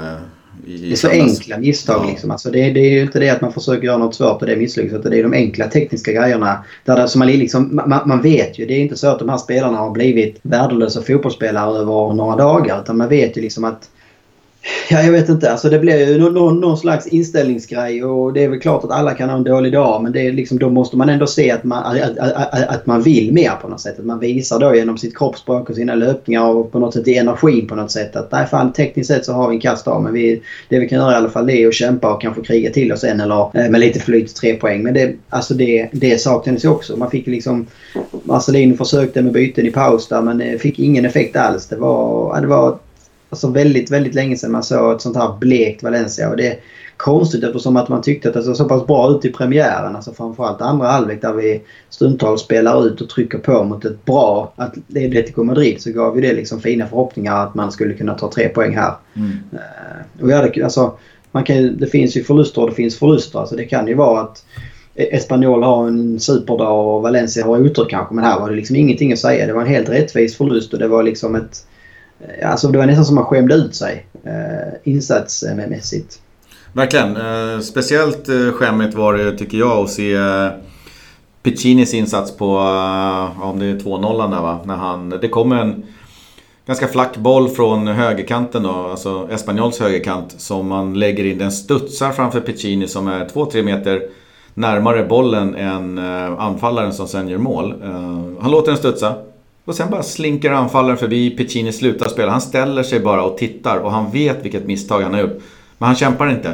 det 0.67 0.91
är 0.91 0.95
så 0.95 1.09
enkla 1.09 1.57
misstag 1.57 2.05
ja. 2.05 2.09
liksom. 2.09 2.31
Alltså 2.31 2.51
det, 2.51 2.69
det, 2.71 2.79
är 2.79 2.91
ju 2.91 3.01
inte 3.01 3.19
det 3.19 3.29
att 3.29 3.41
man 3.41 3.53
försöker 3.53 3.85
göra 3.85 3.97
något 3.97 4.15
svårt 4.15 4.41
och 4.41 4.47
det 4.47 4.55
misslyckas. 4.55 4.99
Utan 4.99 5.11
det 5.11 5.19
är 5.19 5.23
de 5.23 5.33
enkla 5.33 5.67
tekniska 5.67 6.11
grejerna. 6.11 6.63
Där 6.85 6.95
det, 6.95 7.01
alltså 7.01 7.17
man, 7.17 7.27
liksom, 7.27 7.81
man, 7.85 8.01
man, 8.05 8.21
vet 8.21 8.59
ju. 8.59 8.65
Det 8.65 8.73
är 8.73 8.79
inte 8.79 8.97
så 8.97 9.07
att 9.07 9.19
de 9.19 9.29
här 9.29 9.37
spelarna 9.37 9.77
har 9.77 9.91
blivit 9.91 10.39
värdelösa 10.41 11.01
fotbollsspelare 11.01 11.77
över 11.77 12.13
några 12.13 12.35
dagar. 12.35 12.81
Utan 12.81 12.97
man 12.97 13.09
vet 13.09 13.37
ju 13.37 13.41
liksom 13.41 13.63
att 13.63 13.89
Ja, 14.89 15.03
jag 15.03 15.11
vet 15.11 15.29
inte. 15.29 15.51
Alltså 15.51 15.69
det 15.69 15.79
blir 15.79 16.07
ju 16.07 16.17
någon, 16.17 16.59
någon, 16.59 16.77
slags 16.77 17.07
inställningsgrej 17.07 18.03
och 18.03 18.33
det 18.33 18.43
är 18.43 18.49
väl 18.49 18.59
klart 18.59 18.83
att 18.83 18.91
alla 18.91 19.13
kan 19.13 19.29
ha 19.29 19.37
en 19.37 19.43
dålig 19.43 19.73
dag 19.73 20.03
men 20.03 20.11
det 20.11 20.27
är 20.27 20.31
liksom, 20.31 20.59
då 20.59 20.69
måste 20.69 20.97
man 20.97 21.09
ändå 21.09 21.27
se 21.27 21.51
att 21.51 21.63
man, 21.63 21.83
att, 21.83 22.17
att, 22.17 22.67
att, 22.67 22.85
man 22.85 23.01
vill 23.01 23.33
mer 23.33 23.51
på 23.61 23.67
något 23.67 23.81
sätt. 23.81 23.99
Att 23.99 24.05
man 24.05 24.19
visar 24.19 24.59
då 24.59 24.75
genom 24.75 24.97
sitt 24.97 25.17
kroppsspråk 25.17 25.69
och 25.69 25.75
sina 25.75 25.95
löpningar 25.95 26.45
och 26.45 26.71
på 26.71 26.79
något 26.79 26.93
sätt 26.93 27.07
i 27.07 27.17
energin 27.17 27.67
på 27.67 27.75
något 27.75 27.91
sätt 27.91 28.15
att 28.15 28.31
nej 28.31 28.47
fan 28.47 28.73
tekniskt 28.73 29.07
sett 29.07 29.25
så 29.25 29.33
har 29.33 29.49
vi 29.49 29.55
en 29.55 29.61
kast 29.61 29.87
av 29.87 30.03
men 30.03 30.13
vi, 30.13 30.41
det 30.69 30.79
vi 30.79 30.89
kan 30.89 30.99
göra 30.99 31.11
i 31.11 31.15
alla 31.15 31.29
fall 31.29 31.47
det 31.47 31.63
är 31.63 31.67
att 31.67 31.73
kämpa 31.73 32.13
och 32.13 32.21
kanske 32.21 32.41
kriga 32.41 32.71
till 32.71 32.91
oss 32.91 33.03
en 33.03 33.19
eller 33.19 33.59
eh, 33.59 33.69
med 33.69 33.79
lite 33.79 33.99
flyt 33.99 34.35
tre 34.35 34.53
poäng. 34.53 34.83
Men 34.83 34.93
det, 34.93 35.15
alltså 35.29 35.53
det, 35.53 35.89
det 35.91 36.21
saknades 36.21 36.65
ju 36.65 36.69
också. 36.69 36.97
Man 36.97 37.11
fick 37.11 37.27
liksom 37.27 37.67
Marcelino 38.23 38.77
försökte 38.77 39.21
med 39.21 39.33
byten 39.33 39.65
i 39.65 39.71
paus 39.71 40.07
där 40.07 40.21
men 40.21 40.41
eh, 40.41 40.57
fick 40.57 40.79
ingen 40.79 41.05
effekt 41.05 41.35
alls. 41.35 41.67
Det 41.67 41.75
var, 41.75 42.41
det 42.41 42.47
var 42.47 42.77
alltså 43.29 43.47
väldigt, 43.47 43.91
väldigt 43.91 44.15
länge 44.15 44.37
sedan 44.37 44.51
man 44.51 44.63
såg 44.63 44.95
ett 44.95 45.01
sånt 45.01 45.17
här 45.17 45.37
blekt 45.39 45.83
Valencia. 45.83 46.29
Och 46.29 46.37
det 46.37 46.47
är 46.47 46.59
konstigt 46.97 47.43
eftersom 47.43 47.77
att 47.77 47.89
man 47.89 48.01
tyckte 48.01 48.27
att 48.27 48.33
det 48.33 48.43
såg 48.43 48.57
så 48.57 48.65
pass 48.65 48.87
bra 48.87 49.11
ut 49.11 49.25
i 49.25 49.29
premiären. 49.29 49.95
Alltså 49.95 50.13
framförallt 50.13 50.61
andra 50.61 50.87
halvlek 50.87 51.21
där 51.21 51.33
vi 51.33 51.61
stundtals 51.89 52.41
spelar 52.41 52.87
ut 52.87 53.01
och 53.01 53.09
trycker 53.09 53.37
på 53.37 53.63
mot 53.63 53.85
ett 53.85 54.05
bra 54.05 54.53
Atletico 54.55 55.43
Madrid 55.43 55.81
så 55.81 55.91
gav 55.91 56.15
ju 56.15 56.21
det 56.21 56.33
liksom 56.33 56.61
fina 56.61 56.87
förhoppningar 56.87 57.43
att 57.43 57.55
man 57.55 57.71
skulle 57.71 57.93
kunna 57.93 58.13
ta 58.13 58.31
tre 58.31 58.49
poäng 58.49 58.75
här. 58.75 58.93
Mm. 59.15 59.31
Uh, 59.53 60.23
och 60.23 60.31
ja, 60.31 60.41
det, 60.41 60.63
alltså, 60.63 60.97
man 61.31 61.43
kan, 61.43 61.77
det 61.77 61.87
finns 61.87 62.17
ju 62.17 62.23
förluster 62.23 62.61
och 62.61 62.69
det 62.69 62.75
finns 62.75 62.99
förluster. 62.99 63.39
Alltså 63.39 63.55
det 63.55 63.65
kan 63.65 63.87
ju 63.87 63.93
vara 63.93 64.21
att 64.21 64.45
Espanyol 64.95 65.63
har 65.63 65.87
en 65.87 66.19
superdag 66.19 66.95
och 66.95 67.01
Valencia 67.01 67.45
har 67.45 67.59
otur 67.59 67.87
kanske. 67.89 68.15
Men 68.15 68.23
här 68.23 68.39
var 68.39 68.49
det 68.49 68.55
liksom 68.55 68.75
ingenting 68.75 69.13
att 69.13 69.19
säga. 69.19 69.47
Det 69.47 69.53
var 69.53 69.61
en 69.61 69.67
helt 69.67 69.89
rättvis 69.89 70.37
förlust 70.37 70.73
och 70.73 70.79
det 70.79 70.87
var 70.87 71.03
liksom 71.03 71.35
ett 71.35 71.65
Eh, 71.76 71.76
Eh, 72.19 72.51
alltså 72.51 72.67
det 72.67 72.77
var 72.77 72.85
nästan 72.85 73.05
som 73.05 73.15
man 73.15 73.25
skämde 73.25 73.55
ut 73.55 73.75
sig 73.75 74.07
eh, 74.23 74.93
insatsmässigt. 74.93 76.19
Verkligen. 76.73 77.17
Eh, 77.17 77.59
speciellt 77.59 78.29
eh, 78.29 78.51
skämmigt 78.51 78.95
var 78.95 79.13
det 79.13 79.37
tycker 79.37 79.57
jag 79.57 79.83
att 79.83 79.89
se 79.89 80.13
eh, 80.13 80.49
Piccinis 81.43 81.93
insats 81.93 82.37
på, 82.37 82.57
eh, 82.57 83.43
om 83.43 83.59
det 83.59 83.65
är 83.65 83.75
2-0 83.75 84.31
där 84.31 84.41
va? 84.41 84.59
När 84.65 84.75
han, 84.75 85.09
det 85.09 85.27
kommer 85.27 85.55
en 85.55 85.83
ganska 86.65 86.87
flack 86.87 87.17
boll 87.17 87.49
från 87.49 87.87
högerkanten 87.87 88.63
då, 88.63 88.69
alltså 88.69 89.27
Espanyols 89.31 89.79
högerkant 89.79 90.35
som 90.37 90.67
man 90.67 90.99
lägger 90.99 91.25
in. 91.25 91.37
Den 91.37 91.51
studsar 91.51 92.11
framför 92.11 92.39
Piccini 92.39 92.87
som 92.87 93.07
är 93.07 93.25
2-3 93.25 93.63
meter 93.63 94.01
närmare 94.53 95.03
bollen 95.03 95.55
än 95.55 95.97
eh, 95.97 96.39
anfallaren 96.39 96.93
som 96.93 97.07
sen 97.07 97.27
gör 97.27 97.37
mål. 97.37 97.71
Eh, 97.83 98.41
han 98.41 98.51
låter 98.51 98.71
den 98.71 98.77
studsa. 98.77 99.15
Och 99.67 99.75
sen 99.75 99.89
bara 99.89 100.03
slinker 100.03 100.51
anfallaren 100.51 100.97
förbi, 100.97 101.29
Piccini 101.29 101.71
slutar 101.71 102.09
spela. 102.09 102.31
Han 102.31 102.41
ställer 102.41 102.83
sig 102.83 102.99
bara 102.99 103.23
och 103.23 103.37
tittar 103.37 103.77
och 103.77 103.91
han 103.91 104.11
vet 104.11 104.45
vilket 104.45 104.65
misstag 104.65 105.01
han 105.01 105.13
har 105.13 105.21
gjort. 105.21 105.41
Men 105.77 105.87
han 105.87 105.95
kämpar 105.95 106.29
inte. 106.29 106.49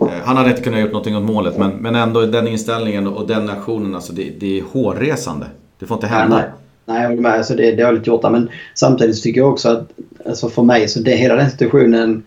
Eh, 0.00 0.08
han 0.24 0.36
hade 0.36 0.50
inte 0.50 0.62
kunnat 0.62 0.80
gjort 0.80 0.92
någonting 0.92 1.16
åt 1.16 1.22
målet 1.22 1.58
men, 1.58 1.70
men 1.70 1.94
ändå 1.94 2.26
den 2.26 2.48
inställningen 2.48 3.06
och 3.06 3.28
den 3.28 3.50
aktionen, 3.50 3.94
alltså 3.94 4.12
det, 4.12 4.30
det 4.40 4.58
är 4.58 4.62
hårresande. 4.72 5.46
Det 5.78 5.86
får 5.86 5.94
inte 5.94 6.06
hända. 6.06 6.36
Nej, 6.36 6.44
nej. 6.84 7.02
jag 7.02 7.08
håller 7.08 7.22
med. 7.22 7.32
Alltså 7.32 7.54
det 7.54 7.68
är 7.68 7.86
dåligt 7.86 8.06
gjort 8.06 8.22
Men 8.22 8.50
samtidigt 8.74 9.22
tycker 9.22 9.40
jag 9.40 9.52
också 9.52 9.68
att 9.68 9.88
alltså 10.26 10.48
för 10.48 10.62
mig 10.62 10.88
så 10.88 11.00
det, 11.00 11.16
hela 11.16 11.34
den 11.34 11.50
situationen 11.50 12.22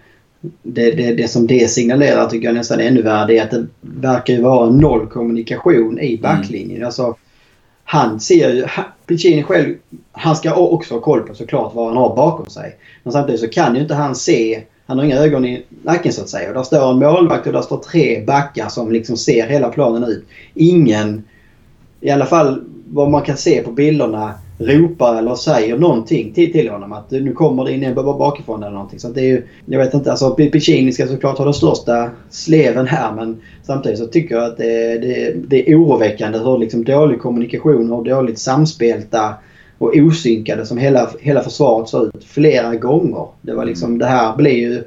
det, 0.61 0.91
det, 0.91 1.13
det 1.13 1.27
som 1.27 1.47
det 1.47 1.71
signalerar 1.71 2.29
tycker 2.29 2.47
jag 2.47 2.55
nästan 2.55 2.79
är 2.79 2.87
ännu 2.87 3.01
värre. 3.01 3.27
Det 3.27 3.37
är 3.37 3.43
att 3.43 3.51
det 3.51 3.67
verkar 3.81 4.33
ju 4.33 4.41
vara 4.41 4.69
noll 4.69 5.07
kommunikation 5.07 5.99
i 5.99 6.17
backlinjen. 6.17 6.77
Mm. 6.77 6.85
Alltså, 6.85 7.15
han 7.83 8.19
ser 8.19 8.53
ju... 8.53 8.65
Piccini 9.11 9.43
själv, 9.43 9.75
han 10.11 10.35
ska 10.35 10.55
också 10.55 10.93
ha 10.93 11.01
koll 11.01 11.21
på 11.21 11.35
såklart 11.35 11.75
vad 11.75 11.87
han 11.87 11.97
har 11.97 12.15
bakom 12.15 12.45
sig. 12.45 12.75
Men 13.03 13.13
samtidigt 13.13 13.41
så 13.41 13.47
kan 13.47 13.75
ju 13.75 13.81
inte 13.81 13.93
han 13.93 14.15
se... 14.15 14.63
Han 14.85 14.97
har 14.97 15.05
inga 15.05 15.17
ögon 15.17 15.45
i 15.45 15.65
nacken 15.83 16.13
så 16.13 16.21
att 16.21 16.29
säga. 16.29 16.49
Och 16.49 16.55
där 16.55 16.63
står 16.63 16.91
en 16.91 16.99
målvakt 16.99 17.47
och 17.47 17.53
där 17.53 17.61
står 17.61 17.77
tre 17.77 18.23
backar 18.25 18.69
som 18.69 18.91
liksom 18.91 19.17
ser 19.17 19.47
hela 19.47 19.69
planen 19.69 20.03
ut. 20.03 20.25
Ingen, 20.53 21.23
i 22.01 22.09
alla 22.09 22.25
fall 22.25 22.63
vad 22.87 23.09
man 23.09 23.21
kan 23.21 23.37
se 23.37 23.61
på 23.61 23.71
bilderna, 23.71 24.33
ropar 24.61 25.17
eller 25.17 25.35
säger 25.35 25.77
någonting 25.77 26.33
till, 26.33 26.51
till 26.51 26.69
honom. 26.69 26.93
Att 26.93 27.11
nu 27.11 27.33
kommer 27.33 27.65
det 27.65 27.71
in 27.71 27.83
en 27.83 27.95
bakifrån 27.95 28.63
eller 28.63 28.73
någonting. 28.73 28.99
Så 28.99 29.07
det 29.07 29.21
är 29.21 29.25
ju, 29.25 29.43
jag 29.65 29.79
vet 29.79 29.93
inte, 29.93 30.11
alltså 30.11 30.35
Piccini 30.35 30.91
ska 30.91 31.07
såklart 31.07 31.37
ha 31.37 31.45
den 31.45 31.53
största 31.53 32.09
sleven 32.29 32.87
här 32.87 33.13
men 33.13 33.41
samtidigt 33.63 33.99
så 33.99 34.05
tycker 34.05 34.35
jag 34.35 34.45
att 34.45 34.57
det, 34.57 34.97
det, 34.97 35.33
det 35.47 35.71
är 35.71 35.75
oroväckande 35.75 36.39
hur 36.39 36.57
liksom 36.57 36.83
dålig 36.83 37.21
kommunikation 37.21 37.91
och 37.91 38.03
dåligt 38.03 38.39
samspelta 38.39 39.33
och 39.77 39.95
osynkade 39.95 40.65
som 40.65 40.77
hela, 40.77 41.09
hela 41.19 41.41
försvaret 41.41 41.89
såg 41.89 42.07
ut 42.07 42.23
flera 42.23 42.75
gånger. 42.75 43.27
Det 43.41 43.53
var 43.53 43.65
liksom, 43.65 43.97
det 43.97 44.05
här 44.05 44.35
blir 44.35 44.51
ju 44.51 44.83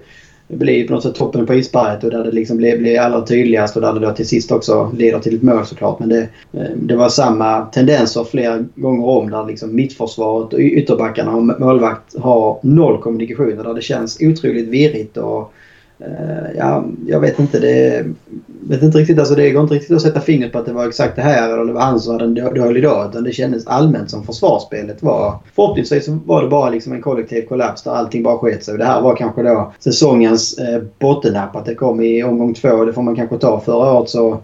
blir 0.55 0.87
på 0.87 0.93
något 0.93 1.03
sätt 1.03 1.15
toppen 1.15 1.47
på 1.47 1.55
isberget 1.55 2.05
och 2.05 2.11
där 2.11 2.25
det 2.25 2.31
liksom 2.31 2.57
blir, 2.57 2.79
blir 2.79 3.01
allra 3.01 3.27
tydligast 3.27 3.77
och 3.77 3.83
där 3.83 3.93
det 3.93 4.01
då 4.01 4.13
till 4.13 4.29
sist 4.29 4.53
också 4.53 4.93
leder 4.99 5.19
till 5.19 5.37
ett 5.37 5.43
mål 5.43 5.67
såklart. 5.67 5.99
Men 5.99 6.09
det, 6.09 6.29
eh, 6.53 6.71
det 6.77 6.97
var 6.97 7.09
samma 7.09 7.65
tendenser 7.65 8.25
flera 8.25 8.65
gånger 8.75 9.07
om 9.07 9.31
där 9.31 9.47
liksom 9.47 9.77
mittförsvaret 9.77 10.53
och 10.53 10.59
ytterbackarna 10.61 11.37
och 11.37 11.61
målvakt 11.61 12.19
har 12.19 12.59
noll 12.63 13.03
kommunikation 13.03 13.59
och 13.59 13.65
där 13.65 13.75
det 13.75 13.83
känns 13.83 14.19
otroligt 14.21 14.69
virrigt 14.69 15.17
och 15.17 15.53
Eh, 15.99 16.57
ja, 16.57 16.85
jag 17.07 17.21
vet 17.21 17.39
inte. 17.39 17.59
Det, 17.59 18.05
vet 18.47 18.83
inte 18.83 18.99
riktigt, 18.99 19.19
alltså 19.19 19.35
det 19.35 19.51
går 19.51 19.63
inte 19.63 19.75
riktigt 19.75 19.97
att 19.97 20.03
sätta 20.03 20.21
fingret 20.21 20.53
på 20.53 20.59
att 20.59 20.67
det 20.67 20.73
var 20.73 20.89
exakt 20.89 21.17
det 21.17 21.23
här 21.23 21.53
eller 21.53 21.65
det 21.65 21.73
var 21.73 21.81
han 21.81 22.01
som 22.01 22.13
hade 22.13 22.25
en 22.25 22.55
dålig 22.55 22.83
dag. 22.83 23.11
Utan 23.11 23.25
det 23.25 23.33
kändes 23.33 23.67
allmänt 23.67 24.11
som 24.11 24.25
försvarsspelet 24.25 25.03
var. 25.03 25.39
Förhoppningsvis 25.55 26.09
var 26.09 26.43
det 26.43 26.49
bara 26.49 26.71
liksom 26.71 26.93
en 26.93 27.03
kollektiv 27.03 27.43
kollaps 27.43 27.83
där 27.83 27.91
allting 27.91 28.23
bara 28.23 28.39
sket 28.39 28.65
sig. 28.65 28.79
Det 28.79 28.85
här 28.85 29.01
var 29.01 29.17
kanske 29.17 29.43
då 29.43 29.73
säsongens 29.79 30.59
eh, 30.59 30.83
bottennapp. 30.99 31.57
Att 31.57 31.67
det 31.67 31.75
kom 31.75 32.01
i 32.01 32.25
omgång 32.25 32.55
två. 32.55 32.85
Det 32.85 32.93
får 32.93 33.03
man 33.03 33.17
kanske 33.17 33.39
ta. 33.39 33.61
Förra 33.61 33.93
året 33.93 34.09
så 34.09 34.39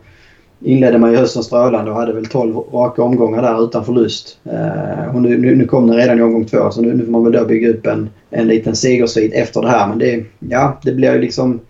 inledde 0.61 0.99
man 0.99 1.11
ju 1.11 1.17
hösten 1.17 1.43
strålande 1.43 1.91
och 1.91 1.97
hade 1.97 2.13
väl 2.13 2.27
12 2.27 2.57
raka 2.57 3.03
omgångar 3.03 3.43
där 3.43 3.65
utan 3.65 3.85
förlust. 3.85 4.39
Eh, 4.45 5.15
och 5.15 5.23
nu, 5.23 5.39
nu, 5.39 5.57
nu 5.57 5.67
kom 5.67 5.87
den 5.87 5.97
redan 5.97 6.19
i 6.19 6.23
omgång 6.23 6.45
två 6.45 6.71
så 6.71 6.83
nu, 6.83 6.95
nu 6.95 7.05
får 7.05 7.13
man 7.13 7.25
väl 7.25 7.33
då 7.33 7.45
bygga 7.45 7.69
upp 7.69 7.87
en, 7.87 8.11
en 8.31 8.49
liten 8.49 8.77
segersvit 8.77 9.33
efter 9.35 9.63
det 9.63 9.69
här. 9.69 9.89
Men 9.89 9.99
det, 9.99 10.25
ja, 10.39 10.81
det 10.83 10.93
blir 10.93 11.13
ju 11.13 11.21
liksom... 11.21 11.61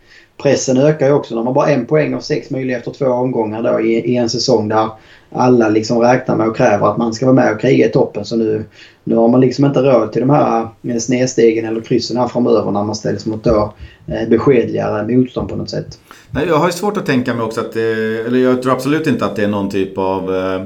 Pressen 0.42 0.76
ökar 0.76 1.06
ju 1.06 1.12
också 1.12 1.34
när 1.34 1.42
man 1.42 1.54
bara 1.54 1.66
har 1.66 1.72
en 1.72 1.86
poäng 1.86 2.14
av 2.14 2.20
sex 2.20 2.50
möjliga 2.50 2.78
efter 2.78 2.90
två 2.90 3.06
omgångar 3.06 3.62
då 3.62 3.80
i, 3.80 3.92
i 3.92 4.16
en 4.16 4.28
säsong 4.28 4.68
där 4.68 4.88
alla 5.32 5.68
liksom 5.68 5.98
räknar 5.98 6.36
med 6.36 6.48
och 6.48 6.56
kräver 6.56 6.90
att 6.90 6.96
man 6.96 7.14
ska 7.14 7.26
vara 7.26 7.34
med 7.34 7.52
och 7.52 7.60
kriga 7.60 7.86
i 7.86 7.90
toppen. 7.90 8.24
Så 8.24 8.36
nu, 8.36 8.64
nu 9.04 9.16
har 9.16 9.28
man 9.28 9.40
liksom 9.40 9.64
inte 9.64 9.80
råd 9.80 10.12
till 10.12 10.20
de 10.20 10.30
här 10.30 10.68
eh, 10.82 10.96
snedstegen 10.96 11.64
eller 11.64 11.80
kryssen 11.80 12.16
här 12.16 12.28
framöver 12.28 12.70
när 12.70 12.84
man 12.84 12.94
ställs 12.94 13.26
mot 13.26 13.44
då 13.44 13.74
eh, 14.06 14.28
beskedligare 14.28 15.16
motstånd 15.16 15.48
på 15.48 15.56
något 15.56 15.70
sätt. 15.70 15.98
Nej, 16.32 16.46
jag 16.48 16.58
har 16.58 16.66
ju 16.66 16.72
svårt 16.72 16.96
att 16.96 17.06
tänka 17.06 17.34
mig 17.34 17.44
också 17.44 17.60
att 17.60 17.72
det, 17.72 18.26
eller 18.26 18.38
jag 18.38 18.62
tror 18.62 18.72
absolut 18.72 19.06
inte 19.06 19.24
att 19.24 19.36
det 19.36 19.44
är 19.44 19.48
någon 19.48 19.70
typ 19.70 19.98
av 19.98 20.36
eh, 20.36 20.62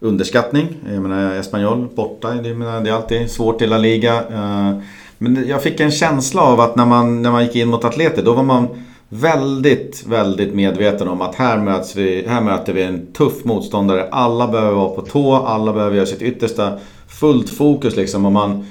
underskattning. 0.00 0.68
Jag 0.92 1.02
menar 1.02 1.34
Espanyol 1.34 1.88
borta, 1.94 2.34
det, 2.34 2.54
menar, 2.54 2.80
det 2.80 2.90
är 2.90 2.94
alltid 2.94 3.30
svårt 3.30 3.62
i 3.62 3.66
La 3.66 3.78
Liga. 3.78 4.14
Eh, 4.14 4.78
men 5.18 5.44
jag 5.48 5.62
fick 5.62 5.80
en 5.80 5.90
känsla 5.90 6.42
av 6.42 6.60
att 6.60 6.76
när 6.76 6.86
man, 6.86 7.22
när 7.22 7.30
man 7.30 7.44
gick 7.44 7.56
in 7.56 7.68
mot 7.68 7.84
Atleti 7.84 8.22
då 8.22 8.32
var 8.32 8.42
man 8.42 8.68
väldigt, 9.08 10.06
väldigt 10.06 10.54
medveten 10.54 11.08
om 11.08 11.20
att 11.20 11.34
här, 11.34 11.58
möts 11.58 11.96
vi, 11.96 12.24
här 12.28 12.40
möter 12.40 12.72
vi 12.72 12.82
en 12.82 13.06
tuff 13.12 13.44
motståndare. 13.44 14.08
Alla 14.10 14.48
behöver 14.48 14.72
vara 14.72 14.88
på 14.94 15.02
tå, 15.02 15.34
alla 15.34 15.72
behöver 15.72 15.96
göra 15.96 16.06
sitt 16.06 16.22
yttersta. 16.22 16.78
Fullt 17.08 17.50
fokus 17.50 17.96
liksom 17.96 18.26
och 18.26 18.32
man 18.32 18.66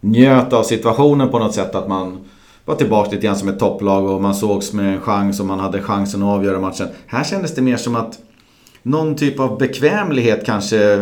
njöt 0.00 0.52
av 0.52 0.62
situationen 0.62 1.28
på 1.28 1.38
något 1.38 1.54
sätt. 1.54 1.74
Att 1.74 1.88
man 1.88 2.18
var 2.66 2.74
tillbaka 2.74 3.10
lite 3.10 3.26
grann 3.26 3.36
som 3.36 3.48
ett 3.48 3.58
topplag 3.58 4.10
och 4.10 4.22
man 4.22 4.34
sågs 4.34 4.72
med 4.72 4.94
en 4.94 5.00
chans 5.00 5.40
och 5.40 5.46
man 5.46 5.60
hade 5.60 5.82
chansen 5.82 6.22
att 6.22 6.28
avgöra 6.28 6.58
matchen. 6.58 6.88
Här 7.06 7.24
kändes 7.24 7.54
det 7.54 7.62
mer 7.62 7.76
som 7.76 7.96
att 7.96 8.18
någon 8.82 9.16
typ 9.16 9.40
av 9.40 9.58
bekvämlighet 9.58 10.46
kanske 10.46 10.94
eh, 10.94 11.00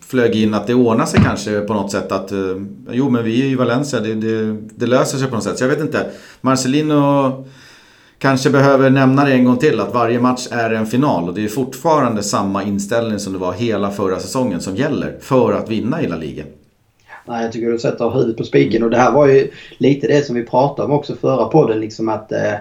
flög 0.00 0.36
in 0.36 0.54
att 0.54 0.66
det 0.66 0.74
ordnar 0.74 1.06
sig 1.06 1.20
kanske 1.24 1.60
på 1.60 1.74
något 1.74 1.92
sätt 1.92 2.12
att 2.12 2.32
eh, 2.32 2.38
jo 2.90 3.10
men 3.10 3.24
vi 3.24 3.42
är 3.42 3.46
ju 3.46 3.56
Valencia, 3.56 4.00
det, 4.00 4.14
det, 4.14 4.56
det, 4.74 4.86
löser 4.86 5.18
sig 5.18 5.28
på 5.28 5.34
något 5.34 5.44
sätt. 5.44 5.58
Så 5.58 5.64
jag 5.64 5.68
vet 5.68 5.80
inte. 5.80 6.10
Marcelino 6.40 7.44
kanske 8.18 8.50
behöver 8.50 8.90
nämna 8.90 9.24
det 9.24 9.32
en 9.32 9.44
gång 9.44 9.56
till 9.56 9.80
att 9.80 9.94
varje 9.94 10.20
match 10.20 10.48
är 10.50 10.70
en 10.70 10.86
final 10.86 11.28
och 11.28 11.34
det 11.34 11.44
är 11.44 11.48
fortfarande 11.48 12.22
samma 12.22 12.62
inställning 12.62 13.18
som 13.18 13.32
det 13.32 13.38
var 13.38 13.52
hela 13.52 13.90
förra 13.90 14.20
säsongen 14.20 14.60
som 14.60 14.76
gäller 14.76 15.16
för 15.20 15.52
att 15.52 15.68
vinna 15.68 15.96
hela 15.96 16.16
ligan. 16.16 16.46
Nej, 17.24 17.42
jag 17.42 17.52
tycker 17.52 17.70
du 17.70 17.78
sätter 17.78 18.10
huvudet 18.10 18.36
på 18.36 18.44
spiken 18.44 18.82
och 18.82 18.90
det 18.90 18.96
här 18.96 19.12
var 19.12 19.26
ju 19.26 19.50
lite 19.78 20.06
det 20.06 20.26
som 20.26 20.34
vi 20.34 20.42
pratade 20.42 20.88
om 20.88 20.98
också 20.98 21.14
förra 21.14 21.44
podden. 21.44 21.80
Liksom 21.80 22.08
att 22.08 22.32
eh, 22.32 22.54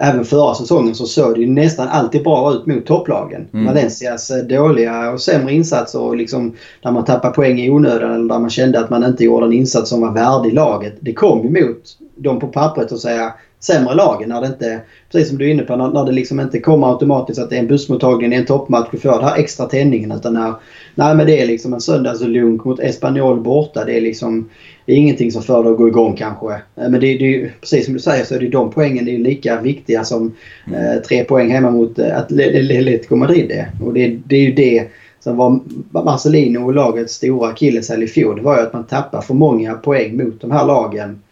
Även 0.00 0.24
förra 0.24 0.54
säsongen 0.54 0.94
så 0.94 1.06
såg 1.06 1.34
det 1.34 1.40
ju 1.40 1.46
nästan 1.46 1.88
alltid 1.88 2.22
bra 2.22 2.52
ut 2.52 2.66
mot 2.66 2.86
topplagen. 2.86 3.48
Mm. 3.52 3.66
Valencias 3.66 4.30
eh, 4.30 4.44
dåliga 4.44 5.10
och 5.10 5.20
sämre 5.20 5.52
insatser 5.52 6.00
och 6.00 6.16
liksom 6.16 6.54
där 6.82 6.90
man 6.90 7.04
tappade 7.04 7.34
poäng 7.34 7.60
i 7.60 7.70
onödan 7.70 8.14
eller 8.14 8.28
där 8.28 8.38
man 8.38 8.50
kände 8.50 8.80
att 8.80 8.90
man 8.90 9.04
inte 9.04 9.24
gjorde 9.24 9.46
en 9.46 9.52
insats 9.52 9.90
som 9.90 10.00
var 10.00 10.12
värdig 10.12 10.54
laget. 10.54 10.96
Det 11.00 11.12
kom 11.12 11.42
ju 11.42 11.50
mot 11.50 11.98
dem 12.16 12.40
på 12.40 12.48
pappret 12.48 12.92
och 12.92 13.00
säga 13.00 13.34
sämre 13.60 13.94
lagen. 13.94 14.28
När 14.28 14.40
det 14.40 14.46
inte, 14.46 14.80
precis 15.12 15.28
som 15.28 15.38
du 15.38 15.46
är 15.46 15.50
inne 15.50 15.62
på, 15.62 15.76
när, 15.76 15.88
när 15.88 16.04
det 16.04 16.12
liksom 16.12 16.40
inte 16.40 16.60
kommer 16.60 16.92
automatiskt 16.92 17.40
att 17.40 17.50
det 17.50 17.56
är 17.56 17.60
en 17.60 17.66
bussmottagning 17.66 18.32
i 18.32 18.36
en 18.36 18.46
toppmatch 18.46 18.88
du 18.90 18.98
får 18.98 19.10
den 19.10 19.24
här 19.24 19.36
extra 19.36 19.66
tändningen. 19.66 20.12
Utan 20.12 20.34
när, 20.34 20.54
nej 20.94 21.14
men 21.14 21.26
det 21.26 21.42
är 21.42 21.46
liksom 21.46 21.74
en 21.74 21.80
söndagslunk 21.80 22.64
mot 22.64 22.80
Espanyol 22.80 23.40
borta. 23.40 23.84
Det 23.84 23.96
är 23.96 24.00
liksom 24.00 24.48
det 24.86 24.92
är 24.92 24.96
ingenting 24.96 25.32
som 25.32 25.42
får 25.42 25.64
det 25.64 25.70
att 25.70 25.76
gå 25.76 25.88
igång 25.88 26.16
kanske. 26.16 26.52
Eh, 26.52 26.88
men 26.88 27.00
det, 27.00 27.18
det, 27.18 27.50
precis 27.60 27.84
som 27.84 27.94
du 27.94 28.00
säger 28.00 28.24
så 28.24 28.34
är 28.34 28.40
det 28.40 28.48
de 28.48 28.70
poängen 28.70 29.04
det 29.04 29.14
är 29.14 29.18
lika 29.18 29.60
viktiga 29.60 30.04
som 30.04 30.34
mm. 30.66 30.80
eh, 30.80 31.02
tre 31.02 31.24
poäng 31.24 31.50
hemma 31.50 31.70
mot 31.70 31.98
eh, 31.98 32.18
Atletico 32.18 33.16
Madrid 33.16 33.50
är. 33.50 33.70
Och 33.82 33.94
det, 33.94 34.18
det 34.24 34.36
är 34.36 34.40
ju 34.40 34.52
det 34.52 34.88
som 35.20 35.36
var 35.36 35.60
Marcelino 36.04 36.58
och 36.58 36.74
lagets 36.74 37.14
stora 37.14 37.48
akilleshäl 37.48 38.02
i 38.02 38.06
fjol. 38.06 38.36
Det 38.36 38.42
var 38.42 38.56
ju 38.56 38.62
att 38.62 38.72
man 38.72 38.86
tappar 38.86 39.20
för 39.20 39.34
många 39.34 39.74
poäng 39.74 40.16
mot 40.16 40.40
de 40.40 40.50
här 40.50 40.66
lagen 40.66 41.22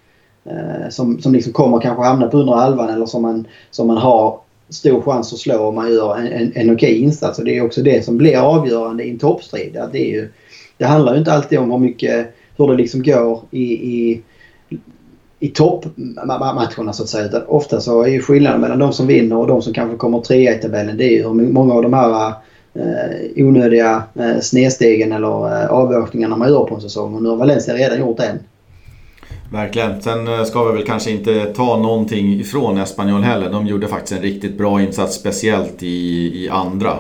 Eh, 0.45 0.89
som, 0.91 1.21
som 1.21 1.33
liksom 1.33 1.53
kommer 1.53 1.81
kanske 1.81 2.05
hamna 2.05 2.27
på 2.27 2.39
undre 2.39 2.57
halvan 2.57 2.91
eller 2.91 3.07
som 3.07 3.23
man, 3.23 3.47
som 3.71 3.87
man 3.87 3.97
har 3.97 4.39
stor 4.69 5.01
chans 5.01 5.33
att 5.33 5.39
slå 5.39 5.69
om 5.69 5.75
man 5.75 5.93
gör 5.93 6.17
en, 6.17 6.27
en, 6.27 6.53
en 6.55 6.75
okej 6.75 6.99
insats. 6.99 7.39
Och 7.39 7.45
det 7.45 7.57
är 7.57 7.65
också 7.65 7.83
det 7.83 8.05
som 8.05 8.17
blir 8.17 8.39
avgörande 8.39 9.05
i 9.05 9.11
en 9.11 9.19
toppstrid. 9.19 9.77
Att 9.77 9.93
det, 9.93 10.11
är 10.11 10.13
ju, 10.13 10.29
det 10.77 10.85
handlar 10.85 11.13
ju 11.13 11.19
inte 11.19 11.33
alltid 11.33 11.59
om 11.59 11.71
hur 11.71 11.79
mycket, 11.79 12.35
hur 12.57 12.69
det 12.69 12.75
liksom 12.75 13.03
går 13.03 13.41
i, 13.51 13.73
i 13.73 14.23
i 15.39 15.49
toppmatcherna 15.49 16.93
så 16.93 17.03
att 17.03 17.09
säga. 17.09 17.25
Utan 17.27 17.43
ofta 17.47 17.81
så 17.81 18.03
är 18.03 18.09
ju 18.09 18.21
skillnaden 18.23 18.61
mellan 18.61 18.79
de 18.79 18.93
som 18.93 19.07
vinner 19.07 19.37
och 19.37 19.47
de 19.47 19.63
som 19.63 19.73
kanske 19.73 19.97
kommer 19.97 20.21
trea 20.21 20.55
i 20.55 20.59
tabellen 20.59 20.97
det 20.97 21.05
är 21.05 21.11
ju 21.11 21.23
hur 21.23 21.33
många 21.33 21.75
av 21.75 21.83
de 21.83 21.93
här 21.93 22.33
eh, 22.75 23.45
onödiga 23.45 24.03
eh, 24.15 24.41
snedstegen 24.41 25.13
eller 25.13 25.63
eh, 25.63 25.71
avåkningarna 25.71 26.37
man 26.37 26.49
gör 26.49 26.65
på 26.65 26.75
en 26.75 26.81
säsong. 26.81 27.15
Och 27.15 27.23
nu 27.23 27.29
har 27.29 27.37
Valencia 27.37 27.75
redan 27.75 27.99
gjort 27.99 28.21
en. 28.21 28.39
Verkligen. 29.53 30.03
Sen 30.03 30.29
eh, 30.29 30.45
ska 30.45 30.65
vi 30.65 30.73
väl 30.73 30.87
kanske 30.87 31.11
inte 31.11 31.45
ta 31.45 31.77
någonting 31.77 32.41
ifrån 32.41 32.79
Espanyol 32.79 33.23
heller. 33.23 33.51
De 33.51 33.67
gjorde 33.67 33.89
faktiskt 33.89 34.13
en 34.13 34.23
riktigt 34.23 34.59
bra 34.59 34.83
insats, 34.83 35.15
speciellt 35.15 35.83
i, 35.83 36.45
i 36.45 36.49
andra. 36.49 36.99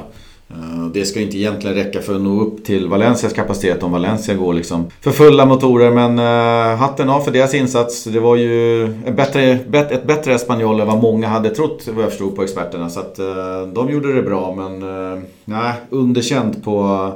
Eh, 0.50 0.86
det 0.94 1.04
ska 1.04 1.20
inte 1.20 1.38
egentligen 1.38 1.76
räcka 1.76 2.00
för 2.00 2.14
att 2.14 2.20
nå 2.20 2.40
upp 2.40 2.64
till 2.64 2.88
Valencias 2.88 3.32
kapacitet 3.32 3.82
om 3.82 3.92
Valencia 3.92 4.34
går 4.34 4.54
liksom 4.54 4.90
för 5.00 5.10
fulla 5.10 5.46
motorer. 5.46 5.90
Men 5.90 6.18
uh, 6.18 6.76
hatten 6.76 7.10
av 7.10 7.20
för 7.20 7.30
deras 7.30 7.54
insats. 7.54 8.04
Det 8.04 8.20
var 8.20 8.36
ju 8.36 8.84
ett 8.84 9.16
bättre, 9.16 9.42
ett 9.90 10.06
bättre 10.06 10.34
Espanyol 10.34 10.80
än 10.80 10.86
vad 10.86 11.02
många 11.02 11.28
hade 11.28 11.50
trott 11.50 11.88
vad 11.94 12.04
jag 12.04 12.10
förstod 12.10 12.36
på 12.36 12.42
experterna. 12.42 12.90
Så 12.90 13.00
att 13.00 13.18
uh, 13.18 13.72
de 13.74 13.90
gjorde 13.90 14.12
det 14.12 14.22
bra 14.22 14.54
men 14.54 14.82
uh, 14.82 15.22
nej, 15.44 15.72
underkänt 15.90 16.64
på 16.64 17.10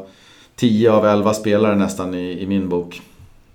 10 0.57 0.93
av 0.93 1.07
11 1.07 1.35
spelare 1.35 1.77
nästan 1.77 2.15
i, 2.15 2.43
i 2.43 2.47
min 2.47 2.69
bok. 2.69 3.01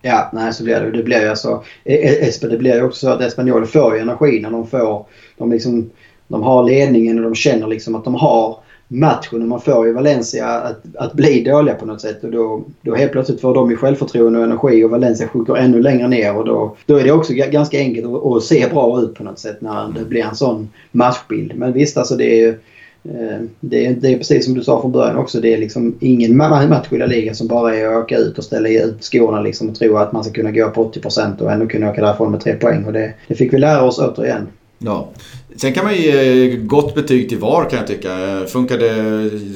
Ja, 0.06 0.30
nej 0.34 0.54
så 0.54 0.64
blir 0.64 0.80
det. 0.80 0.92
Det 0.92 1.04
blir 1.04 1.22
ju 1.22 1.28
alltså... 1.28 1.64
Eh, 1.84 2.14
eh, 2.14 2.50
det 2.50 2.58
blir 2.58 2.76
ju 2.76 2.84
också 2.84 3.00
så 3.06 3.10
att 3.12 3.22
Espanyol 3.22 3.66
får 3.66 3.96
ju 3.96 4.02
energi 4.02 4.40
när 4.42 4.52
de 4.52 4.68
får... 4.68 5.06
De, 5.38 5.52
liksom, 5.52 5.90
de 6.28 6.44
har 6.44 6.64
ledningen 6.64 7.18
och 7.18 7.24
de 7.24 7.36
känner 7.36 7.68
liksom 7.68 7.96
att 7.96 8.04
de 8.04 8.16
har 8.16 8.58
matchen. 8.88 9.42
Och 9.42 9.48
man 9.48 9.62
får 9.62 9.88
ju 9.88 9.94
Valencia 9.94 10.48
att, 10.48 10.82
att 10.96 11.14
bli 11.14 11.44
dåliga 11.44 11.76
på 11.76 11.86
något 11.86 12.02
sätt. 12.02 12.24
Och 12.24 12.32
då, 12.32 12.64
då 12.82 12.96
helt 12.96 13.12
plötsligt 13.12 13.42
får 13.42 13.56
de 13.56 13.70
ju 13.70 13.78
självförtroende 13.78 14.40
och 14.40 14.46
energi 14.46 14.84
och 14.84 14.90
Valencia 14.90 15.28
sjunker 15.28 15.56
ännu 15.56 15.82
längre 15.82 16.08
ner. 16.08 16.38
Och 16.38 16.46
då, 16.46 16.76
då 16.86 16.98
är 16.98 17.04
det 17.04 17.12
också 17.12 17.34
ganska 17.34 17.78
enkelt 17.78 18.08
att, 18.08 18.26
att 18.26 18.44
se 18.44 18.68
bra 18.68 19.02
ut 19.02 19.16
på 19.16 19.24
något 19.24 19.40
sätt 19.40 19.62
när 19.62 19.94
det 20.00 20.06
blir 20.06 20.24
en 20.24 20.36
sån 20.36 20.70
matchbild. 20.92 21.56
Men 21.56 21.74
visst, 21.74 21.98
alltså 21.98 22.16
det 22.16 22.26
är 22.26 22.38
ju 22.38 22.58
Eh, 23.06 23.42
det 23.60 23.86
är, 23.86 23.94
det 23.94 24.14
är 24.14 24.18
precis 24.18 24.46
som 24.46 24.54
du 24.54 24.64
sa 24.64 24.82
från 24.82 24.92
början 24.92 25.18
också. 25.18 25.42
Det 25.42 25.54
är 25.54 25.58
liksom 25.58 25.96
ingen 26.00 26.38
match 26.38 26.88
i 26.92 26.98
ligan 26.98 27.36
som 27.36 27.48
bara 27.48 27.76
är 27.76 27.88
att 27.88 28.04
åka 28.04 28.18
ut 28.18 28.38
och 28.38 28.44
ställa 28.44 28.70
ut 28.70 29.04
skorna 29.04 29.42
liksom 29.42 29.70
och 29.70 29.76
tro 29.76 29.98
att 29.98 30.12
man 30.12 30.24
ska 30.24 30.34
kunna 30.34 30.52
gå 30.52 30.70
på 30.70 30.92
80% 30.92 31.42
och 31.42 31.52
ändå 31.52 31.68
kunna 31.68 31.90
åka 31.90 32.02
därifrån 32.02 32.32
med 32.32 32.42
tre 32.42 32.56
poäng. 32.56 32.86
Och 32.86 32.94
det, 32.94 33.14
det 33.28 33.36
fick 33.36 33.54
vi 33.54 33.58
lära 33.58 33.84
oss 33.84 34.00
återigen. 34.00 34.48
Ja. 34.78 35.10
Sen 35.56 35.74
kan 35.74 35.86
man 35.86 35.96
ge 35.96 36.52
eh, 36.52 36.58
gott 36.58 36.96
betyg 36.96 37.30
till 37.30 37.38
VAR 37.38 37.70
kan 37.70 37.80
jag 37.80 37.88
tycka. 37.88 38.20
Eh, 38.20 38.46
funkade 38.46 38.90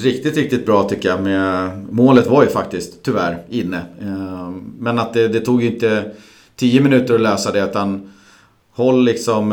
riktigt, 0.04 0.38
riktigt 0.38 0.66
bra 0.66 0.84
tycker 0.84 1.10
jag. 1.10 1.24
Med, 1.24 1.70
målet 1.90 2.28
var 2.28 2.44
ju 2.44 2.50
faktiskt, 2.50 3.04
tyvärr, 3.04 3.38
inne. 3.50 3.82
Men 4.80 5.00
att 5.00 5.14
det, 5.14 5.28
det 5.28 5.40
tog 5.40 5.64
inte 5.64 6.12
10 6.56 6.82
minuter 6.82 7.14
att 7.14 7.22
lösa 7.22 7.52
det 7.52 7.64
utan 7.64 8.14
håll 8.72 9.06
liksom 9.06 9.52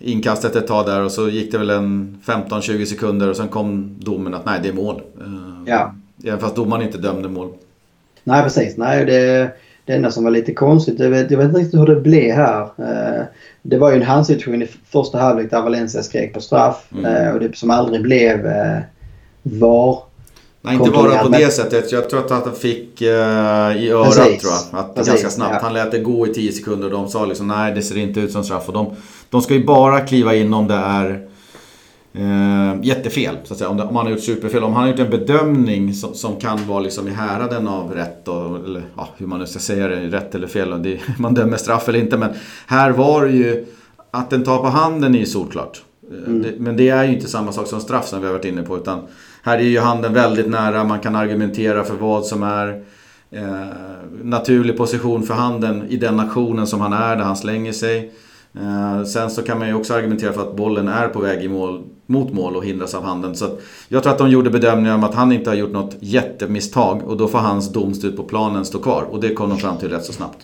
inkastet 0.00 0.56
ett 0.56 0.66
tag 0.66 0.86
där 0.86 1.02
och 1.02 1.12
så 1.12 1.28
gick 1.28 1.52
det 1.52 1.58
väl 1.58 1.70
en 1.70 2.18
15-20 2.24 2.84
sekunder 2.84 3.28
och 3.28 3.36
sen 3.36 3.48
kom 3.48 3.96
domen 3.98 4.34
att 4.34 4.46
nej, 4.46 4.60
det 4.62 4.68
är 4.68 4.72
mål. 4.72 5.02
Eh, 5.20 5.26
ja. 5.66 5.94
Även 6.24 6.38
fast 6.38 6.56
domaren 6.56 6.82
inte 6.82 6.98
dömde 6.98 7.28
mål. 7.28 7.52
Nej, 8.24 8.42
precis. 8.42 8.76
Nej, 8.76 9.04
det, 9.04 9.50
det 9.84 9.92
enda 9.92 10.10
som 10.10 10.24
var 10.24 10.30
lite 10.30 10.54
konstigt, 10.54 10.98
jag 10.98 11.10
vet, 11.10 11.30
jag 11.30 11.38
vet 11.38 11.46
inte 11.46 11.58
riktigt 11.58 11.80
hur 11.80 11.86
det 11.86 12.00
blev 12.00 12.34
här. 12.34 12.62
Eh, 12.62 13.24
det 13.62 13.78
var 13.78 13.90
ju 13.90 13.96
en 13.96 14.02
handsituation 14.02 14.62
i 14.62 14.68
första 14.90 15.18
halvlek 15.18 15.50
där 15.50 15.62
Valencia 15.62 16.02
skrek 16.02 16.34
på 16.34 16.40
straff 16.40 16.84
mm. 16.92 17.04
Eh, 17.04 17.32
och 17.32 17.40
det 17.40 17.56
som 17.56 17.70
aldrig 17.70 18.02
blev 18.02 18.46
VAR 19.42 20.10
Nej, 20.62 20.74
inte 20.74 20.90
bara 20.90 21.18
på 21.18 21.28
det 21.28 21.52
sättet. 21.52 21.92
Jag 21.92 22.10
tror 22.10 22.24
att 22.24 22.30
han 22.30 22.54
fick 22.54 23.02
uh, 23.02 23.08
i 23.08 23.90
örat 23.90 24.16
Precis. 24.16 24.42
tror 24.42 24.52
jag. 24.72 24.80
Att 24.80 24.94
Precis, 24.94 25.12
ganska 25.12 25.30
snabbt. 25.30 25.54
Ja. 25.54 25.60
Han 25.62 25.74
lät 25.74 25.90
det 25.90 25.98
gå 25.98 26.26
i 26.26 26.34
10 26.34 26.52
sekunder 26.52 26.86
och 26.86 26.92
de 26.92 27.08
sa 27.08 27.24
liksom 27.24 27.48
nej 27.48 27.74
det 27.74 27.82
ser 27.82 27.98
inte 27.98 28.20
ut 28.20 28.32
som 28.32 28.44
straff. 28.44 28.68
Och 28.68 28.72
de, 28.72 28.94
de 29.30 29.42
ska 29.42 29.54
ju 29.54 29.64
bara 29.64 30.00
kliva 30.00 30.34
in 30.34 30.54
om 30.54 30.68
det 30.68 30.74
är 30.74 31.26
uh, 32.18 32.84
jättefel. 32.84 33.36
Så 33.44 33.52
att 33.52 33.58
säga. 33.58 33.70
Om, 33.70 33.76
det, 33.76 33.82
om 33.82 33.96
han 33.96 34.06
har 34.06 34.12
gjort 34.12 34.22
superfel. 34.22 34.64
Om 34.64 34.72
han 34.72 34.82
har 34.82 34.90
gjort 34.90 35.00
en 35.00 35.10
bedömning 35.10 35.94
som, 35.94 36.14
som 36.14 36.36
kan 36.36 36.66
vara 36.66 36.80
liksom 36.80 37.08
i 37.08 37.10
häraden 37.10 37.68
av 37.68 37.92
rätt. 37.92 38.28
Och, 38.28 38.56
eller 38.64 38.82
ja, 38.96 39.08
hur 39.16 39.26
man 39.26 39.38
nu 39.38 39.46
ska 39.46 39.58
säga 39.58 39.88
det. 39.88 39.96
Rätt 39.96 40.34
eller 40.34 40.46
fel. 40.46 40.82
Det, 40.82 41.00
man 41.18 41.34
dömer 41.34 41.56
straff 41.56 41.88
eller 41.88 41.98
inte. 41.98 42.16
Men 42.16 42.30
här 42.66 42.90
var 42.90 43.24
det 43.24 43.32
ju 43.32 43.66
att 44.10 44.30
den 44.30 44.44
tar 44.44 44.58
på 44.58 44.66
handen 44.66 45.14
är 45.14 45.18
ju 45.18 45.26
solklart. 45.26 45.82
Mm. 46.26 46.42
Det, 46.42 46.52
men 46.58 46.76
det 46.76 46.88
är 46.88 47.04
ju 47.04 47.14
inte 47.14 47.28
samma 47.28 47.52
sak 47.52 47.66
som 47.66 47.80
straff 47.80 48.06
som 48.08 48.20
vi 48.20 48.26
har 48.26 48.32
varit 48.32 48.44
inne 48.44 48.62
på. 48.62 48.76
Utan 48.76 49.00
här 49.42 49.58
är 49.58 49.62
ju 49.62 49.80
handen 49.80 50.14
väldigt 50.14 50.48
nära, 50.48 50.84
man 50.84 51.00
kan 51.00 51.16
argumentera 51.16 51.84
för 51.84 51.94
vad 51.94 52.26
som 52.26 52.42
är 52.42 52.84
eh, 53.30 53.66
naturlig 54.22 54.76
position 54.76 55.22
för 55.22 55.34
handen 55.34 55.84
i 55.88 55.96
den 55.96 56.20
aktionen 56.20 56.66
som 56.66 56.80
han 56.80 56.92
är, 56.92 57.16
där 57.16 57.24
han 57.24 57.36
slänger 57.36 57.72
sig. 57.72 58.12
Eh, 58.58 59.04
sen 59.04 59.30
så 59.30 59.42
kan 59.42 59.58
man 59.58 59.68
ju 59.68 59.74
också 59.74 59.94
argumentera 59.94 60.32
för 60.32 60.42
att 60.42 60.56
bollen 60.56 60.88
är 60.88 61.08
på 61.08 61.20
väg 61.20 61.44
i 61.44 61.48
mål, 61.48 61.82
mot 62.06 62.32
mål 62.32 62.56
och 62.56 62.64
hindras 62.64 62.94
av 62.94 63.04
handen. 63.04 63.34
Så 63.34 63.46
jag 63.88 64.02
tror 64.02 64.12
att 64.12 64.18
de 64.18 64.30
gjorde 64.30 64.50
bedömningen 64.50 64.94
om 64.94 65.04
att 65.04 65.14
han 65.14 65.32
inte 65.32 65.50
har 65.50 65.54
gjort 65.54 65.72
något 65.72 65.96
jättemisstag 66.00 67.02
och 67.08 67.16
då 67.16 67.28
får 67.28 67.38
hans 67.38 67.72
domslut 67.72 68.16
på 68.16 68.22
planen 68.22 68.64
stå 68.64 68.78
kvar. 68.78 69.02
Och 69.10 69.20
det 69.20 69.34
kom 69.34 69.48
de 69.48 69.58
fram 69.58 69.76
till 69.76 69.88
rätt 69.88 70.04
så 70.04 70.12
snabbt. 70.12 70.38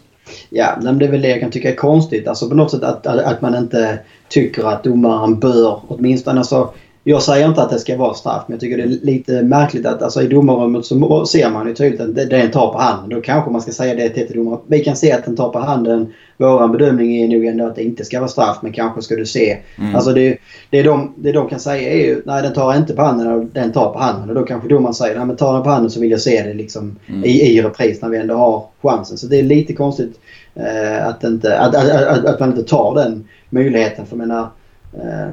Ja, 0.51 0.79
men 0.83 0.99
det 0.99 1.05
är 1.05 1.11
väl 1.11 1.23
det 1.23 1.29
jag 1.29 1.41
kan 1.41 1.51
tycka 1.51 1.71
är 1.71 1.77
konstigt. 1.77 2.29
Alltså 2.29 2.49
på 2.49 2.55
något 2.55 2.71
sätt 2.71 2.83
att, 2.83 3.07
att, 3.07 3.21
att 3.21 3.41
man 3.41 3.55
inte 3.55 3.99
tycker 4.29 4.65
att 4.65 4.85
domaren 4.85 5.41
bör 5.41 5.81
åtminstone... 5.89 6.39
Alltså, 6.39 6.71
jag 7.09 7.23
säger 7.23 7.49
inte 7.49 7.63
att 7.63 7.71
det 7.71 7.79
ska 7.79 7.97
vara 7.97 8.15
straff 8.15 8.43
men 8.47 8.55
jag 8.55 8.61
tycker 8.61 8.77
det 8.77 8.83
är 8.83 9.07
lite 9.07 9.43
märkligt 9.43 9.87
att 9.87 10.03
alltså, 10.03 10.23
i 10.23 10.27
domarrummet 10.27 10.85
så 10.85 11.27
ser 11.27 11.51
man 11.51 11.69
ju 11.69 11.75
tydligt 11.75 12.01
att 12.01 12.15
den 12.15 12.51
tar 12.51 12.73
på 12.73 12.79
handen. 12.79 13.11
Då 13.11 13.21
kanske 13.21 13.51
man 13.51 13.61
ska 13.61 13.73
säga 13.73 13.95
det 13.95 14.09
till 14.09 14.37
domaren. 14.37 14.61
Vi 14.67 14.85
kan 14.85 14.97
se 14.97 15.13
att 15.13 15.25
den 15.25 15.37
tar 15.37 15.49
på 15.49 15.59
handen. 15.59 16.13
Vår 16.37 16.69
bedömning 16.69 17.17
är 17.17 17.29
nog 17.29 17.45
ändå 17.45 17.67
att 17.67 17.77
det 17.77 17.85
inte 17.85 18.05
ska 18.05 18.19
vara 18.19 18.29
straff 18.29 18.59
men 18.63 18.73
kanske 18.73 19.03
ska 19.03 19.17
du 19.17 19.27
se. 19.27 19.59
Mm. 19.79 19.95
Alltså 19.95 20.13
det, 20.13 20.39
det, 20.71 20.83
de, 20.83 21.15
det 21.17 21.33
de 21.33 21.49
kan 21.49 21.61
säga 21.61 21.93
är 21.93 22.07
ju 22.07 22.23
nej 22.25 22.43
den 22.43 22.53
tar 22.53 22.77
inte 22.77 22.95
på 22.95 23.03
handen 23.03 23.51
den 23.53 23.73
tar 23.73 23.93
på 23.93 23.99
handen. 23.99 24.29
Och 24.29 24.35
då 24.35 24.43
kanske 24.43 24.69
domaren 24.69 24.95
säger 24.95 25.17
nej 25.17 25.27
men 25.27 25.37
tar 25.37 25.55
den 25.55 25.63
på 25.63 25.71
handen 25.71 25.91
så 25.91 26.01
vill 26.01 26.11
jag 26.11 26.21
se 26.21 26.43
det 26.43 26.55
liksom 26.55 26.97
mm. 27.07 27.25
i, 27.25 27.29
i 27.29 27.63
repris 27.63 28.03
när 28.03 28.09
vi 28.09 28.19
ändå 28.19 28.35
har 28.35 28.65
chansen. 28.83 29.17
Så 29.19 29.27
det 29.27 29.39
är 29.39 29.43
lite 29.43 29.73
konstigt 29.73 30.21
eh, 30.55 31.07
att, 31.07 31.25
inte, 31.25 31.59
att, 31.59 31.77
att, 31.77 31.91
att, 31.91 32.25
att, 32.25 32.41
man 32.41 32.49
inte 32.49 32.63
tar 32.63 32.95
den 32.95 33.29
möjligheten. 33.51 34.07
För 34.07 34.17
jag 34.17 34.29
menar, 34.29 34.49
eh, 34.93 35.31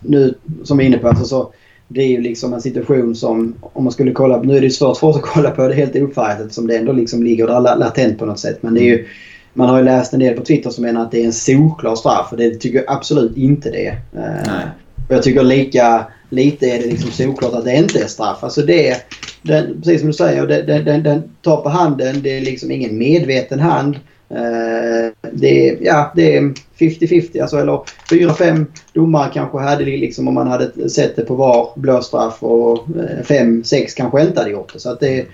nu 0.00 0.34
som 0.64 0.78
vi 0.78 0.84
är 0.84 0.88
inne 0.88 0.98
på, 0.98 1.08
alltså, 1.08 1.24
så 1.24 1.52
det 1.88 2.02
är 2.02 2.08
ju 2.08 2.20
liksom 2.20 2.52
en 2.52 2.60
situation 2.60 3.16
som 3.16 3.54
om 3.60 3.84
man 3.84 3.92
skulle 3.92 4.12
kolla, 4.12 4.42
nu 4.42 4.56
är 4.56 4.60
det 4.60 4.70
svårt 4.70 4.96
för 4.96 5.06
oss 5.06 5.16
att 5.16 5.22
kolla 5.22 5.50
på 5.50 5.68
det 5.68 5.74
helt 5.74 5.96
ofärgat 5.96 6.40
eftersom 6.40 6.66
det 6.66 6.76
ändå 6.76 6.92
liksom 6.92 7.22
ligger 7.22 7.46
där 7.46 7.60
latent 7.60 8.18
på 8.18 8.26
något 8.26 8.38
sätt. 8.38 8.62
Men 8.62 8.74
det 8.74 8.80
är 8.80 8.84
ju, 8.84 9.06
man 9.52 9.68
har 9.68 9.78
ju 9.78 9.84
läst 9.84 10.12
en 10.12 10.20
del 10.20 10.36
på 10.36 10.44
Twitter 10.44 10.70
som 10.70 10.84
menar 10.84 11.02
att 11.02 11.10
det 11.10 11.20
är 11.20 11.26
en 11.26 11.32
solklar 11.32 11.94
straff 11.94 12.28
och 12.30 12.36
det 12.36 12.50
tycker 12.54 12.78
jag 12.78 12.96
absolut 12.96 13.36
inte 13.36 13.70
det 13.70 13.86
är. 13.86 14.00
Nej. 14.12 14.64
Och 15.08 15.14
jag 15.14 15.22
tycker 15.22 15.42
lika 15.42 16.06
lite 16.30 16.66
är 16.66 16.78
det 16.78 16.86
liksom 16.86 17.10
solklart 17.10 17.54
att 17.54 17.64
det 17.64 17.76
inte 17.76 17.98
är 18.02 18.06
straff. 18.06 18.44
Alltså 18.44 18.62
det, 18.62 18.96
den, 19.42 19.80
precis 19.82 20.00
som 20.00 20.06
du 20.06 20.12
säger, 20.12 20.46
den, 20.46 20.84
den, 20.84 21.02
den 21.02 21.22
tar 21.42 21.56
på 21.56 21.68
handen. 21.68 22.22
Det 22.22 22.36
är 22.36 22.40
liksom 22.40 22.70
ingen 22.70 22.98
medveten 22.98 23.60
hand. 23.60 23.96
Eh, 24.30 25.12
det, 25.32 25.68
är, 25.68 25.78
ja, 25.80 26.12
det 26.16 26.36
är 26.36 26.40
50-50. 26.78 27.42
Alltså, 27.42 27.56
eller 27.56 27.80
4-5 28.10 28.66
domare 28.92 29.30
kanske 29.34 29.58
hade 29.58 29.84
det 29.84 29.96
liksom 29.96 30.28
om 30.28 30.34
man 30.34 30.48
hade 30.48 30.90
sett 30.90 31.16
det 31.16 31.22
på 31.22 31.34
var 31.34 31.70
blåstraff 31.76 32.42
och 32.42 32.86
5-6 32.86 33.74
eh, 33.74 33.86
kanske 33.96 34.22
inte 34.22 34.40
hade 34.40 34.50
gjort 34.50 34.72
det. 34.72 34.80
Så 34.80 34.90
att 34.90 35.00
det, 35.00 35.26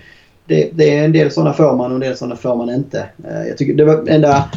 det, 0.45 0.69
det 0.73 0.97
är 0.97 1.05
en 1.05 1.11
del 1.11 1.31
sådana 1.31 1.53
får 1.53 1.75
man 1.75 1.91
och 1.91 1.95
en 1.95 2.01
del 2.01 2.17
sådana 2.17 2.35
får 2.35 2.55
man 2.55 2.69
inte. 2.69 2.99
Eh, 2.99 3.47
jag 3.47 3.57
tycker 3.57 3.73
det 3.73 3.85
var 3.85 4.09
enda 4.09 4.49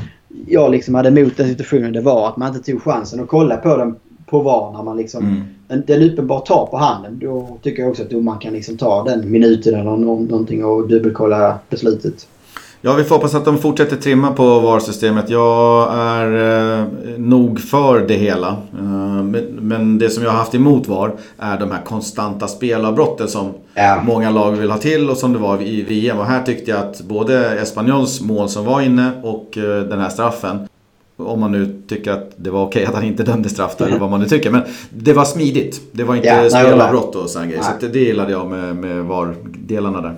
jag 0.46 0.70
liksom 0.70 0.94
hade 0.94 1.08
emot 1.08 1.36
den 1.36 1.48
situationen 1.48 1.92
det 1.92 2.00
var 2.00 2.28
att 2.28 2.36
man 2.36 2.54
inte 2.54 2.72
tog 2.72 2.82
chansen 2.82 3.20
att 3.20 3.28
kolla 3.28 3.56
på 3.56 3.76
den 3.76 3.96
på 4.26 4.40
VAR 4.40 4.72
när 4.72 4.82
man 4.82 4.96
liksom... 4.96 5.24
Mm. 5.24 5.42
Den, 5.68 5.82
den 5.86 6.02
uppenbart 6.02 6.46
tar 6.46 6.66
på 6.66 6.76
handen. 6.76 7.18
Då 7.18 7.58
tycker 7.62 7.82
jag 7.82 7.90
också 7.90 8.02
att 8.02 8.10
domaren 8.10 8.38
kan 8.38 8.52
liksom 8.52 8.76
ta 8.76 9.04
den 9.04 9.30
minuten 9.30 9.74
eller 9.74 9.96
någonting 9.96 10.64
och 10.64 10.88
dubbelkolla 10.88 11.58
beslutet. 11.70 12.28
Ja, 12.80 12.94
vi 12.94 13.04
får 13.04 13.14
hoppas 13.14 13.34
att 13.34 13.44
de 13.44 13.58
fortsätter 13.58 13.96
trimma 13.96 14.32
på 14.32 14.60
VAR-systemet. 14.60 15.30
Jag 15.30 15.94
är 15.94 16.78
eh, 16.78 16.84
nog 17.18 17.60
för 17.60 18.00
det 18.00 18.14
hela. 18.14 18.48
Eh, 18.48 19.22
men 19.60 19.98
det 19.98 20.10
som 20.10 20.22
jag 20.22 20.30
har 20.30 20.38
haft 20.38 20.54
emot 20.54 20.88
VAR 20.88 21.12
är 21.38 21.58
de 21.58 21.70
här 21.70 21.82
konstanta 21.82 22.48
spelavbrotten 22.48 23.28
som 23.28 23.54
ja. 23.74 24.00
många 24.06 24.30
lag 24.30 24.52
vill 24.52 24.70
ha 24.70 24.78
till 24.78 25.10
och 25.10 25.16
som 25.16 25.32
det 25.32 25.38
var 25.38 25.62
i 25.62 25.82
VM. 25.82 26.18
Och 26.18 26.26
här 26.26 26.42
tyckte 26.42 26.70
jag 26.70 26.80
att 26.80 27.00
både 27.00 27.60
Espanyols 27.60 28.20
mål 28.20 28.48
som 28.48 28.64
var 28.64 28.80
inne 28.80 29.10
och 29.22 29.58
eh, 29.58 29.80
den 29.80 30.00
här 30.00 30.08
straffen 30.08 30.68
om 31.18 31.40
man 31.40 31.52
nu 31.52 31.82
tycker 31.88 32.12
att 32.12 32.30
det 32.36 32.50
var 32.50 32.62
okej 32.62 32.84
att 32.84 32.94
han 32.94 33.04
inte 33.04 33.22
dömde 33.22 33.48
straff 33.48 33.80
eller 33.80 33.98
vad 33.98 34.10
man 34.10 34.20
nu 34.20 34.26
tycker. 34.26 34.50
Men 34.50 34.62
det 34.90 35.12
var 35.12 35.24
smidigt. 35.24 35.80
Det 35.92 36.04
var 36.04 36.16
inte 36.16 36.28
ja, 36.28 36.50
spelavbrott 36.50 37.14
och 37.14 37.30
sådana 37.30 37.50
grejer. 37.50 37.62
Så 37.62 37.86
det 37.86 37.98
gillade 37.98 38.32
jag 38.32 38.46
med, 38.50 38.76
med 38.76 39.04
VAR-delarna 39.04 40.00
där. 40.00 40.14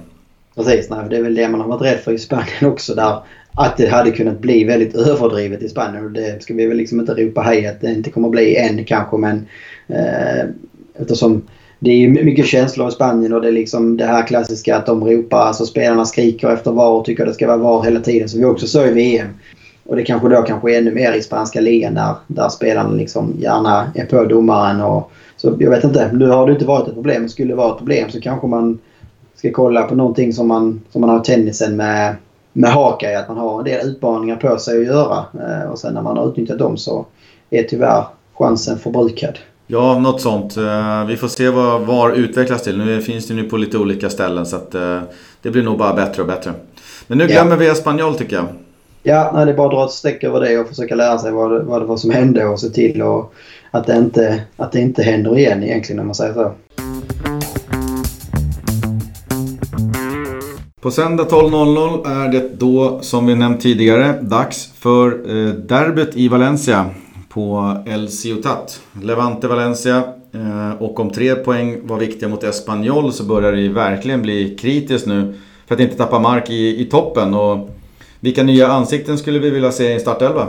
Precis, 0.58 0.90
nej, 0.90 0.98
det 1.10 1.16
är 1.16 1.22
väl 1.22 1.34
det 1.34 1.48
man 1.48 1.60
har 1.60 1.68
varit 1.68 1.82
rädd 1.82 1.98
för 1.98 2.12
i 2.12 2.18
Spanien 2.18 2.64
också. 2.72 2.94
Där 2.94 3.18
att 3.54 3.76
det 3.76 3.88
hade 3.88 4.10
kunnat 4.10 4.38
bli 4.38 4.64
väldigt 4.64 4.94
överdrivet 4.94 5.62
i 5.62 5.68
Spanien. 5.68 6.04
Och 6.04 6.10
det 6.10 6.42
ska 6.42 6.54
vi 6.54 6.66
väl 6.66 6.76
liksom 6.76 7.00
inte 7.00 7.14
ropa 7.14 7.40
hej 7.40 7.66
att 7.66 7.80
det 7.80 7.92
inte 7.92 8.10
kommer 8.10 8.28
att 8.28 8.32
bli 8.32 8.56
än 8.56 8.84
kanske. 8.84 9.16
Men 9.16 9.46
eh, 9.88 10.48
eftersom 11.00 11.42
det 11.78 11.90
är 11.90 12.08
mycket 12.08 12.46
känslor 12.46 12.88
i 12.88 12.92
Spanien 12.92 13.32
och 13.32 13.40
det 13.40 13.48
är 13.48 13.52
liksom 13.52 13.96
det 13.96 14.04
här 14.04 14.26
klassiska 14.26 14.76
att 14.76 14.86
de 14.86 15.04
ropar, 15.04 15.38
alltså 15.38 15.66
spelarna 15.66 16.04
skriker 16.04 16.48
efter 16.48 16.70
VAR 16.70 16.90
och 16.90 17.04
tycker 17.04 17.22
att 17.22 17.28
det 17.28 17.34
ska 17.34 17.46
vara 17.46 17.56
VAR 17.56 17.82
hela 17.82 18.00
tiden. 18.00 18.28
Som 18.28 18.40
vi 18.40 18.46
också 18.46 18.66
såg 18.66 18.86
i 18.86 18.92
VM. 18.92 19.28
Och 19.86 19.96
det 19.96 20.02
kanske 20.02 20.28
då 20.28 20.42
kanske 20.42 20.76
ännu 20.76 20.94
mer 20.94 21.12
i 21.12 21.22
spanska 21.22 21.60
ligan 21.60 21.94
där, 21.94 22.14
där 22.26 22.48
spelarna 22.48 22.90
liksom 22.90 23.36
gärna 23.40 23.92
är 23.94 24.06
på 24.06 24.24
domaren. 24.24 24.80
Och, 24.80 25.10
så 25.36 25.56
jag 25.58 25.70
vet 25.70 25.84
inte, 25.84 26.10
nu 26.12 26.26
har 26.26 26.46
det 26.46 26.52
inte 26.52 26.64
varit 26.64 26.88
ett 26.88 26.94
problem. 26.94 27.28
Skulle 27.28 27.52
det 27.52 27.56
vara 27.56 27.72
ett 27.72 27.78
problem 27.78 28.10
så 28.10 28.20
kanske 28.20 28.46
man 28.46 28.78
ska 29.38 29.52
kolla 29.52 29.82
på 29.82 29.94
någonting 29.94 30.32
som 30.32 30.48
man, 30.48 30.80
som 30.90 31.00
man 31.00 31.10
har 31.10 31.20
tennisen 31.20 31.76
med, 31.76 32.16
med 32.52 32.72
haka 32.72 33.12
i. 33.12 33.14
Att 33.14 33.28
man 33.28 33.36
har 33.36 33.58
en 33.58 33.64
del 33.64 33.86
utmaningar 33.86 34.36
på 34.36 34.58
sig 34.58 34.80
att 34.80 34.86
göra. 34.86 35.24
Eh, 35.34 35.70
och 35.70 35.78
sen 35.78 35.94
när 35.94 36.02
man 36.02 36.16
har 36.16 36.28
utnyttjat 36.28 36.58
dem 36.58 36.76
så 36.76 37.06
är 37.50 37.62
tyvärr 37.62 38.04
chansen 38.38 38.78
förbrukad. 38.78 39.38
Ja, 39.66 39.98
något 39.98 40.20
sånt. 40.20 40.56
Eh, 40.56 41.04
vi 41.04 41.16
får 41.16 41.28
se 41.28 41.48
vad 41.48 41.80
VAR 41.80 42.12
utvecklas 42.12 42.62
till. 42.62 42.78
Nu 42.78 43.02
finns 43.02 43.28
det 43.28 43.34
nu 43.34 43.44
på 43.44 43.56
lite 43.56 43.78
olika 43.78 44.10
ställen 44.10 44.46
så 44.46 44.56
att 44.56 44.74
eh, 44.74 45.00
det 45.42 45.50
blir 45.50 45.62
nog 45.62 45.78
bara 45.78 45.94
bättre 45.94 46.22
och 46.22 46.28
bättre. 46.28 46.52
Men 47.06 47.18
nu 47.18 47.26
glömmer 47.26 47.52
ja. 47.52 47.56
vi 47.56 47.66
Espanyol 47.68 48.14
tycker 48.14 48.36
jag. 48.36 48.46
Ja, 49.02 49.30
nej, 49.34 49.46
det 49.46 49.52
är 49.52 49.56
bara 49.56 49.66
att 49.66 49.72
dra 49.72 49.84
ett 49.84 49.90
streck 49.90 50.24
över 50.24 50.40
det 50.40 50.58
och 50.58 50.68
försöka 50.68 50.94
lära 50.94 51.18
sig 51.18 51.32
vad 51.32 51.50
det, 51.50 51.62
vad 51.62 51.82
det 51.82 51.86
var 51.86 51.96
som 51.96 52.10
hände 52.10 52.46
och 52.46 52.60
se 52.60 52.68
till 52.68 53.02
och 53.02 53.32
att, 53.70 53.86
det 53.86 53.96
inte, 53.96 54.42
att 54.56 54.72
det 54.72 54.80
inte 54.80 55.02
händer 55.02 55.38
igen 55.38 55.62
egentligen 55.62 56.00
om 56.00 56.06
man 56.06 56.14
säger 56.14 56.34
så. 56.34 56.52
På 60.80 60.90
söndag 60.90 61.24
12.00 61.24 62.24
är 62.24 62.32
det 62.32 62.48
då, 62.58 62.98
som 63.02 63.26
vi 63.26 63.34
nämnt 63.34 63.60
tidigare, 63.60 64.18
dags 64.22 64.72
för 64.78 65.10
eh, 65.10 65.52
derbyt 65.52 66.16
i 66.16 66.28
Valencia 66.28 66.90
på 67.28 67.76
El 67.86 68.08
Ciutat. 68.08 68.80
Levante 69.02 69.48
Valencia. 69.48 70.02
Eh, 70.34 70.82
och 70.82 71.00
om 71.00 71.10
tre 71.10 71.34
poäng 71.34 71.86
var 71.86 71.98
viktiga 71.98 72.28
mot 72.28 72.44
Espanyol 72.44 73.12
så 73.12 73.24
börjar 73.24 73.52
det 73.52 73.68
verkligen 73.68 74.22
bli 74.22 74.56
kritiskt 74.56 75.06
nu. 75.06 75.34
För 75.66 75.74
att 75.74 75.80
inte 75.80 75.96
tappa 75.96 76.18
mark 76.18 76.50
i, 76.50 76.82
i 76.82 76.84
toppen. 76.84 77.34
Och 77.34 77.70
vilka 78.20 78.42
nya 78.42 78.68
ansikten 78.68 79.18
skulle 79.18 79.38
vi 79.38 79.50
vilja 79.50 79.72
se 79.72 79.94
i 79.94 80.00
startelva? 80.00 80.48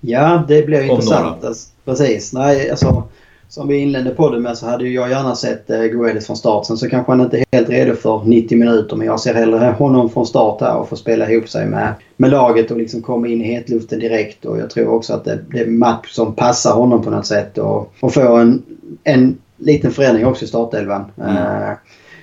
Ja, 0.00 0.44
det 0.48 0.66
blir 0.66 0.82
intressant. 0.82 1.44
Alltså, 1.44 1.68
precis. 1.84 2.32
Nej, 2.32 2.70
alltså, 2.70 3.04
som 3.50 3.68
vi 3.68 3.76
inledde 3.76 4.10
podden 4.10 4.42
med 4.42 4.58
så 4.58 4.66
hade 4.66 4.88
jag 4.88 5.10
gärna 5.10 5.34
sett 5.36 5.70
eh, 5.70 5.82
Guedes 5.82 6.26
från 6.26 6.36
start. 6.36 6.66
Sen 6.66 6.76
så 6.76 6.88
kanske 6.88 7.12
han 7.12 7.20
inte 7.20 7.38
är 7.38 7.44
helt 7.52 7.68
redo 7.68 7.94
för 7.94 8.22
90 8.24 8.58
minuter 8.58 8.96
men 8.96 9.06
jag 9.06 9.20
ser 9.20 9.34
hellre 9.34 9.74
honom 9.78 10.10
från 10.10 10.26
start 10.26 10.60
här 10.60 10.76
och 10.76 10.88
få 10.88 10.96
spela 10.96 11.30
ihop 11.30 11.48
sig 11.48 11.66
med, 11.66 11.94
med 12.16 12.30
laget 12.30 12.70
och 12.70 12.76
liksom 12.76 13.02
komma 13.02 13.28
in 13.28 13.40
i 13.40 13.44
hetluften 13.44 13.98
direkt. 13.98 14.44
Och 14.44 14.58
jag 14.58 14.70
tror 14.70 14.88
också 14.88 15.14
att 15.14 15.24
det, 15.24 15.38
det 15.52 15.60
är 15.60 15.66
match 15.66 16.10
som 16.10 16.34
passar 16.34 16.74
honom 16.74 17.02
på 17.02 17.10
något 17.10 17.26
sätt 17.26 17.58
och, 17.58 17.92
och 18.00 18.14
få 18.14 18.36
en, 18.36 18.62
en 19.04 19.38
liten 19.56 19.90
förändring 19.90 20.26
också 20.26 20.44
i 20.44 20.48
startelvan. 20.48 21.04
Mm. 21.16 21.36
Uh, 21.36 21.72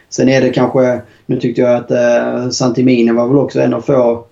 sen 0.10 0.30
är 0.30 0.42
det 0.42 0.50
kanske, 0.50 1.02
nu 1.26 1.40
tyckte 1.40 1.62
jag 1.62 1.76
att 1.76 1.92
uh, 1.92 2.50
Santimini 2.50 3.12
var 3.12 3.28
väl 3.28 3.38
också 3.38 3.62
en 3.62 3.74
av 3.74 3.82
få 3.82 4.27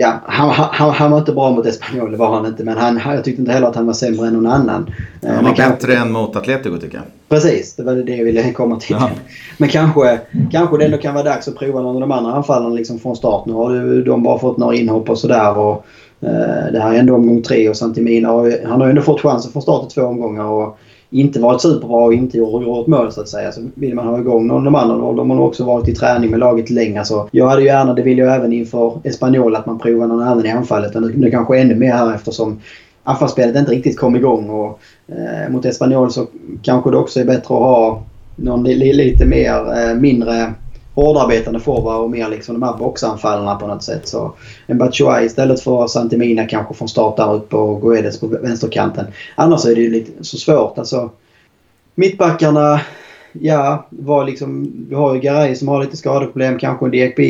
ja, 0.00 0.20
han, 0.26 0.50
han, 0.50 0.90
han, 0.90 1.10
var 1.10 1.18
inte 1.18 1.32
bra 1.32 1.50
mot 1.50 1.66
Espanyol, 1.66 2.10
det 2.10 2.16
var 2.16 2.34
han 2.34 2.46
inte. 2.46 2.64
Men 2.64 2.78
han, 2.78 3.00
jag 3.04 3.24
tyckte 3.24 3.40
inte 3.40 3.52
heller 3.52 3.66
att 3.66 3.76
han 3.76 3.86
var 3.86 3.92
sämre 3.92 4.26
än 4.26 4.32
någon 4.32 4.46
annan. 4.46 4.90
Han 5.22 5.34
var 5.34 5.42
men 5.42 5.54
bättre 5.54 5.64
kanske, 5.64 5.96
än 5.96 6.12
mot 6.12 6.36
Atletico 6.36 6.78
tycker 6.78 6.96
jag. 6.96 7.04
Precis, 7.28 7.76
det 7.76 7.82
var 7.82 7.94
det 7.94 8.16
jag 8.16 8.24
ville 8.24 8.52
komma 8.52 8.76
till. 8.76 8.96
Ja. 9.00 9.10
Men 9.58 9.68
kanske, 9.68 10.20
kanske 10.52 10.78
det 10.78 10.84
ändå 10.84 10.98
kan 10.98 11.14
vara 11.14 11.24
dags 11.24 11.48
att 11.48 11.56
prova 11.56 11.80
någon 11.80 11.94
av 11.94 12.00
de 12.00 12.12
andra 12.12 12.32
anfallarna 12.32 12.74
liksom 12.74 12.98
från 12.98 13.16
start. 13.16 13.46
Nu 13.46 13.52
har 13.52 14.04
de 14.04 14.22
bara 14.22 14.38
fått 14.38 14.56
några 14.56 14.74
inhopp 14.74 15.10
och 15.10 15.18
sådär. 15.18 15.58
Och, 15.58 15.86
uh, 16.22 16.72
det 16.72 16.80
här 16.80 16.94
är 16.94 16.98
ändå 16.98 17.14
omgång 17.14 17.42
tre 17.42 17.68
och 17.68 17.76
Santimina 17.76 18.28
han 18.64 18.80
har 18.80 18.86
ju 18.86 18.90
ändå 18.90 19.02
fått 19.02 19.20
chansen 19.20 19.52
från 19.52 19.62
start 19.62 19.92
i 19.92 19.94
två 19.94 20.02
omgångar. 20.02 20.44
Och 20.44 20.78
inte 21.10 21.40
varit 21.40 21.60
superbra 21.60 22.04
och 22.04 22.14
inte 22.14 22.38
gjort 22.38 22.86
mål 22.86 23.12
så 23.12 23.20
att 23.20 23.28
säga. 23.28 23.52
Så 23.52 23.60
vill 23.74 23.94
man 23.94 24.06
ha 24.06 24.18
igång 24.18 24.46
någon 24.46 24.56
av 24.56 24.64
de 24.64 24.74
andra 24.74 24.96
då 24.96 25.12
de 25.12 25.30
har 25.30 25.40
också 25.40 25.64
varit 25.64 25.88
i 25.88 25.94
träning 25.94 26.30
med 26.30 26.40
laget 26.40 26.70
länge. 26.70 27.04
Så 27.04 27.28
jag 27.32 27.48
hade 27.48 27.62
ju 27.62 27.66
gärna, 27.68 27.94
det 27.94 28.02
vill 28.02 28.18
jag 28.18 28.36
även 28.36 28.52
inför 28.52 29.00
Espanyol, 29.04 29.56
att 29.56 29.66
man 29.66 29.78
provar 29.78 30.06
någon 30.06 30.22
annan 30.22 30.46
i 30.46 30.50
anfallet. 30.50 30.94
Men 30.94 31.02
nu 31.02 31.30
kanske 31.30 31.58
ännu 31.58 31.74
mer 31.74 31.92
här 31.92 32.14
eftersom 32.14 32.60
anfallsspelet 33.04 33.56
inte 33.56 33.72
riktigt 33.72 33.98
kom 33.98 34.16
igång. 34.16 34.50
Och, 34.50 34.80
eh, 35.08 35.50
mot 35.50 35.64
Espanyol 35.64 36.10
så 36.10 36.26
kanske 36.62 36.90
det 36.90 36.96
också 36.96 37.20
är 37.20 37.24
bättre 37.24 37.54
att 37.54 37.60
ha 37.60 38.02
någon 38.36 38.64
li, 38.64 38.92
lite 38.92 39.26
mer, 39.26 39.78
eh, 39.78 39.94
mindre 39.94 40.54
hårdarbetande 40.98 41.60
forward 41.60 42.00
och 42.00 42.10
mer 42.10 42.28
liksom 42.28 42.60
de 42.60 42.66
här 42.66 42.76
boxanfallarna 42.76 43.54
på 43.54 43.66
något 43.66 43.82
sätt. 43.82 44.08
Så 44.08 44.34
en 44.66 44.78
Batshuayi 44.78 45.26
istället 45.26 45.60
för 45.60 45.86
Santimina 45.86 46.46
kanske 46.46 46.74
från 46.74 46.88
start 46.88 47.16
där 47.16 47.34
uppe 47.34 47.56
och 47.56 47.82
Guedes 47.82 48.20
på 48.20 48.26
vänsterkanten. 48.26 49.06
Annars 49.34 49.66
är 49.66 49.74
det 49.74 49.80
ju 49.80 49.90
lite 49.90 50.24
så 50.24 50.36
svårt. 50.36 50.78
Alltså, 50.78 51.10
mittbackarna, 51.94 52.80
ja, 53.32 53.86
var 53.90 54.24
liksom, 54.24 54.72
vi 54.88 54.94
har 54.94 55.14
ju 55.14 55.20
Garay 55.20 55.54
som 55.54 55.68
har 55.68 55.84
lite 55.84 55.96
skadeproblem. 55.96 56.58
Kanske 56.58 56.86
en 56.86 56.90
DXB 56.90 57.20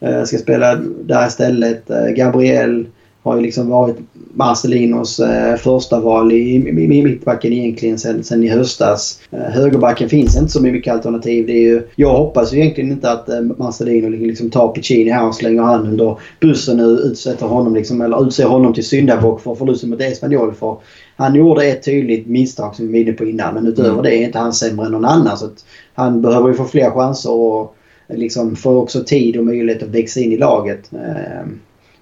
eh, 0.00 0.24
ska 0.24 0.38
spela 0.38 0.74
där 1.04 1.26
istället. 1.26 1.90
Eh, 1.90 2.06
Gabriel 2.06 2.86
har 3.22 3.36
ju 3.36 3.42
liksom 3.42 3.68
varit 3.68 3.96
Marcelinos 4.34 5.20
eh, 5.20 5.56
första 5.56 6.00
val 6.00 6.32
i, 6.32 6.36
i, 6.36 6.56
i 6.68 7.02
mittbacken 7.02 7.52
egentligen 7.52 7.98
sen, 7.98 8.24
sen 8.24 8.44
i 8.44 8.48
höstas. 8.48 9.20
Eh, 9.30 9.38
högerbacken 9.38 10.08
finns 10.08 10.36
inte 10.36 10.52
så 10.52 10.62
mycket 10.62 10.92
alternativ. 10.92 11.46
Det 11.46 11.52
är 11.52 11.62
ju, 11.62 11.82
jag 11.96 12.12
hoppas 12.12 12.52
ju 12.52 12.58
egentligen 12.58 12.92
inte 12.92 13.10
att 13.10 13.28
eh, 13.28 13.40
Marcelino 13.40 14.08
liksom 14.08 14.50
tar 14.50 14.68
Piccini 14.68 15.10
här 15.10 15.26
och 15.26 15.34
slänger 15.34 15.62
han 15.62 15.86
under 15.86 16.18
bussen 16.40 16.80
och 16.80 16.98
utsätter 17.04 17.46
honom 17.46 17.74
liksom, 17.74 18.00
eller 18.00 18.26
utser 18.26 18.46
honom 18.46 18.74
till 18.74 18.86
syndabock 18.86 19.40
för 19.40 19.54
förlusten 19.54 19.90
mot 19.90 20.00
Espanyol. 20.00 20.54
För 20.54 20.76
han 21.16 21.34
gjorde 21.34 21.64
ett 21.64 21.84
tydligt 21.84 22.26
misstag 22.26 22.74
som 22.74 22.86
vi 22.86 22.92
var 22.92 22.98
inne 22.98 23.12
på 23.12 23.24
innan 23.24 23.54
men 23.54 23.66
utöver 23.66 23.90
mm. 23.90 24.02
det 24.02 24.16
är 24.16 24.26
inte 24.26 24.38
han 24.38 24.52
sämre 24.52 24.86
än 24.86 24.92
någon 24.92 25.04
annan. 25.04 25.38
Så 25.38 25.48
han 25.94 26.22
behöver 26.22 26.48
ju 26.48 26.54
få 26.54 26.64
fler 26.64 26.90
chanser 26.90 27.32
och 27.32 27.76
liksom 28.08 28.56
få 28.56 28.76
också 28.76 29.04
tid 29.04 29.36
och 29.36 29.44
möjlighet 29.44 29.82
att 29.82 29.88
växa 29.88 30.20
in 30.20 30.32
i 30.32 30.36
laget. 30.36 30.90
Eh, 30.92 31.46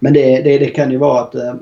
men 0.00 0.12
det, 0.12 0.42
det, 0.42 0.58
det, 0.58 0.66
kan 0.66 0.90
ju 0.90 0.96
vara 0.96 1.20
att 1.20 1.34
eh, 1.34 1.54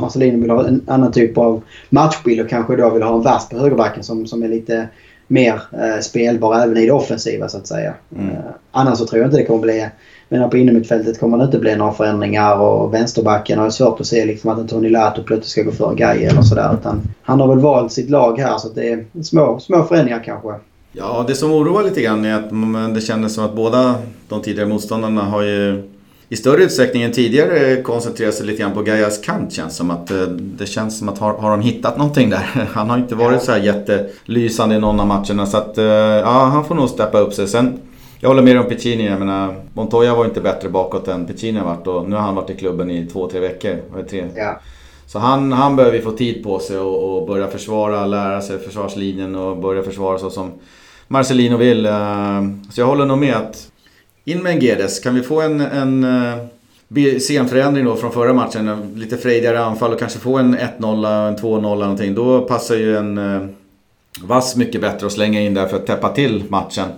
Marcelino 0.00 0.40
vill 0.40 0.50
ha 0.50 0.66
en 0.66 0.80
annan 0.86 1.12
typ 1.12 1.38
av 1.38 1.62
matchbild 1.88 2.40
och 2.40 2.48
kanske 2.48 2.76
då 2.76 2.90
vill 2.90 3.02
ha 3.02 3.16
en 3.16 3.22
vers 3.22 3.48
på 3.50 3.58
högerbacken 3.58 4.02
som, 4.02 4.26
som 4.26 4.42
är 4.42 4.48
lite 4.48 4.88
mer 5.26 5.62
eh, 5.72 6.00
spelbar 6.00 6.54
även 6.54 6.76
i 6.76 6.86
det 6.86 6.92
offensiva 6.92 7.48
så 7.48 7.58
att 7.58 7.66
säga. 7.66 7.94
Mm. 8.16 8.30
Eh, 8.30 8.36
annars 8.70 8.98
så 8.98 9.06
tror 9.06 9.20
jag 9.20 9.28
inte 9.28 9.36
det 9.36 9.44
kommer 9.44 9.60
bli... 9.60 9.88
Men 10.32 10.50
på 10.50 10.56
innermittfältet 10.56 11.20
kommer 11.20 11.38
det 11.38 11.44
inte 11.44 11.58
bli 11.58 11.76
några 11.76 11.92
förändringar 11.92 12.56
och 12.56 12.94
vänsterbacken 12.94 13.58
har 13.58 13.70
svårt 13.70 14.00
att 14.00 14.06
se 14.06 14.24
liksom 14.24 14.50
att 14.50 14.58
en 14.58 14.68
Tony 14.68 14.88
Lato 14.88 15.22
plötsligt 15.22 15.50
ska 15.50 15.62
gå 15.62 15.70
före 15.70 15.94
Gaia 15.94 16.30
eller 16.30 16.42
sådär. 16.42 16.76
Utan 16.80 17.00
han 17.22 17.40
har 17.40 17.48
väl 17.48 17.58
valt 17.58 17.92
sitt 17.92 18.10
lag 18.10 18.38
här 18.38 18.58
så 18.58 18.68
det 18.68 18.88
är 18.92 19.04
små, 19.22 19.60
små 19.60 19.84
förändringar 19.84 20.22
kanske. 20.24 20.48
Ja, 20.92 21.24
det 21.28 21.34
som 21.34 21.52
oroar 21.52 21.82
lite 21.82 22.02
grann 22.02 22.24
är 22.24 22.34
att 22.34 22.94
det 22.94 23.00
kändes 23.00 23.34
som 23.34 23.44
att 23.44 23.56
båda 23.56 23.94
de 24.28 24.42
tidigare 24.42 24.68
motståndarna 24.68 25.22
har 25.22 25.42
ju 25.42 25.82
i 26.32 26.36
större 26.36 26.64
utsträckning 26.64 27.02
än 27.02 27.12
tidigare 27.12 27.82
koncentrerar 27.82 28.30
sig 28.30 28.46
lite 28.46 28.62
grann 28.62 28.72
på 28.72 28.82
Gaias 28.82 29.18
kant 29.18 29.52
känns 29.52 29.76
som 29.76 29.90
att 29.90 30.10
eh, 30.10 30.22
det 30.28 30.66
känns 30.66 30.98
som 30.98 31.08
att 31.08 31.18
har, 31.18 31.34
har 31.34 31.50
de 31.50 31.60
hittat 31.60 31.98
någonting 31.98 32.30
där? 32.30 32.68
Han 32.72 32.90
har 32.90 32.98
inte 32.98 33.14
varit 33.14 33.42
så 33.42 33.52
här 33.52 33.58
jättelysande 33.58 34.74
i 34.74 34.78
någon 34.78 35.00
av 35.00 35.06
matcherna 35.06 35.46
så 35.46 35.56
att 35.56 35.78
eh, 35.78 35.84
ja, 35.84 36.44
han 36.44 36.64
får 36.64 36.74
nog 36.74 36.88
steppa 36.88 37.18
upp 37.18 37.34
sig. 37.34 37.48
Sen, 37.48 37.78
jag 38.20 38.28
håller 38.28 38.42
med 38.42 38.60
om 38.60 38.66
Piccini, 38.66 39.06
jag 39.06 39.18
menar 39.18 39.54
Montoya 39.72 40.14
var 40.14 40.24
inte 40.24 40.40
bättre 40.40 40.68
bakåt 40.68 41.08
än 41.08 41.26
Piccini 41.26 41.58
har 41.58 41.66
varit 41.66 41.86
och 41.86 42.08
nu 42.08 42.16
har 42.16 42.22
han 42.22 42.34
varit 42.34 42.50
i 42.50 42.56
klubben 42.56 42.90
i 42.90 43.06
två, 43.06 43.30
tre 43.30 43.40
veckor. 43.40 44.04
Tre. 44.10 44.26
Ja. 44.36 44.60
Så 45.06 45.18
han, 45.18 45.52
han 45.52 45.76
behöver 45.76 46.00
få 46.00 46.10
tid 46.10 46.44
på 46.44 46.58
sig 46.58 46.78
och, 46.78 47.16
och, 47.16 47.26
börja 47.26 47.46
försvara, 47.46 48.06
lära 48.06 48.40
sig 48.40 48.58
försvarslinjen 48.58 49.36
och 49.36 49.56
börja 49.56 49.82
försvara 49.82 50.18
så 50.18 50.30
som 50.30 50.52
Marcelino 51.08 51.56
vill. 51.56 51.86
Eh, 51.86 52.42
så 52.70 52.80
jag 52.80 52.86
håller 52.86 53.06
nog 53.06 53.18
med 53.18 53.34
att 53.34 53.69
in 54.24 54.42
med 54.42 54.52
en 54.52 54.60
Gedes. 54.60 55.00
Kan 55.00 55.14
vi 55.14 55.22
få 55.22 55.40
en, 55.40 55.60
en 55.60 56.04
uh, 56.04 57.18
scenförändring 57.18 57.84
då 57.84 57.96
från 57.96 58.12
förra 58.12 58.32
matchen? 58.32 58.92
Lite 58.96 59.16
frejdigare 59.16 59.60
anfall 59.64 59.92
och 59.92 59.98
kanske 59.98 60.18
få 60.18 60.38
en 60.38 60.58
1-0, 60.58 61.28
en 61.28 61.36
2-0 61.36 61.60
någonting. 61.60 62.14
Då 62.14 62.40
passar 62.40 62.74
ju 62.74 62.96
en 62.96 63.18
uh, 63.18 63.46
Vass 64.22 64.56
mycket 64.56 64.80
bättre 64.80 65.06
att 65.06 65.12
slänga 65.12 65.40
in 65.40 65.54
där 65.54 65.66
för 65.66 65.76
att 65.76 65.86
täppa 65.86 66.08
till 66.08 66.44
matchen. 66.48 66.88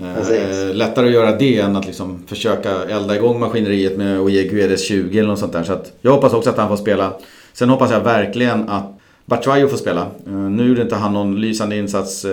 Uh, 0.00 0.74
lättare 0.74 1.06
att 1.06 1.12
göra 1.12 1.36
det 1.36 1.58
än 1.58 1.76
att 1.76 1.86
liksom 1.86 2.22
försöka 2.26 2.70
elda 2.82 3.16
igång 3.16 3.40
maskineriet 3.40 3.96
med 3.96 4.20
att 4.20 4.32
ge 4.32 4.44
Guedes 4.48 4.88
20 4.88 5.18
eller 5.18 5.28
något 5.28 5.38
sånt 5.38 5.52
där. 5.52 5.62
Så 5.62 5.72
att 5.72 5.92
jag 6.00 6.10
hoppas 6.10 6.32
också 6.32 6.50
att 6.50 6.56
han 6.56 6.68
får 6.68 6.76
spela. 6.76 7.12
Sen 7.52 7.68
hoppas 7.68 7.90
jag 7.90 8.00
verkligen 8.00 8.68
att 8.68 8.98
Batshuayo 9.24 9.68
får 9.68 9.76
spela. 9.76 10.06
Nu 10.26 10.68
gjorde 10.68 10.82
inte 10.82 10.94
han 10.96 11.12
någon 11.12 11.40
lysande 11.40 11.76
insats 11.76 12.26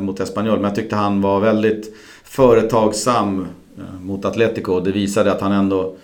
mot 0.00 0.20
Espanyol 0.20 0.54
men 0.54 0.64
jag 0.64 0.74
tyckte 0.74 0.96
han 0.96 1.20
var 1.20 1.40
väldigt 1.40 1.96
företagsam 2.24 3.46
Eh, 3.46 3.59
Eh, 3.78 4.00
mot 4.00 4.24
Atletico. 4.24 4.80
Det 4.80 4.92
visade 4.92 5.32
att 5.32 5.40
han 5.40 5.52
ändå, 5.52 5.94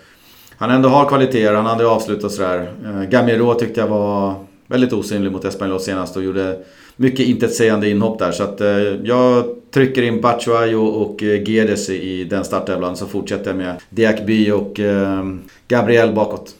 han 0.57 0.71
ändå 0.71 0.89
har 0.89 1.09
kvaliteter, 1.09 1.53
han 1.53 1.65
hade 1.65 1.87
avslut 1.87 2.23
och 2.23 2.31
sådär. 2.31 2.71
Eh, 2.85 3.09
Gamiro 3.09 3.53
tyckte 3.53 3.79
jag 3.79 3.87
var 3.87 4.35
väldigt 4.67 4.93
osynlig 4.93 5.31
mot 5.31 5.45
Espanyol 5.45 5.79
senast 5.79 6.17
och 6.17 6.23
gjorde 6.23 6.59
mycket 6.95 7.27
intetsägande 7.27 7.89
inhopp 7.89 8.19
där. 8.19 8.31
Så 8.31 8.43
att 8.43 8.61
eh, 8.61 8.77
jag 9.03 9.43
trycker 9.71 10.01
in 10.01 10.21
Batshuayo 10.21 10.81
och 10.81 11.21
Gedes 11.21 11.89
i 11.89 12.23
den 12.23 12.43
startelvan 12.43 12.95
så 12.95 13.05
fortsätter 13.05 13.49
jag 13.49 13.57
med 13.57 13.75
Diakby 13.89 14.51
och 14.51 14.79
Gabriel 15.67 16.13
bakåt. 16.13 16.55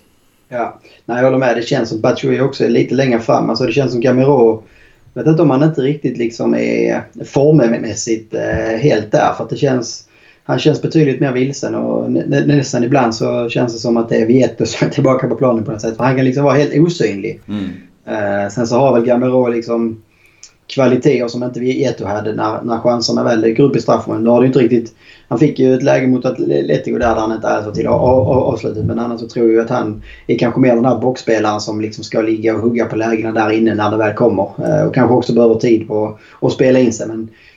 Ja, 0.50 0.80
nej, 1.06 1.18
jag 1.18 1.24
håller 1.24 1.38
med. 1.38 1.58
Det 1.58 1.62
känns 1.62 1.90
som 1.90 2.02
Batshuayo 2.02 2.42
också 2.42 2.64
är 2.64 2.70
lite 2.70 2.96
längre 2.96 3.20
fram. 3.20 3.50
Alltså 3.50 3.66
det 3.66 3.72
känns 3.72 3.92
som 3.92 4.02
Gamiro 4.02 4.64
jag 5.14 5.24
vet 5.24 5.32
inte 5.32 5.42
om 5.42 5.50
han 5.50 5.64
inte 5.64 5.82
riktigt 5.82 6.18
liksom 6.18 6.56
är 6.56 7.04
formmässigt 7.26 8.36
helt 8.80 9.12
där. 9.12 9.34
För 9.38 9.44
att 9.44 9.50
det 9.50 9.58
känns 9.58 10.07
han 10.48 10.60
känns 10.60 10.82
betydligt 10.82 11.20
mer 11.20 11.32
vilsen 11.32 11.76
och 11.76 12.12
nästan 12.12 12.84
ibland 12.84 13.16
så 13.16 13.50
känns 13.50 13.74
det 13.74 13.80
som 13.80 13.98
att 13.98 14.10
det 14.10 14.22
är 14.22 14.26
Vieto 14.26 14.66
som 14.66 14.88
är 14.88 14.92
tillbaka 14.92 15.28
på 15.28 15.36
planen 15.36 15.64
på 15.64 15.72
något 15.72 15.82
sätt. 15.82 15.98
För 15.98 16.04
han 16.04 16.16
kan 16.16 16.26
liksom 16.26 16.44
vara 16.44 16.56
helt 16.56 16.74
osynlig. 16.74 17.42
Mm. 17.48 17.64
Uh, 17.64 18.50
sen 18.50 18.68
så 18.68 18.76
har 18.76 18.94
väl 18.94 19.06
Gamero 19.06 19.48
liksom 19.48 20.02
kvaliteter 20.68 21.28
som 21.28 21.44
inte 21.44 21.60
Vieto 21.60 22.06
hade 22.06 22.34
när, 22.34 22.62
när 22.62 22.80
chanserna 22.80 23.24
väl 23.24 23.42
dyker 23.42 23.64
upp 23.64 23.76
i 23.76 23.82
straffområdet. 23.82 24.26
Då 24.26 24.32
har 24.32 24.42
det 24.42 24.48
inte 24.48 24.60
riktigt... 24.60 24.94
Han 25.28 25.40
fick 25.40 25.60
ju 25.60 25.74
ett 25.74 25.84
läge 25.84 26.08
mot 26.08 26.26
Atletico 26.26 26.98
där, 26.98 27.00
där 27.00 27.16
han 27.16 27.32
inte 27.32 27.48
är 27.48 27.64
så 27.64 27.72
till 27.72 27.88
avslutet. 27.88 28.86
Men 28.86 29.00
annars 29.00 29.20
så 29.20 29.28
tror 29.28 29.52
jag 29.52 29.64
att 29.64 29.70
han 29.70 30.02
är 30.28 30.38
kanske 30.38 30.60
mer 30.60 30.76
den 30.76 30.86
här 30.86 31.00
boxspelaren 31.00 31.60
som 31.60 31.82
liksom 31.82 32.04
ska 32.04 32.22
ligga 32.22 32.56
och 32.56 32.62
hugga 32.62 32.86
på 32.86 32.96
lägena 32.96 33.32
där 33.32 33.52
inne 33.52 33.76
när 33.76 33.92
det 33.92 33.98
väl 33.98 34.14
kommer. 34.14 34.50
Uh, 34.60 34.88
och 34.88 34.94
kanske 34.94 35.16
också 35.16 35.34
behöver 35.34 35.56
tid 35.56 35.88
på 35.88 36.20
att 36.42 36.52
spela 36.52 36.80
in 36.80 36.94
sig. 36.94 37.08
Men 37.08 37.30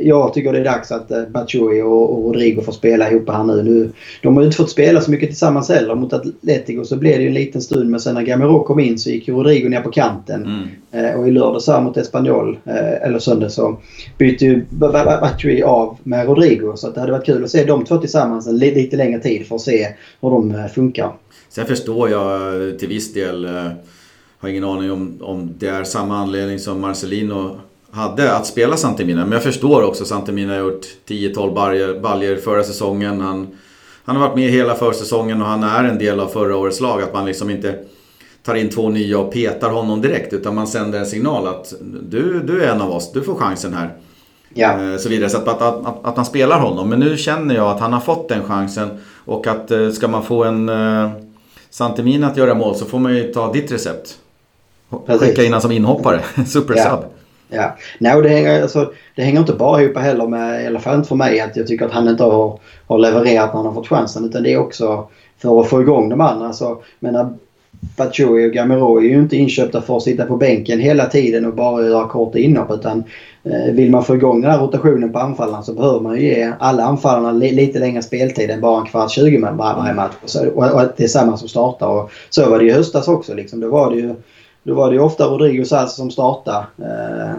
jag 0.00 0.34
tycker 0.34 0.52
det 0.52 0.58
är 0.58 0.64
dags 0.64 0.92
att 0.92 1.10
eh, 1.10 1.22
Batshuayi 1.28 1.82
och 1.82 2.24
Rodrigo 2.24 2.62
får 2.62 2.72
spela 2.72 3.10
ihop 3.10 3.30
här 3.30 3.44
nu. 3.44 3.62
nu. 3.62 3.90
De 4.22 4.36
har 4.36 4.42
ju 4.42 4.46
inte 4.46 4.56
fått 4.56 4.70
spela 4.70 5.00
så 5.00 5.10
mycket 5.10 5.28
tillsammans 5.28 5.68
heller. 5.68 5.94
Mot 5.94 6.12
Atletico 6.12 6.84
så 6.84 6.96
blev 6.96 7.16
det 7.16 7.22
ju 7.22 7.28
en 7.28 7.34
liten 7.34 7.62
stund 7.62 7.90
men 7.90 8.00
sen 8.00 8.14
när 8.14 8.22
Gamero 8.22 8.62
kom 8.62 8.80
in 8.80 8.98
så 8.98 9.10
gick 9.10 9.28
ju 9.28 9.34
Rodrigo 9.34 9.68
ner 9.68 9.80
på 9.80 9.90
kanten. 9.90 10.44
Mm. 10.44 10.68
Eh, 11.06 11.20
och 11.20 11.28
i 11.28 11.30
lördags 11.30 11.66
här 11.66 11.80
mot 11.80 11.96
Espanyol, 11.96 12.58
eller 12.64 13.18
söndag, 13.18 13.50
så 13.50 13.76
bytte 14.18 14.44
ju 14.44 14.64
Batshuayi 14.70 15.62
av 15.62 15.96
med 16.02 16.26
Rodrigo. 16.26 16.76
Så 16.76 16.90
det 16.90 17.00
hade 17.00 17.12
varit 17.12 17.26
kul 17.26 17.44
att 17.44 17.50
se 17.50 17.64
de 17.64 17.84
två 17.84 17.96
tillsammans 17.96 18.46
en 18.46 18.58
lite 18.58 18.96
längre 18.96 19.20
tid 19.20 19.46
för 19.46 19.54
att 19.54 19.60
se 19.60 19.88
hur 20.20 20.30
de 20.30 20.68
funkar. 20.74 21.12
Sen 21.48 21.66
förstår 21.66 22.10
jag 22.10 22.78
till 22.78 22.88
viss 22.88 23.12
del, 23.12 23.46
har 24.38 24.48
ingen 24.48 24.64
aning 24.64 24.92
om, 24.92 25.18
om 25.20 25.54
det 25.58 25.68
är 25.68 25.84
samma 25.84 26.16
anledning 26.16 26.58
som 26.58 26.80
Marcelino 26.80 27.56
hade 27.96 28.32
att 28.32 28.46
spela 28.46 28.76
Santemina. 28.76 29.22
Men 29.22 29.32
jag 29.32 29.42
förstår 29.42 29.82
också 29.82 30.04
Santemina 30.04 30.52
har 30.52 30.60
gjort 30.60 30.86
10-12 31.08 32.00
baljer 32.00 32.36
förra 32.36 32.64
säsongen. 32.64 33.20
Han, 33.20 33.48
han 34.04 34.16
har 34.16 34.28
varit 34.28 34.36
med 34.36 34.50
hela 34.50 34.74
försäsongen 34.74 35.42
och 35.42 35.48
han 35.48 35.62
är 35.62 35.84
en 35.84 35.98
del 35.98 36.20
av 36.20 36.26
förra 36.26 36.56
årets 36.56 36.80
lag. 36.80 37.02
Att 37.02 37.12
man 37.14 37.26
liksom 37.26 37.50
inte 37.50 37.78
tar 38.42 38.54
in 38.54 38.70
två 38.70 38.88
nya 38.88 39.18
och 39.18 39.32
petar 39.32 39.70
honom 39.70 40.00
direkt. 40.00 40.32
Utan 40.32 40.54
man 40.54 40.66
sänder 40.66 40.98
en 40.98 41.06
signal 41.06 41.48
att 41.48 41.74
du, 42.02 42.42
du 42.42 42.64
är 42.64 42.72
en 42.74 42.80
av 42.80 42.90
oss, 42.90 43.12
du 43.12 43.22
får 43.22 43.34
chansen 43.34 43.74
här. 43.74 43.96
Ja. 44.54 44.82
Eh, 44.82 44.96
så 44.96 45.08
vidare. 45.08 45.30
Så 45.30 45.38
att, 45.38 45.48
att, 45.48 45.62
att, 45.62 46.06
att, 46.06 46.16
man 46.16 46.26
spelar 46.26 46.60
honom. 46.60 46.88
Men 46.88 47.00
nu 47.00 47.16
känner 47.16 47.54
jag 47.54 47.68
att 47.68 47.80
han 47.80 47.92
har 47.92 48.00
fått 48.00 48.28
den 48.28 48.44
chansen. 48.44 48.88
Och 49.24 49.46
att 49.46 49.70
eh, 49.70 49.90
ska 49.90 50.08
man 50.08 50.24
få 50.24 50.44
en 50.44 50.68
uh, 50.68 51.10
Santemina 51.70 52.26
att 52.26 52.36
göra 52.36 52.54
mål 52.54 52.74
så 52.74 52.84
får 52.84 52.98
man 52.98 53.16
ju 53.16 53.32
ta 53.32 53.52
ditt 53.52 53.72
recept. 53.72 54.18
Skicka 55.06 55.42
in 55.42 55.48
honom 55.48 55.60
som 55.60 55.72
inhoppare, 55.72 56.20
supersub. 56.46 56.76
Ja. 56.76 57.04
Ja. 57.48 57.76
no, 57.98 58.20
det 58.20 58.28
hänger, 58.28 58.62
alltså, 58.62 58.92
det 59.16 59.22
hänger 59.22 59.40
inte 59.40 59.52
bara 59.52 59.82
ihop 59.82 59.96
heller 59.96 60.26
med, 60.26 60.64
i 60.64 60.66
alla 60.66 60.80
fall 60.80 60.96
inte 60.96 61.08
för 61.08 61.16
mig, 61.16 61.40
att 61.40 61.56
jag 61.56 61.66
tycker 61.66 61.86
att 61.86 61.92
han 61.92 62.08
inte 62.08 62.24
har, 62.24 62.58
har 62.86 62.98
levererat 62.98 63.54
när 63.54 63.56
han 63.56 63.66
har 63.66 63.74
fått 63.74 63.88
chansen. 63.88 64.24
Utan 64.24 64.42
det 64.42 64.52
är 64.52 64.58
också 64.58 65.08
för 65.38 65.60
att 65.60 65.68
få 65.68 65.82
igång 65.82 66.08
de 66.08 66.20
andra. 66.20 66.46
Alltså, 66.46 66.78
menar, 67.00 67.34
Batshuayi 67.96 68.48
och 68.48 68.52
Gamero 68.52 68.98
är 68.98 69.02
ju 69.02 69.16
inte 69.16 69.36
inköpta 69.36 69.82
för 69.82 69.96
att 69.96 70.02
sitta 70.02 70.26
på 70.26 70.36
bänken 70.36 70.80
hela 70.80 71.06
tiden 71.06 71.46
och 71.46 71.54
bara 71.54 71.86
göra 71.86 72.08
korta 72.08 72.38
inhopp. 72.38 72.70
Utan 72.70 73.04
eh, 73.44 73.72
vill 73.72 73.90
man 73.90 74.04
få 74.04 74.14
igång 74.14 74.40
den 74.40 74.50
här 74.50 74.58
rotationen 74.58 75.12
på 75.12 75.18
anfallarna 75.18 75.62
så 75.62 75.72
behöver 75.72 76.00
man 76.00 76.16
ju 76.16 76.22
ge 76.22 76.52
alla 76.58 76.84
anfallarna 76.84 77.32
li 77.32 77.52
lite 77.52 77.78
längre 77.78 78.02
speltid 78.02 78.50
än 78.50 78.60
bara 78.60 78.80
en 78.80 78.86
kvart, 78.86 79.10
20 79.10 79.24
minuter 79.24 79.52
varje 79.52 79.94
match. 79.94 80.14
Och, 80.22 80.30
så, 80.30 80.48
och, 80.48 80.72
och 80.72 80.82
det 80.96 81.04
är 81.04 81.08
samma 81.08 81.36
som 81.36 81.48
startar. 81.48 81.88
Och 81.88 82.10
så 82.30 82.50
var 82.50 82.58
det 82.58 82.64
ju 82.64 82.70
i 82.70 82.74
höstas 82.74 83.08
också. 83.08 83.34
Liksom. 83.34 83.60
Då 83.60 83.70
var 83.70 83.90
det 83.90 83.96
ju 83.96 84.14
då 84.66 84.74
var 84.74 84.90
det 84.90 84.94
ju 84.94 85.02
ofta 85.02 85.24
Rodrigo 85.24 85.64
Sals 85.64 85.94
som 85.94 86.10
startade. 86.10 86.66
Eh, 86.78 87.36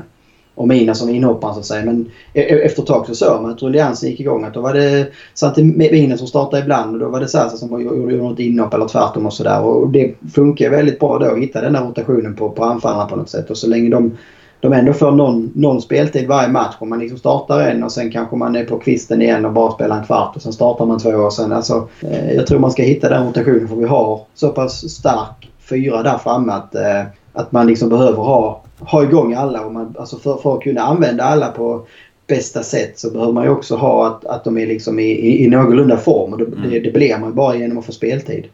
och 0.55 0.67
Mina 0.67 0.93
som 0.93 1.09
inhopparen 1.09 1.53
så 1.53 1.59
att 1.59 1.65
säga. 1.65 1.86
Men 1.86 2.11
e-, 2.34 2.41
e, 2.41 2.65
efter 2.65 2.82
ett 2.82 2.88
tag 2.88 3.05
så 3.07 3.15
såg 3.15 3.41
man 3.41 3.51
att 3.51 3.61
rulliansen 3.61 4.09
gick 4.09 4.19
igång. 4.19 4.43
Att 4.43 4.53
då 4.53 4.61
var 4.61 4.73
det 4.73 5.07
Santimina 5.34 6.17
som 6.17 6.28
startade 6.28 6.63
ibland 6.63 6.93
och 6.93 6.99
då 6.99 7.09
var 7.09 7.19
det 7.19 7.28
Sasa 7.28 7.57
som 7.57 7.82
gjorde 7.82 8.17
något 8.17 8.39
inhopp 8.39 8.73
eller 8.73 8.88
tvärtom 8.88 9.25
och 9.25 9.34
sådär. 9.34 9.61
Och 9.61 9.89
det 9.89 10.15
funkar 10.34 10.69
väldigt 10.69 10.99
bra 10.99 11.19
då 11.19 11.25
att 11.25 11.38
hitta 11.38 11.61
den 11.61 11.73
där 11.73 11.82
rotationen 11.82 12.36
på, 12.36 12.49
på 12.49 12.63
anfallarna 12.63 13.05
på 13.05 13.15
något 13.15 13.30
sätt. 13.30 13.49
Och 13.49 13.57
så 13.57 13.67
länge 13.67 13.89
de, 13.89 14.17
de 14.59 14.73
ändå 14.73 14.93
får 14.93 15.11
någon, 15.11 15.51
någon 15.55 15.82
speltid 15.82 16.28
varje 16.28 16.49
match. 16.49 16.75
Om 16.80 16.89
man 16.89 16.99
liksom 16.99 17.17
startar 17.17 17.59
en 17.59 17.84
och 17.84 17.91
sen 17.91 18.11
kanske 18.11 18.36
man 18.36 18.55
är 18.55 18.65
på 18.65 18.80
kvisten 18.80 19.21
igen 19.21 19.45
och 19.45 19.53
bara 19.53 19.71
spelar 19.71 19.97
en 19.97 20.05
kvart 20.05 20.36
och 20.36 20.41
sen 20.41 20.53
startar 20.53 20.86
man 20.86 20.99
två 20.99 21.09
och 21.09 21.34
sen 21.34 21.51
alltså. 21.51 21.88
Eh, 22.01 22.32
jag 22.32 22.47
tror 22.47 22.59
man 22.59 22.71
ska 22.71 22.84
hitta 22.84 23.09
den 23.09 23.28
rotationen 23.28 23.67
för 23.67 23.75
vi 23.75 23.86
har 23.86 24.21
så 24.36 24.49
pass 24.49 24.89
stark 24.89 25.49
fyra 25.70 26.03
där 26.03 26.18
framme 26.18 26.53
att, 26.53 26.76
eh, 26.76 27.03
att 27.34 27.51
man 27.51 27.68
liksom 27.68 27.89
behöver 27.89 28.18
ha 28.18 28.63
ha 28.80 29.03
igång 29.03 29.34
alla. 29.34 29.65
Och 29.65 29.74
man, 29.74 29.95
alltså 29.99 30.18
för, 30.18 30.38
för 30.38 30.57
att 30.57 30.63
kunna 30.63 30.82
använda 30.82 31.24
alla 31.24 31.47
på 31.47 31.88
bästa 32.28 32.63
sätt 32.63 32.99
så 32.99 33.11
behöver 33.11 33.34
man 33.34 33.43
ju 33.43 33.49
också 33.49 33.76
ha 33.76 34.07
att, 34.07 34.26
att 34.26 34.43
de 34.43 34.57
är 34.57 34.68
liksom 34.68 34.99
i, 34.99 35.03
i, 35.03 35.45
i 35.45 35.49
någorlunda 35.49 35.97
form. 35.97 36.34
Och 36.34 36.39
det, 36.39 36.45
mm. 36.45 36.70
det, 36.70 36.80
det 36.80 36.91
blir 36.91 37.18
man 37.18 37.30
ju 37.30 37.36
bara 37.36 37.55
genom 37.55 37.78
att 37.78 37.86
få 37.86 37.91
speltid. 37.91 38.45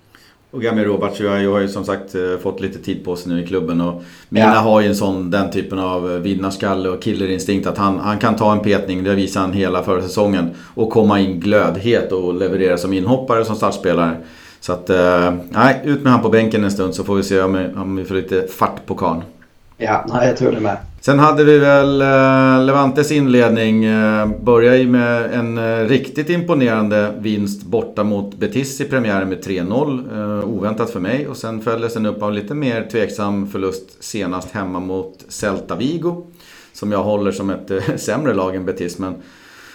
Och 0.51 0.61
Gami 0.61 0.83
Robac 0.83 1.19
har 1.19 1.59
ju 1.59 1.67
som 1.67 1.85
sagt 1.85 2.15
eh, 2.15 2.37
fått 2.41 2.61
lite 2.61 2.79
tid 2.79 3.05
på 3.05 3.15
sig 3.15 3.31
nu 3.31 3.43
i 3.43 3.47
klubben. 3.47 3.81
Och 3.81 4.03
Mina 4.29 4.45
ja. 4.45 4.59
har 4.59 4.81
ju 4.81 4.87
en 4.87 4.95
sån, 4.95 5.31
den 5.31 5.51
typen 5.51 5.79
av 5.79 6.11
eh, 6.11 6.17
vinnarskalle 6.17 6.89
och 6.89 7.01
killerinstinkt 7.01 7.67
att 7.67 7.77
han, 7.77 7.99
han 7.99 8.19
kan 8.19 8.35
ta 8.35 8.51
en 8.51 8.59
petning, 8.59 9.03
det 9.03 9.15
visar 9.15 9.41
han 9.41 9.53
hela 9.53 9.83
förra 9.83 10.01
säsongen. 10.01 10.49
Och 10.75 10.89
komma 10.89 11.19
in 11.19 11.39
glödhet 11.39 12.11
och 12.11 12.33
leverera 12.33 12.77
som 12.77 12.93
inhoppare 12.93 13.45
som 13.45 13.55
startspelare. 13.55 14.17
Så 14.63 14.73
att, 14.73 14.89
eh, 14.89 15.33
nej, 15.49 15.81
ut 15.83 16.03
med 16.03 16.11
han 16.11 16.21
på 16.21 16.29
bänken 16.29 16.63
en 16.63 16.71
stund 16.71 16.95
så 16.95 17.03
får 17.03 17.15
vi 17.15 17.23
se 17.23 17.41
om 17.41 17.53
vi, 17.53 17.79
om 17.79 17.95
vi 17.95 18.05
får 18.05 18.15
lite 18.15 18.47
fart 18.47 18.85
på 18.85 18.95
karln. 18.95 19.21
Ja, 19.77 20.05
nej, 20.07 20.27
jag 20.27 20.37
tror 20.37 20.51
det 20.51 20.59
med. 20.59 20.77
Sen 21.01 21.19
hade 21.19 21.43
vi 21.43 21.59
väl 21.59 22.01
eh, 22.01 22.65
Levantes 22.65 23.11
inledning. 23.11 23.85
Eh, 23.85 24.27
började 24.43 24.77
ju 24.77 24.87
med 24.87 25.33
en 25.33 25.57
eh, 25.57 25.87
riktigt 25.87 26.29
imponerande 26.29 27.13
vinst 27.17 27.63
borta 27.63 28.03
mot 28.03 28.35
Betis 28.35 28.81
i 28.81 28.85
premiären 28.85 29.29
med 29.29 29.45
3-0. 29.45 30.39
Eh, 30.39 30.49
oväntat 30.49 30.89
för 30.89 30.99
mig. 30.99 31.27
Och 31.27 31.37
sen 31.37 31.61
följdes 31.61 31.93
den 31.93 32.05
upp 32.05 32.23
av 32.23 32.33
lite 32.33 32.53
mer 32.53 32.87
tveksam 32.91 33.47
förlust 33.47 34.03
senast 34.03 34.51
hemma 34.51 34.79
mot 34.79 35.25
Celta 35.27 35.75
Vigo. 35.75 36.27
Som 36.73 36.91
jag 36.91 37.03
håller 37.03 37.31
som 37.31 37.49
ett 37.49 37.71
sämre 38.01 38.33
lag 38.33 38.55
än 38.55 38.65
Betis. 38.65 38.99
Men 38.99 39.13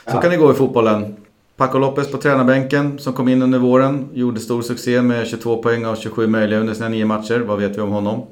så 0.06 0.16
ja. 0.16 0.20
kan 0.20 0.30
det 0.30 0.36
gå 0.36 0.50
i 0.50 0.54
fotbollen. 0.54 1.16
Paco 1.58 1.78
Lopez 1.78 2.10
på 2.10 2.18
tränarbänken 2.18 2.98
som 2.98 3.12
kom 3.12 3.28
in 3.28 3.42
under 3.42 3.58
våren. 3.58 4.08
Gjorde 4.12 4.40
stor 4.40 4.62
succé 4.62 5.02
med 5.02 5.26
22 5.26 5.56
poäng 5.56 5.86
av 5.86 5.96
27 5.96 6.26
möjliga 6.26 6.60
under 6.60 6.74
sina 6.74 6.88
nio 6.88 7.04
matcher. 7.04 7.40
Vad 7.40 7.58
vet 7.58 7.76
vi 7.76 7.80
om 7.80 7.90
honom? 7.90 8.22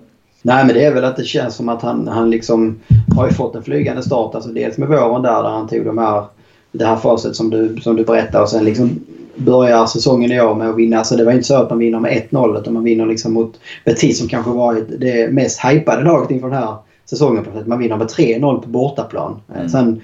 Nej, 0.43 0.65
men 0.65 0.75
det 0.75 0.85
är 0.85 0.95
väl 0.95 1.05
att 1.05 1.17
det 1.17 1.25
känns 1.25 1.55
som 1.55 1.69
att 1.69 1.83
han, 1.83 2.09
han 2.09 2.31
liksom 2.31 2.81
har 3.17 3.27
ju 3.27 3.33
fått 3.33 3.55
en 3.55 3.63
flygande 3.63 4.03
start. 4.03 4.35
Alltså 4.35 4.51
dels 4.51 4.79
med 4.79 4.89
våren 4.89 5.23
där, 5.23 5.43
där 5.43 5.51
han 5.51 5.69
tog 5.69 5.85
de 5.85 5.99
här, 5.99 6.25
det 6.73 6.85
här 6.85 6.97
facit 6.97 7.37
som 7.37 7.51
du, 7.51 7.77
som 7.81 7.97
du 7.97 8.05
berättar 8.05 8.43
och 8.43 8.49
sen 8.49 8.65
liksom 8.65 9.01
börjar 9.37 9.87
säsongen 9.87 10.33
i 10.33 10.41
år 10.41 10.55
med 10.55 10.69
att 10.69 10.77
vinna. 10.77 10.99
Alltså 10.99 11.17
det 11.17 11.25
var 11.25 11.33
inte 11.33 11.45
så 11.45 11.57
att 11.57 11.71
man 11.71 11.79
vinner 11.79 12.01
med 12.01 12.29
1-0 12.31 12.61
utan 12.61 12.75
man 12.75 12.85
vinner 12.85 13.07
liksom 13.07 13.33
mot 13.33 13.61
Betis 13.85 14.19
som 14.19 14.29
kanske 14.29 14.51
varit 14.51 15.01
det 15.01 15.33
mest 15.33 15.65
hypade 15.65 16.03
laget 16.03 16.31
inför 16.31 16.49
den 16.49 16.59
här 16.59 16.77
säsongen. 17.05 17.45
Man 17.67 17.79
vinner 17.79 17.97
med 17.97 18.07
3-0 18.07 18.63
på 18.63 18.69
bortaplan. 18.69 19.41
Mm. 19.55 19.69
Sen 19.69 20.01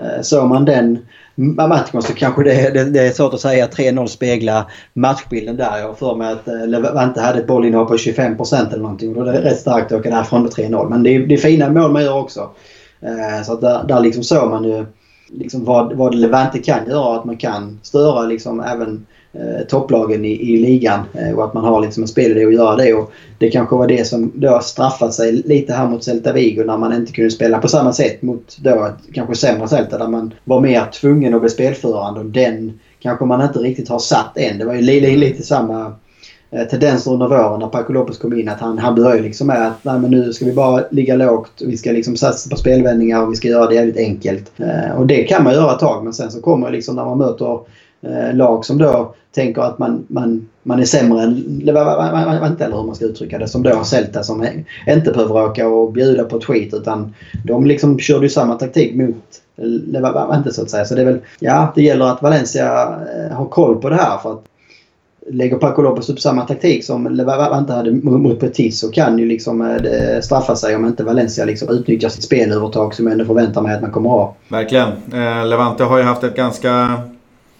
eh, 0.00 0.22
såg 0.22 0.48
man 0.48 0.64
den 0.64 0.98
matchen 1.38 2.02
så 2.02 2.14
kanske 2.14 2.42
det, 2.42 2.70
det, 2.74 2.84
det 2.84 3.00
är 3.00 3.12
svårt 3.12 3.34
att 3.34 3.40
säga 3.40 3.64
att 3.64 3.76
3-0 3.76 4.06
speglar 4.06 4.72
matchbilden 4.92 5.56
där. 5.56 5.78
Jag 5.78 5.86
har 5.86 5.94
för 5.94 6.14
mig 6.14 6.32
att 6.32 6.48
eh, 6.48 6.66
Levante 6.66 7.20
hade 7.20 7.38
ett 7.38 7.46
bollinnehav 7.46 7.84
på 7.84 7.96
25% 7.96 8.68
eller 8.68 8.82
någonting. 8.82 9.14
Då 9.14 9.20
är 9.20 9.32
det 9.32 9.42
rätt 9.42 9.60
starkt 9.60 9.92
att 9.92 10.00
åka 10.00 10.10
därifrån 10.10 10.42
med 10.42 10.52
3-0. 10.52 10.88
Men 10.88 11.02
det 11.02 11.10
är, 11.10 11.26
det 11.26 11.34
är 11.34 11.38
fina 11.38 11.70
mål 11.70 11.92
man 11.92 12.02
gör 12.02 12.18
också. 12.18 12.50
Eh, 13.00 13.44
så 13.44 13.52
att 13.52 13.60
där, 13.60 13.84
där 13.88 14.00
liksom 14.00 14.22
såg 14.22 14.50
man 14.50 14.64
ju 14.64 14.86
liksom 15.28 15.64
vad, 15.64 15.92
vad 15.92 16.14
Levante 16.14 16.58
kan 16.58 16.86
göra. 16.88 17.18
Att 17.18 17.24
man 17.24 17.36
kan 17.36 17.80
störa 17.82 18.22
liksom 18.22 18.60
även 18.60 19.06
Eh, 19.40 19.66
topplagen 19.66 20.24
i, 20.24 20.54
i 20.54 20.56
ligan 20.56 21.00
eh, 21.12 21.38
och 21.38 21.44
att 21.44 21.54
man 21.54 21.64
har 21.64 21.80
liksom 21.80 22.02
en 22.02 22.08
spelidé 22.08 22.44
att 22.44 22.54
göra 22.54 22.76
det. 22.76 22.94
Och 22.94 23.12
det 23.38 23.50
kanske 23.50 23.76
var 23.76 23.88
det 23.88 24.06
som 24.06 24.32
då 24.34 24.60
straffat 24.60 25.14
sig 25.14 25.32
lite 25.32 25.72
här 25.72 25.88
mot 25.88 26.04
Celta 26.04 26.32
Vigo 26.32 26.64
när 26.64 26.76
man 26.76 26.92
inte 26.92 27.12
kunde 27.12 27.30
spela 27.30 27.58
på 27.58 27.68
samma 27.68 27.92
sätt 27.92 28.22
mot 28.22 28.56
då 28.60 28.84
ett 28.84 29.14
kanske 29.14 29.34
sämre 29.34 29.68
Celta 29.68 29.98
där 29.98 30.08
man 30.08 30.34
var 30.44 30.60
mer 30.60 30.84
tvungen 31.00 31.34
att 31.34 31.40
bli 31.40 31.50
spelförande 31.50 32.20
och 32.20 32.26
den 32.26 32.78
kanske 33.00 33.24
man 33.24 33.42
inte 33.42 33.58
riktigt 33.58 33.88
har 33.88 33.98
satt 33.98 34.38
än. 34.38 34.58
Det 34.58 34.64
var 34.64 34.74
ju 34.74 34.80
lite, 34.80 35.16
lite 35.16 35.42
samma 35.42 35.92
eh, 36.50 36.68
tendenser 36.68 37.12
under 37.12 37.28
våren 37.28 37.60
när 37.60 37.68
Paco 37.68 37.92
Lopez 37.92 38.18
kom 38.18 38.38
in. 38.38 38.48
Att 38.48 38.60
han, 38.60 38.78
han 38.78 38.94
började 38.94 39.22
liksom 39.22 39.46
med 39.46 39.66
att 39.66 39.84
nej, 39.84 39.98
men 39.98 40.10
nu 40.10 40.32
ska 40.32 40.44
vi 40.44 40.52
bara 40.52 40.84
ligga 40.90 41.16
lågt. 41.16 41.62
Vi 41.66 41.76
ska 41.76 41.92
liksom 41.92 42.16
satsa 42.16 42.50
på 42.50 42.56
spelvändningar 42.56 43.22
och 43.22 43.32
vi 43.32 43.36
ska 43.36 43.48
göra 43.48 43.66
det 43.66 43.74
jävligt 43.74 43.96
enkelt. 43.96 44.52
Och 44.96 45.06
det 45.06 45.24
kan 45.24 45.44
man 45.44 45.54
göra 45.54 45.72
ett 45.72 45.80
tag 45.80 46.04
men 46.04 46.12
sen 46.12 46.30
så 46.30 46.40
kommer 46.40 46.70
liksom 46.70 46.96
när 46.96 47.04
man 47.04 47.18
möter 47.18 47.60
eh, 48.02 48.34
lag 48.34 48.64
som 48.64 48.78
då 48.78 49.14
tänker 49.34 49.62
att 49.62 49.78
man, 49.78 50.06
man, 50.08 50.48
man 50.62 50.80
är 50.80 50.84
sämre 50.84 51.22
än, 51.22 51.60
Levante, 51.64 52.64
eller 52.64 52.76
hur 52.76 52.84
man 52.84 52.94
ska 52.94 53.04
uttrycka 53.04 53.38
det, 53.38 53.48
som 53.48 53.62
då 53.62 53.84
Celta 53.84 54.22
som 54.22 54.46
inte 54.86 55.10
behöver 55.10 55.44
åka 55.44 55.68
och 55.68 55.92
bjuda 55.92 56.24
på 56.24 56.36
ett 56.36 56.44
skit 56.44 56.74
utan 56.74 57.14
de 57.44 57.66
liksom 57.66 57.98
körde 57.98 58.24
ju 58.24 58.30
samma 58.30 58.54
taktik 58.54 58.94
mot 58.94 59.24
Levante 59.86 60.52
så 60.52 60.62
att 60.62 60.70
säga. 60.70 60.84
Så 60.84 60.94
det 60.94 61.00
är 61.00 61.06
väl, 61.06 61.18
ja 61.38 61.72
det 61.74 61.82
gäller 61.82 62.04
att 62.04 62.22
Valencia 62.22 62.82
eh, 62.82 63.36
har 63.36 63.46
koll 63.46 63.76
på 63.76 63.88
det 63.88 63.96
här 63.96 64.18
för 64.18 64.32
att 64.32 64.44
lägger 65.30 65.56
Paco 65.56 65.82
Lopez 65.82 66.10
upp 66.10 66.20
samma 66.20 66.42
taktik 66.42 66.84
som 66.84 67.06
Levante 67.06 67.72
hade 67.72 67.90
mot 67.92 68.40
Betis 68.40 68.80
så 68.80 68.90
kan 68.90 69.18
ju 69.18 69.26
liksom 69.26 69.60
eh, 69.60 70.20
straffa 70.20 70.56
sig 70.56 70.76
om 70.76 70.86
inte 70.86 71.04
Valencia 71.04 71.44
liksom 71.44 71.68
utnyttjar 71.68 72.08
sitt 72.08 72.24
spelövertag 72.24 72.94
som 72.94 73.06
jag 73.06 73.12
ändå 73.12 73.24
förväntar 73.24 73.62
mig 73.62 73.74
att 73.74 73.82
man 73.82 73.90
kommer 73.90 74.10
att 74.10 74.16
ha. 74.16 74.34
Verkligen. 74.48 74.88
Eh, 74.88 75.46
Levante 75.46 75.84
har 75.84 75.98
ju 75.98 76.04
haft 76.04 76.24
ett 76.24 76.36
ganska 76.36 77.02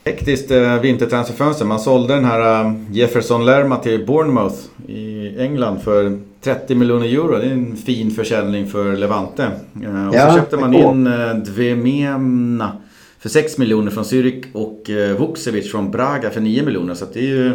hektiskt 0.09 0.51
eh, 0.51 0.81
vintertransferfönster. 0.81 1.65
Man 1.65 1.81
sålde 1.81 2.15
den 2.15 2.25
här 2.25 2.65
eh, 2.65 2.73
Jefferson 2.91 3.45
Lerma 3.45 3.77
till 3.77 4.07
Bournemouth 4.07 4.57
i 4.87 5.35
England 5.39 5.79
för 5.79 6.19
30 6.41 6.75
miljoner 6.75 7.07
euro. 7.07 7.39
Det 7.39 7.47
är 7.47 7.51
en 7.51 7.77
fin 7.77 8.11
försäljning 8.11 8.67
för 8.67 8.97
Levante. 8.97 9.51
Eh, 9.83 10.09
och 10.09 10.15
ja, 10.15 10.31
så 10.31 10.37
köpte 10.37 10.57
man 10.57 10.75
in 10.75 11.05
Dvemena 11.45 12.73
för 13.19 13.29
6 13.29 13.59
miljoner 13.59 13.91
från 13.91 14.05
Zürich 14.05 14.45
och 14.53 14.91
Vukcevic 15.21 15.71
från 15.71 15.91
Braga 15.91 16.31
för 16.31 16.41
9 16.41 16.63
miljoner. 16.63 16.95
Så 16.95 17.05
det 17.13 17.21
är 17.21 17.23
ju 17.23 17.53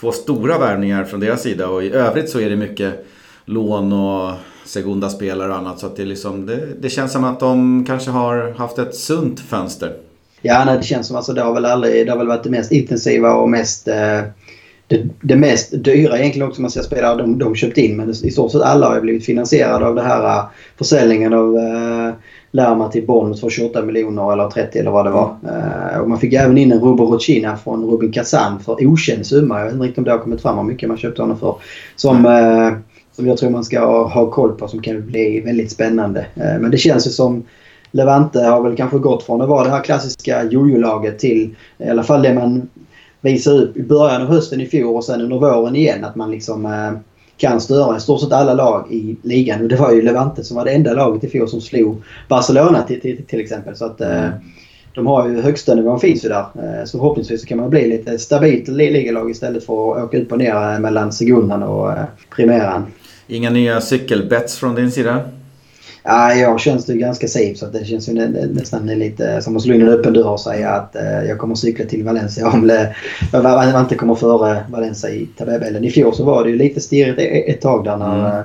två 0.00 0.12
stora 0.12 0.58
värvningar 0.58 1.04
från 1.04 1.20
deras 1.20 1.42
sida. 1.42 1.68
Och 1.68 1.84
i 1.84 1.90
övrigt 1.90 2.30
så 2.30 2.40
är 2.40 2.50
det 2.50 2.56
mycket 2.56 3.06
lån 3.44 3.92
och 3.92 4.32
Segunda-spelare 4.64 5.50
och 5.50 5.58
annat. 5.58 5.78
Så 5.78 5.86
att 5.86 5.96
det, 5.96 6.04
liksom, 6.04 6.46
det, 6.46 6.68
det 6.80 6.90
känns 6.90 7.12
som 7.12 7.24
att 7.24 7.40
de 7.40 7.84
kanske 7.86 8.10
har 8.10 8.54
haft 8.58 8.78
ett 8.78 8.94
sunt 8.94 9.40
fönster. 9.40 9.96
Ja, 10.42 10.64
nej, 10.64 10.76
det 10.76 10.82
känns 10.82 11.06
som 11.06 11.16
alltså 11.16 11.32
det 11.32 11.42
har 11.42 11.54
väl 11.54 11.64
aldrig, 11.64 12.06
det 12.06 12.12
har 12.12 12.18
väl 12.18 12.26
varit 12.26 12.44
det 12.44 12.50
mest 12.50 12.72
intensiva 12.72 13.34
och 13.34 13.48
mest 13.48 13.88
eh, 13.88 14.20
det, 14.92 15.08
det, 15.20 15.36
mest 15.36 15.84
dyra 15.84 16.18
egentligen 16.18 16.48
också 16.48 16.62
man 16.62 16.70
ska 16.70 16.82
spela 16.82 17.14
de, 17.14 17.38
de 17.38 17.54
köpt 17.54 17.78
in. 17.78 17.96
Men 17.96 18.10
i 18.10 18.30
stort 18.30 18.52
sett 18.52 18.62
alla 18.62 18.88
har 18.88 19.00
blivit 19.00 19.24
finansierade 19.24 19.86
av 19.86 19.94
det 19.94 20.02
här 20.02 20.38
uh, 20.38 20.44
försäljningen 20.78 21.32
av 21.32 21.54
uh, 21.54 22.12
Lärma 22.50 22.88
till 22.88 23.06
Bournemouth 23.06 23.40
för 23.40 23.50
28 23.50 23.82
miljoner 23.82 24.32
eller 24.32 24.48
30 24.48 24.78
eller 24.78 24.90
vad 24.90 25.06
det 25.06 25.10
var. 25.10 25.36
Uh, 25.44 26.00
och 26.00 26.08
man 26.08 26.18
fick 26.18 26.32
även 26.32 26.58
in 26.58 26.72
en 26.72 26.80
Rubo 26.80 27.04
Rocina 27.04 27.56
från 27.56 27.84
Rubin 27.84 28.12
Kazan 28.12 28.60
för 28.60 28.86
okänd 28.86 29.26
summa. 29.26 29.58
Jag 29.58 29.64
vet 29.64 29.72
inte 29.72 29.84
riktigt 29.84 29.98
om 29.98 30.04
det 30.04 30.10
har 30.10 30.18
kommit 30.18 30.42
fram 30.42 30.56
hur 30.56 30.64
mycket 30.64 30.88
man 30.88 30.98
köpte 30.98 31.22
honom 31.22 31.38
för. 31.38 31.56
Som, 31.96 32.26
uh, 32.26 32.72
som 33.12 33.26
jag 33.26 33.38
tror 33.38 33.50
man 33.50 33.64
ska 33.64 33.80
ha, 34.06 34.30
koll 34.30 34.52
på 34.52 34.68
som 34.68 34.82
kan 34.82 35.06
bli 35.06 35.40
väldigt 35.40 35.70
spännande. 35.70 36.26
men 36.34 36.70
det 36.70 36.78
känns 36.78 37.06
ju 37.06 37.10
som 37.10 37.44
Levante 37.92 38.40
har 38.40 38.62
väl 38.62 38.76
kanske 38.76 38.98
gått 38.98 39.22
från 39.22 39.40
att 39.40 39.48
vara 39.48 39.64
det 39.64 39.70
här 39.70 39.84
klassiska 39.84 40.44
jojo-laget 40.44 41.18
till 41.18 41.54
i 41.78 41.88
alla 41.88 42.02
fall 42.02 42.22
det 42.22 42.34
man 42.34 42.68
visade 43.20 43.58
upp 43.58 43.76
i 43.76 43.82
början 43.82 44.22
av 44.22 44.28
hösten 44.28 44.60
i 44.60 44.66
fjol 44.66 44.96
och 44.96 45.04
sen 45.04 45.20
under 45.20 45.36
våren 45.36 45.76
igen. 45.76 46.04
Att 46.04 46.16
man 46.16 46.30
liksom 46.30 46.66
eh, 46.66 46.92
kan 47.36 47.60
störa 47.60 47.96
i 47.96 48.00
stort 48.00 48.20
sett 48.20 48.32
alla 48.32 48.54
lag 48.54 48.92
i 48.92 49.16
ligan. 49.22 49.62
Och 49.62 49.68
det 49.68 49.76
var 49.76 49.92
ju 49.92 50.02
Levante 50.02 50.44
som 50.44 50.56
var 50.56 50.64
det 50.64 50.70
enda 50.70 50.94
laget 50.94 51.24
i 51.24 51.28
fjol 51.28 51.48
som 51.48 51.60
slog 51.60 52.02
Barcelona 52.28 52.82
till, 52.82 53.00
till, 53.00 53.24
till 53.26 53.40
exempel. 53.40 53.76
Så 53.76 53.84
att 53.84 54.00
eh, 54.00 54.28
de 54.94 55.06
har 55.06 55.28
ju 55.28 55.40
högsta 55.40 55.74
nivån 55.74 56.00
finns 56.00 56.24
ju 56.24 56.28
där. 56.28 56.38
Eh, 56.38 56.84
så 56.84 56.98
förhoppningsvis 56.98 57.40
så 57.40 57.46
kan 57.46 57.58
man 57.58 57.70
bli 57.70 57.88
lite 57.88 58.18
stabilt 58.18 58.68
ligalag 58.68 59.30
istället 59.30 59.66
för 59.66 59.96
att 59.96 60.04
åka 60.04 60.18
upp 60.18 60.32
och 60.32 60.38
ner 60.38 60.72
eh, 60.72 60.78
mellan 60.78 61.12
segundan 61.12 61.62
och 61.62 61.92
eh, 61.92 62.04
primäran. 62.36 62.86
Inga 63.26 63.50
nya 63.50 63.80
cykelbets 63.80 64.58
från 64.58 64.74
din 64.74 64.90
sida? 64.90 65.20
Ja, 66.04 66.34
jag 66.34 66.60
känns 66.60 66.86
det 66.86 66.94
ganska 66.94 67.28
safe 67.28 67.54
så 67.54 67.66
det 67.66 67.84
känns 67.84 68.08
ju 68.08 68.12
nästan 68.52 68.86
lite 68.86 69.42
som 69.42 69.56
att 69.56 69.62
slå 69.62 69.74
in 69.74 69.82
en 69.82 69.88
öppen 69.88 70.12
dörr 70.12 70.28
och 70.28 70.40
säga 70.40 70.70
att 70.70 70.96
eh, 70.96 71.22
jag 71.28 71.38
kommer 71.38 71.54
cykla 71.54 71.84
till 71.84 72.04
Valencia 72.04 72.48
om 72.48 72.70
jag 73.32 73.80
inte 73.80 73.94
kommer 73.94 74.14
före 74.14 74.64
Valencia 74.70 75.10
i 75.10 75.26
tabellen. 75.26 75.84
I 75.84 75.90
fjol 75.90 76.14
så 76.14 76.24
var 76.24 76.44
det 76.44 76.50
ju 76.50 76.56
lite 76.56 76.80
stirrigt 76.80 77.48
ett 77.48 77.60
tag 77.60 77.84
där 77.84 77.96
när 77.96 78.18
mm. 78.18 78.38
Eh, 78.38 78.44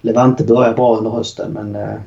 Levante 0.00 0.44
började 0.44 0.74
bra 0.74 0.96
under 0.96 1.10
hösten 1.10 1.52
men 1.52 1.76
eh, 1.76 1.98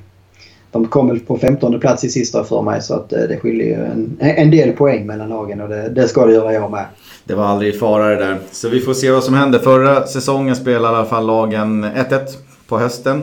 de 0.72 0.88
kom 0.88 1.08
väl 1.08 1.20
på 1.20 1.38
15 1.38 1.80
plats 1.80 2.04
i 2.04 2.10
sista 2.10 2.44
för 2.44 2.62
mig 2.62 2.82
så 2.82 2.94
att 2.94 3.10
det 3.10 3.39
skiljer 3.41 3.68
ju 3.68 3.86
en, 3.86 4.18
en 4.20 4.52
del 4.52 4.72
poäng 4.72 5.06
mellan 5.06 5.30
lagen 5.30 5.62
och 5.62 5.70
det, 5.70 5.89
det 5.89 6.08
ska 6.08 6.26
det 6.26 6.34
göra 6.34 6.54
jag 6.54 6.72
med. 6.72 6.86
Det 7.26 7.36
var 7.36 7.46
aldrig 7.46 7.80
fara 7.80 8.08
det 8.08 8.16
där. 8.16 8.38
Så 8.52 8.70
vi 8.70 8.80
får 8.80 8.94
se 8.94 9.12
vad 9.12 9.24
som 9.24 9.34
händer. 9.34 9.60
Förra 9.60 10.08
säsongen 10.08 10.56
spelade 10.56 10.96
i 10.96 10.98
alla 10.98 11.06
fall 11.06 11.26
lagen 11.26 11.86
1-1 11.86 12.20
på 12.68 12.78
hösten. 12.78 13.22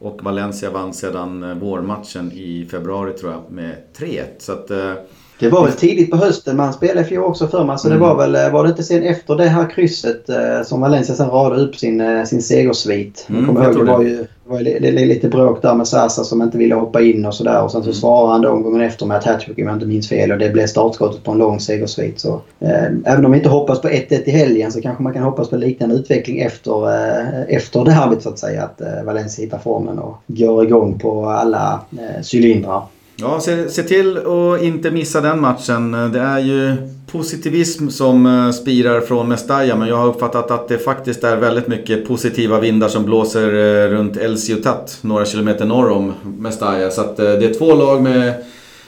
Och 0.00 0.22
Valencia 0.22 0.70
vann 0.70 0.94
sedan 0.94 1.42
eh, 1.42 1.54
vårmatchen 1.54 2.32
i 2.32 2.68
februari 2.70 3.12
tror 3.12 3.32
jag 3.32 3.50
med 3.50 3.76
3-1. 3.96 4.24
Så 4.38 4.52
att, 4.52 4.70
eh, 4.70 4.94
det 5.40 5.48
var 5.48 5.64
väl 5.64 5.72
tidigt 5.72 6.10
på 6.10 6.16
hösten 6.16 6.56
man 6.56 6.72
spelade 6.72 7.00
i 7.00 7.04
fjol 7.04 7.24
också 7.24 7.48
för 7.48 7.64
mig. 7.64 7.78
Så 7.78 7.88
mm. 7.88 7.98
det 7.98 8.06
var 8.06 8.16
väl, 8.16 8.52
var 8.52 8.62
det 8.64 8.70
inte 8.70 8.82
sen 8.82 9.02
efter 9.02 9.36
det 9.36 9.48
här 9.48 9.70
krysset 9.70 10.28
eh, 10.28 10.62
som 10.64 10.80
Valencia 10.80 11.14
sen 11.14 11.30
radade 11.30 11.62
upp 11.62 11.76
sin, 11.76 12.00
eh, 12.00 12.24
sin 12.24 12.42
segersvit. 12.42 13.26
Mm, 13.30 13.46
kommer 13.46 13.64
ihåg, 13.64 13.86
det 13.86 13.92
var 13.92 14.02
ju 14.02 14.26
var 14.50 14.60
lite 15.06 15.28
bråk 15.28 15.62
där 15.62 15.74
med 15.74 15.88
Sasa 15.88 16.24
som 16.24 16.42
inte 16.42 16.58
ville 16.58 16.74
hoppa 16.74 17.00
in 17.00 17.26
och 17.26 17.34
sådär. 17.34 17.62
Och 17.62 17.70
sen 17.72 17.82
så 17.82 17.88
mm. 17.88 17.94
svarade 17.94 18.32
han 18.32 18.42
då 18.42 18.48
omgången 18.48 18.80
efter 18.80 19.06
med 19.06 19.16
ett 19.16 19.24
hattrick 19.24 19.58
om 19.58 19.64
jag 19.64 19.76
inte 19.76 19.86
minns 19.86 20.08
fel. 20.08 20.32
Och 20.32 20.38
det 20.38 20.50
blev 20.50 20.66
startskottet 20.66 21.24
på 21.24 21.32
en 21.32 21.38
lång 21.38 21.60
segersvit. 21.60 22.20
Så, 22.20 22.40
eh, 22.60 22.84
även 23.04 23.24
om 23.24 23.32
vi 23.32 23.38
inte 23.38 23.48
hoppas 23.48 23.80
på 23.80 23.88
1-1 23.88 24.22
i 24.28 24.30
helgen 24.30 24.72
så 24.72 24.80
kanske 24.80 25.02
man 25.02 25.12
kan 25.12 25.22
hoppas 25.22 25.50
på 25.50 25.56
liknande 25.56 25.94
utveckling 25.94 26.38
efter, 26.40 26.88
eh, 26.88 27.40
efter 27.48 27.84
derbyt 27.84 28.22
så 28.22 28.28
att 28.28 28.38
säga. 28.38 28.64
Att 28.64 28.80
eh, 28.80 29.04
Valencia 29.04 29.44
hittar 29.44 29.58
formen 29.58 29.98
och 29.98 30.16
går 30.26 30.64
igång 30.64 30.98
på 30.98 31.24
alla 31.26 31.80
eh, 31.92 32.22
cylindrar. 32.34 32.82
Ja, 33.20 33.40
se, 33.40 33.68
se 33.68 33.82
till 33.82 34.16
att 34.16 34.62
inte 34.62 34.90
missa 34.90 35.20
den 35.20 35.40
matchen. 35.40 35.92
Det 36.12 36.20
är 36.20 36.38
ju 36.38 36.76
positivism 37.12 37.88
som 37.88 38.26
eh, 38.26 38.50
spirar 38.50 39.00
från 39.00 39.28
Mestalla 39.28 39.76
men 39.76 39.88
jag 39.88 39.96
har 39.96 40.06
uppfattat 40.06 40.50
att 40.50 40.68
det 40.68 40.78
faktiskt 40.78 41.24
är 41.24 41.36
väldigt 41.36 41.68
mycket 41.68 42.08
positiva 42.08 42.60
vindar 42.60 42.88
som 42.88 43.04
blåser 43.04 43.48
eh, 43.48 43.90
runt 43.90 44.16
El 44.16 44.38
Ciutat, 44.38 44.98
några 45.02 45.24
kilometer 45.24 45.64
norr 45.64 45.90
om 45.90 46.12
Mestalla. 46.38 46.90
Så 46.90 47.02
eh, 47.02 47.08
det 47.16 47.44
är 47.44 47.54
två 47.54 47.74
lag 47.74 48.02
med 48.02 48.34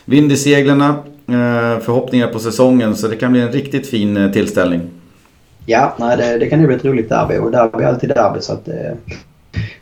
vind 0.04 0.32
i 0.32 0.36
seglen, 0.36 0.84
förhoppningar 1.80 2.28
på 2.28 2.38
säsongen 2.38 2.96
så 2.96 3.08
det 3.08 3.16
kan 3.16 3.32
bli 3.32 3.40
en 3.40 3.52
riktigt 3.52 3.86
fin 3.86 4.30
tillställning. 4.32 4.80
Ja, 5.66 5.94
nej, 5.98 6.16
det, 6.16 6.38
det 6.38 6.46
kan 6.46 6.60
ju 6.60 6.66
bli 6.66 6.76
ett 6.76 6.84
roligt 6.84 7.08
derby 7.08 7.38
och 7.38 7.50
derby 7.50 7.84
är 7.84 7.88
alltid 7.88 8.08
derby 8.08 8.40
så 8.40 8.52
att 8.52 8.64
det 8.64 8.96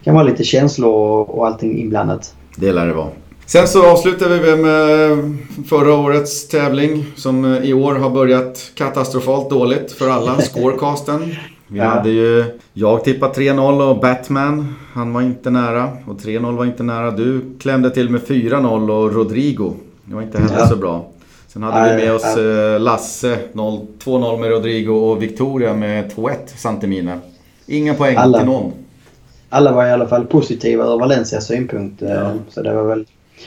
kan 0.04 0.14
vara 0.14 0.24
lite 0.24 0.44
känslor 0.44 1.30
och 1.30 1.46
allting 1.46 1.78
inblandat. 1.78 2.34
Det 2.56 2.72
lär 2.72 2.86
det 2.86 2.92
vara. 2.92 3.08
Sen 3.52 3.68
så 3.68 3.86
avslutar 3.86 4.28
vi 4.28 4.56
med 4.56 5.38
förra 5.68 5.94
årets 5.94 6.48
tävling 6.48 7.06
som 7.16 7.54
eh, 7.54 7.64
i 7.64 7.72
år 7.72 7.94
har 7.94 8.10
börjat 8.10 8.70
katastrofalt 8.74 9.50
dåligt 9.50 9.92
för 9.92 10.08
alla. 10.08 10.36
Scorecasten. 10.40 11.34
Vi 11.66 11.78
ja. 11.78 11.84
hade 11.84 12.10
ju, 12.10 12.44
jag 12.72 13.04
tippat 13.04 13.36
3-0 13.36 13.90
och 13.90 14.00
Batman, 14.00 14.74
han 14.92 15.12
var 15.12 15.22
inte 15.22 15.50
nära. 15.50 15.88
Och 16.06 16.16
3-0 16.16 16.56
var 16.56 16.64
inte 16.64 16.82
nära. 16.82 17.10
Du 17.10 17.40
klämde 17.60 17.90
till 17.90 18.10
med 18.10 18.20
4-0 18.20 18.90
och 18.90 19.14
Rodrigo. 19.14 19.72
Det 20.04 20.14
var 20.14 20.22
inte 20.22 20.38
heller 20.38 20.58
ja. 20.58 20.66
så 20.66 20.76
bra. 20.76 21.08
Sen 21.48 21.62
hade 21.62 21.80
Nej, 21.80 21.96
vi 21.96 22.04
med 22.04 22.14
oss 22.14 22.36
ja. 22.36 22.74
Eh, 22.74 22.80
Lasse, 22.80 23.38
2-0 23.52 24.40
med 24.40 24.50
Rodrigo 24.50 24.92
och 24.92 25.22
Victoria 25.22 25.74
med 25.74 26.12
2-1 26.12 26.34
Santemina. 26.56 27.20
Inga 27.66 27.94
poäng 27.94 28.16
alla, 28.16 28.38
till 28.38 28.46
någon. 28.46 28.72
Alla 29.48 29.72
var 29.72 29.86
i 29.86 29.90
alla 29.90 30.08
fall 30.08 30.26
positiva 30.26 30.84
ur 30.84 30.98
Valencias 30.98 31.46
synpunkt. 31.46 32.02
Eh. 32.02 32.32
Så 32.48 32.62
det 32.62 32.74
var 32.74 32.84
väl 32.84 33.06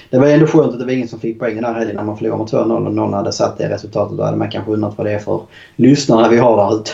det 0.09 0.19
var 0.19 0.27
ändå 0.27 0.47
skönt 0.47 0.73
att 0.73 0.79
det 0.79 0.85
var 0.85 0.91
ingen 0.91 1.07
som 1.07 1.19
fick 1.19 1.39
poäng 1.39 1.55
den 1.55 1.65
här 1.65 1.73
helgen 1.73 1.95
när 1.95 2.03
man 2.03 2.17
förlorade 2.17 2.39
med 2.39 2.47
2-0 2.47 2.85
och 2.85 2.93
någon 2.93 3.13
hade 3.13 3.31
satt 3.31 3.57
det 3.57 3.69
resultatet. 3.69 4.17
Då 4.17 4.23
hade 4.23 4.37
man 4.37 4.51
kanske 4.51 4.71
undrat 4.71 4.93
vad 4.97 5.07
det 5.07 5.13
är 5.13 5.19
för 5.19 5.41
lyssnare 5.75 6.29
vi 6.29 6.37
har 6.37 6.57
där 6.57 6.75
ute. 6.79 6.91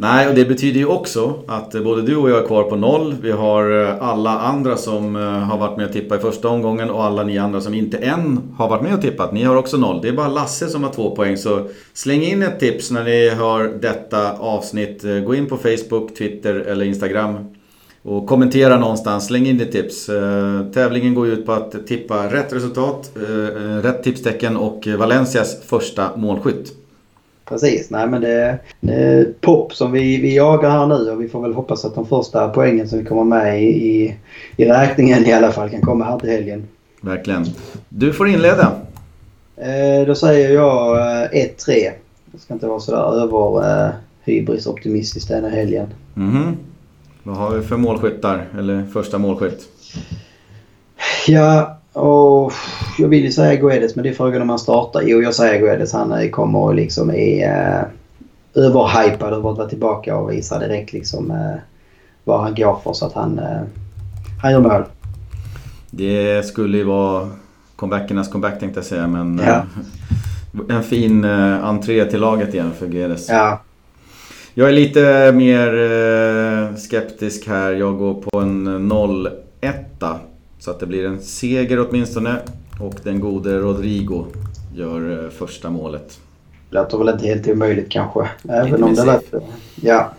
Nej, 0.00 0.28
och 0.28 0.34
det 0.34 0.44
betyder 0.44 0.80
ju 0.80 0.86
också 0.86 1.34
att 1.46 1.74
eh, 1.74 1.82
både 1.82 2.02
du 2.02 2.16
och 2.16 2.30
jag 2.30 2.38
är 2.42 2.46
kvar 2.46 2.62
på 2.62 2.76
noll. 2.76 3.14
Vi 3.22 3.30
har 3.30 3.82
eh, 3.82 4.02
alla 4.02 4.38
andra 4.38 4.76
som 4.76 5.16
eh, 5.16 5.22
har 5.22 5.58
varit 5.58 5.76
med 5.76 5.86
och 5.86 5.92
tippat 5.92 6.18
i 6.18 6.22
första 6.22 6.48
omgången 6.48 6.90
och 6.90 7.04
alla 7.04 7.22
ni 7.22 7.38
andra 7.38 7.60
som 7.60 7.74
inte 7.74 7.98
än 7.98 8.40
har 8.56 8.68
varit 8.68 8.82
med 8.82 8.94
och 8.94 9.02
tippat. 9.02 9.32
Ni 9.32 9.44
har 9.44 9.56
också 9.56 9.76
noll. 9.76 10.00
Det 10.02 10.08
är 10.08 10.12
bara 10.12 10.28
Lasse 10.28 10.68
som 10.68 10.84
har 10.84 10.90
två 10.90 11.16
poäng. 11.16 11.36
Så 11.36 11.68
släng 11.92 12.22
in 12.22 12.42
ett 12.42 12.60
tips 12.60 12.90
när 12.90 13.04
ni 13.04 13.28
hör 13.28 13.78
detta 13.80 14.32
avsnitt. 14.32 15.02
Gå 15.26 15.34
in 15.34 15.46
på 15.46 15.56
Facebook, 15.56 16.14
Twitter 16.18 16.54
eller 16.54 16.84
Instagram 16.84 17.34
och 18.02 18.26
kommentera 18.26 18.78
någonstans, 18.78 19.26
släng 19.26 19.46
in 19.46 19.58
ditt 19.58 19.72
tips. 19.72 20.08
Eh, 20.08 20.64
tävlingen 20.74 21.14
går 21.14 21.28
ut 21.28 21.46
på 21.46 21.52
att 21.52 21.86
tippa 21.86 22.32
rätt 22.32 22.52
resultat, 22.52 23.10
eh, 23.16 23.62
eh, 23.62 23.82
rätt 23.82 24.02
tipstecken 24.02 24.56
och 24.56 24.86
Valencias 24.98 25.62
första 25.62 26.16
målskytt. 26.16 26.72
Precis, 27.44 27.90
nej 27.90 28.08
men 28.08 28.20
det, 28.20 28.58
det 28.80 28.94
är 28.94 29.32
pop 29.40 29.74
som 29.74 29.92
vi, 29.92 30.20
vi 30.20 30.36
jagar 30.36 30.70
här 30.70 30.86
nu 30.86 31.10
och 31.10 31.22
vi 31.22 31.28
får 31.28 31.42
väl 31.42 31.54
hoppas 31.54 31.84
att 31.84 31.94
de 31.94 32.06
första 32.06 32.48
poängen 32.48 32.88
som 32.88 32.98
vi 32.98 33.04
kommer 33.04 33.24
med 33.24 33.62
i, 33.62 33.66
i, 33.66 34.16
i 34.56 34.64
räkningen 34.64 35.26
i 35.26 35.32
alla 35.32 35.52
fall 35.52 35.70
kan 35.70 35.80
komma 35.80 36.04
här 36.04 36.18
till 36.18 36.30
helgen. 36.30 36.68
Verkligen. 37.00 37.44
Du 37.88 38.12
får 38.12 38.28
inleda. 38.28 38.72
Eh, 39.56 40.06
då 40.06 40.14
säger 40.14 40.54
jag 40.54 40.96
1-3. 41.32 41.92
Det 42.26 42.38
ska 42.38 42.54
inte 42.54 42.66
vara 42.66 42.80
sådär 42.80 43.22
över 43.22 43.70
eh, 43.86 43.90
hybris 44.24 44.66
optimistiskt 44.66 45.28
denna 45.28 45.48
helgen. 45.48 45.86
Mm 46.16 46.30
-hmm. 46.30 46.54
Vad 47.28 47.36
har 47.36 47.50
vi 47.50 47.62
för 47.62 47.76
målskyttar? 47.76 48.46
Eller 48.58 48.84
första 48.92 49.18
målskytt? 49.18 49.68
Ja, 51.26 51.78
och 51.92 52.52
jag 52.98 53.08
vill 53.08 53.24
ju 53.24 53.32
säga 53.32 53.60
Guedes 53.60 53.96
men 53.96 54.02
det 54.02 54.08
är 54.08 54.14
frågan 54.14 54.42
om 54.42 54.48
han 54.48 54.58
startar. 54.58 55.02
Jo, 55.04 55.22
jag 55.22 55.34
säger 55.34 55.60
Guedes. 55.60 55.92
Han 55.92 56.30
kommer 56.30 56.58
och 56.58 56.74
liksom 56.74 57.10
är 57.10 57.48
uh, 57.48 57.84
överhypad 58.54 59.32
över 59.32 59.50
att 59.50 59.58
vara 59.58 59.68
tillbaka 59.68 60.16
och 60.16 60.32
visa 60.32 60.58
direkt 60.58 60.92
liksom 60.92 61.30
uh, 61.30 61.56
vad 62.24 62.40
han 62.40 62.54
går 62.54 62.80
för 62.84 62.92
så 62.92 63.06
att 63.06 63.12
han, 63.12 63.38
uh, 63.38 63.62
han 64.42 64.52
gör 64.52 64.60
mål. 64.60 64.84
Det 65.90 66.46
skulle 66.46 66.78
ju 66.78 66.84
vara 66.84 67.28
comebackernas 67.76 68.28
comeback 68.28 68.60
tänkte 68.60 68.78
jag 68.78 68.86
säga 68.86 69.06
men 69.06 69.40
ja. 69.46 69.62
en 70.68 70.82
fin 70.82 71.24
entré 71.24 72.04
till 72.04 72.20
laget 72.20 72.54
igen 72.54 72.72
för 72.78 72.86
Guedes. 72.86 73.28
Ja, 73.28 73.60
jag 74.58 74.68
är 74.68 74.72
lite 74.72 75.32
mer 75.32 75.74
eh, 75.74 76.47
skeptisk 76.78 77.48
här. 77.48 77.72
Jag 77.72 77.98
går 77.98 78.14
på 78.14 78.38
en 78.38 78.68
0-1. 78.92 79.28
Så 80.58 80.70
att 80.70 80.80
det 80.80 80.86
blir 80.86 81.06
en 81.06 81.20
seger 81.20 81.86
åtminstone. 81.88 82.36
Och 82.80 82.94
den 83.02 83.20
gode 83.20 83.58
Rodrigo 83.58 84.24
gör 84.74 85.24
eh, 85.24 85.30
första 85.30 85.70
målet. 85.70 86.20
Det 86.70 86.76
låter 86.76 86.98
väl 86.98 87.08
inte 87.08 87.26
helt 87.26 87.48
omöjligt 87.48 87.90
kanske. 87.90 88.28
Även 88.48 88.82
om 88.82 88.94
det 88.94 89.04
lät... 89.04 89.34
Ja. 89.74 90.12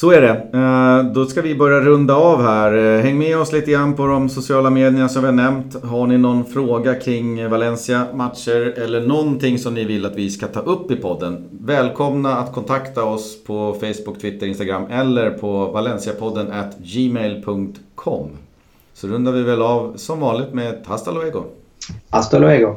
Så 0.00 0.10
är 0.10 0.20
det. 0.20 0.58
Eh, 0.58 1.12
då 1.12 1.26
ska 1.26 1.42
vi 1.42 1.54
börja 1.54 1.80
runda 1.80 2.14
av 2.14 2.42
här. 2.42 2.76
Eh, 2.76 3.02
häng 3.02 3.18
med 3.18 3.38
oss 3.38 3.52
lite 3.52 3.70
grann 3.70 3.96
på 3.96 4.06
de 4.06 4.28
sociala 4.28 4.70
medierna 4.70 5.08
som 5.08 5.22
vi 5.22 5.26
har 5.28 5.34
nämnt. 5.34 5.84
Har 5.84 6.06
ni 6.06 6.18
någon 6.18 6.44
fråga 6.44 6.94
kring 6.94 7.50
Valencia 7.50 8.06
matcher 8.14 8.74
eller 8.76 9.00
någonting 9.00 9.58
som 9.58 9.74
ni 9.74 9.84
vill 9.84 10.06
att 10.06 10.16
vi 10.16 10.30
ska 10.30 10.46
ta 10.46 10.60
upp 10.60 10.90
i 10.90 10.96
podden? 10.96 11.48
Välkomna 11.50 12.36
att 12.36 12.52
kontakta 12.52 13.04
oss 13.04 13.44
på 13.44 13.76
Facebook, 13.80 14.20
Twitter, 14.20 14.46
Instagram 14.46 14.86
eller 14.90 15.30
på 15.30 15.66
valenciapodden 15.66 16.52
at 16.52 16.78
gmail.com. 16.78 18.30
Så 18.94 19.06
rundar 19.06 19.32
vi 19.32 19.42
väl 19.42 19.62
av 19.62 19.96
som 19.96 20.20
vanligt 20.20 20.54
med 20.54 20.68
ett 20.68 20.86
hasta 20.86 21.10
luego. 21.10 21.44
Hasta 22.10 22.38
luego. 22.38 22.76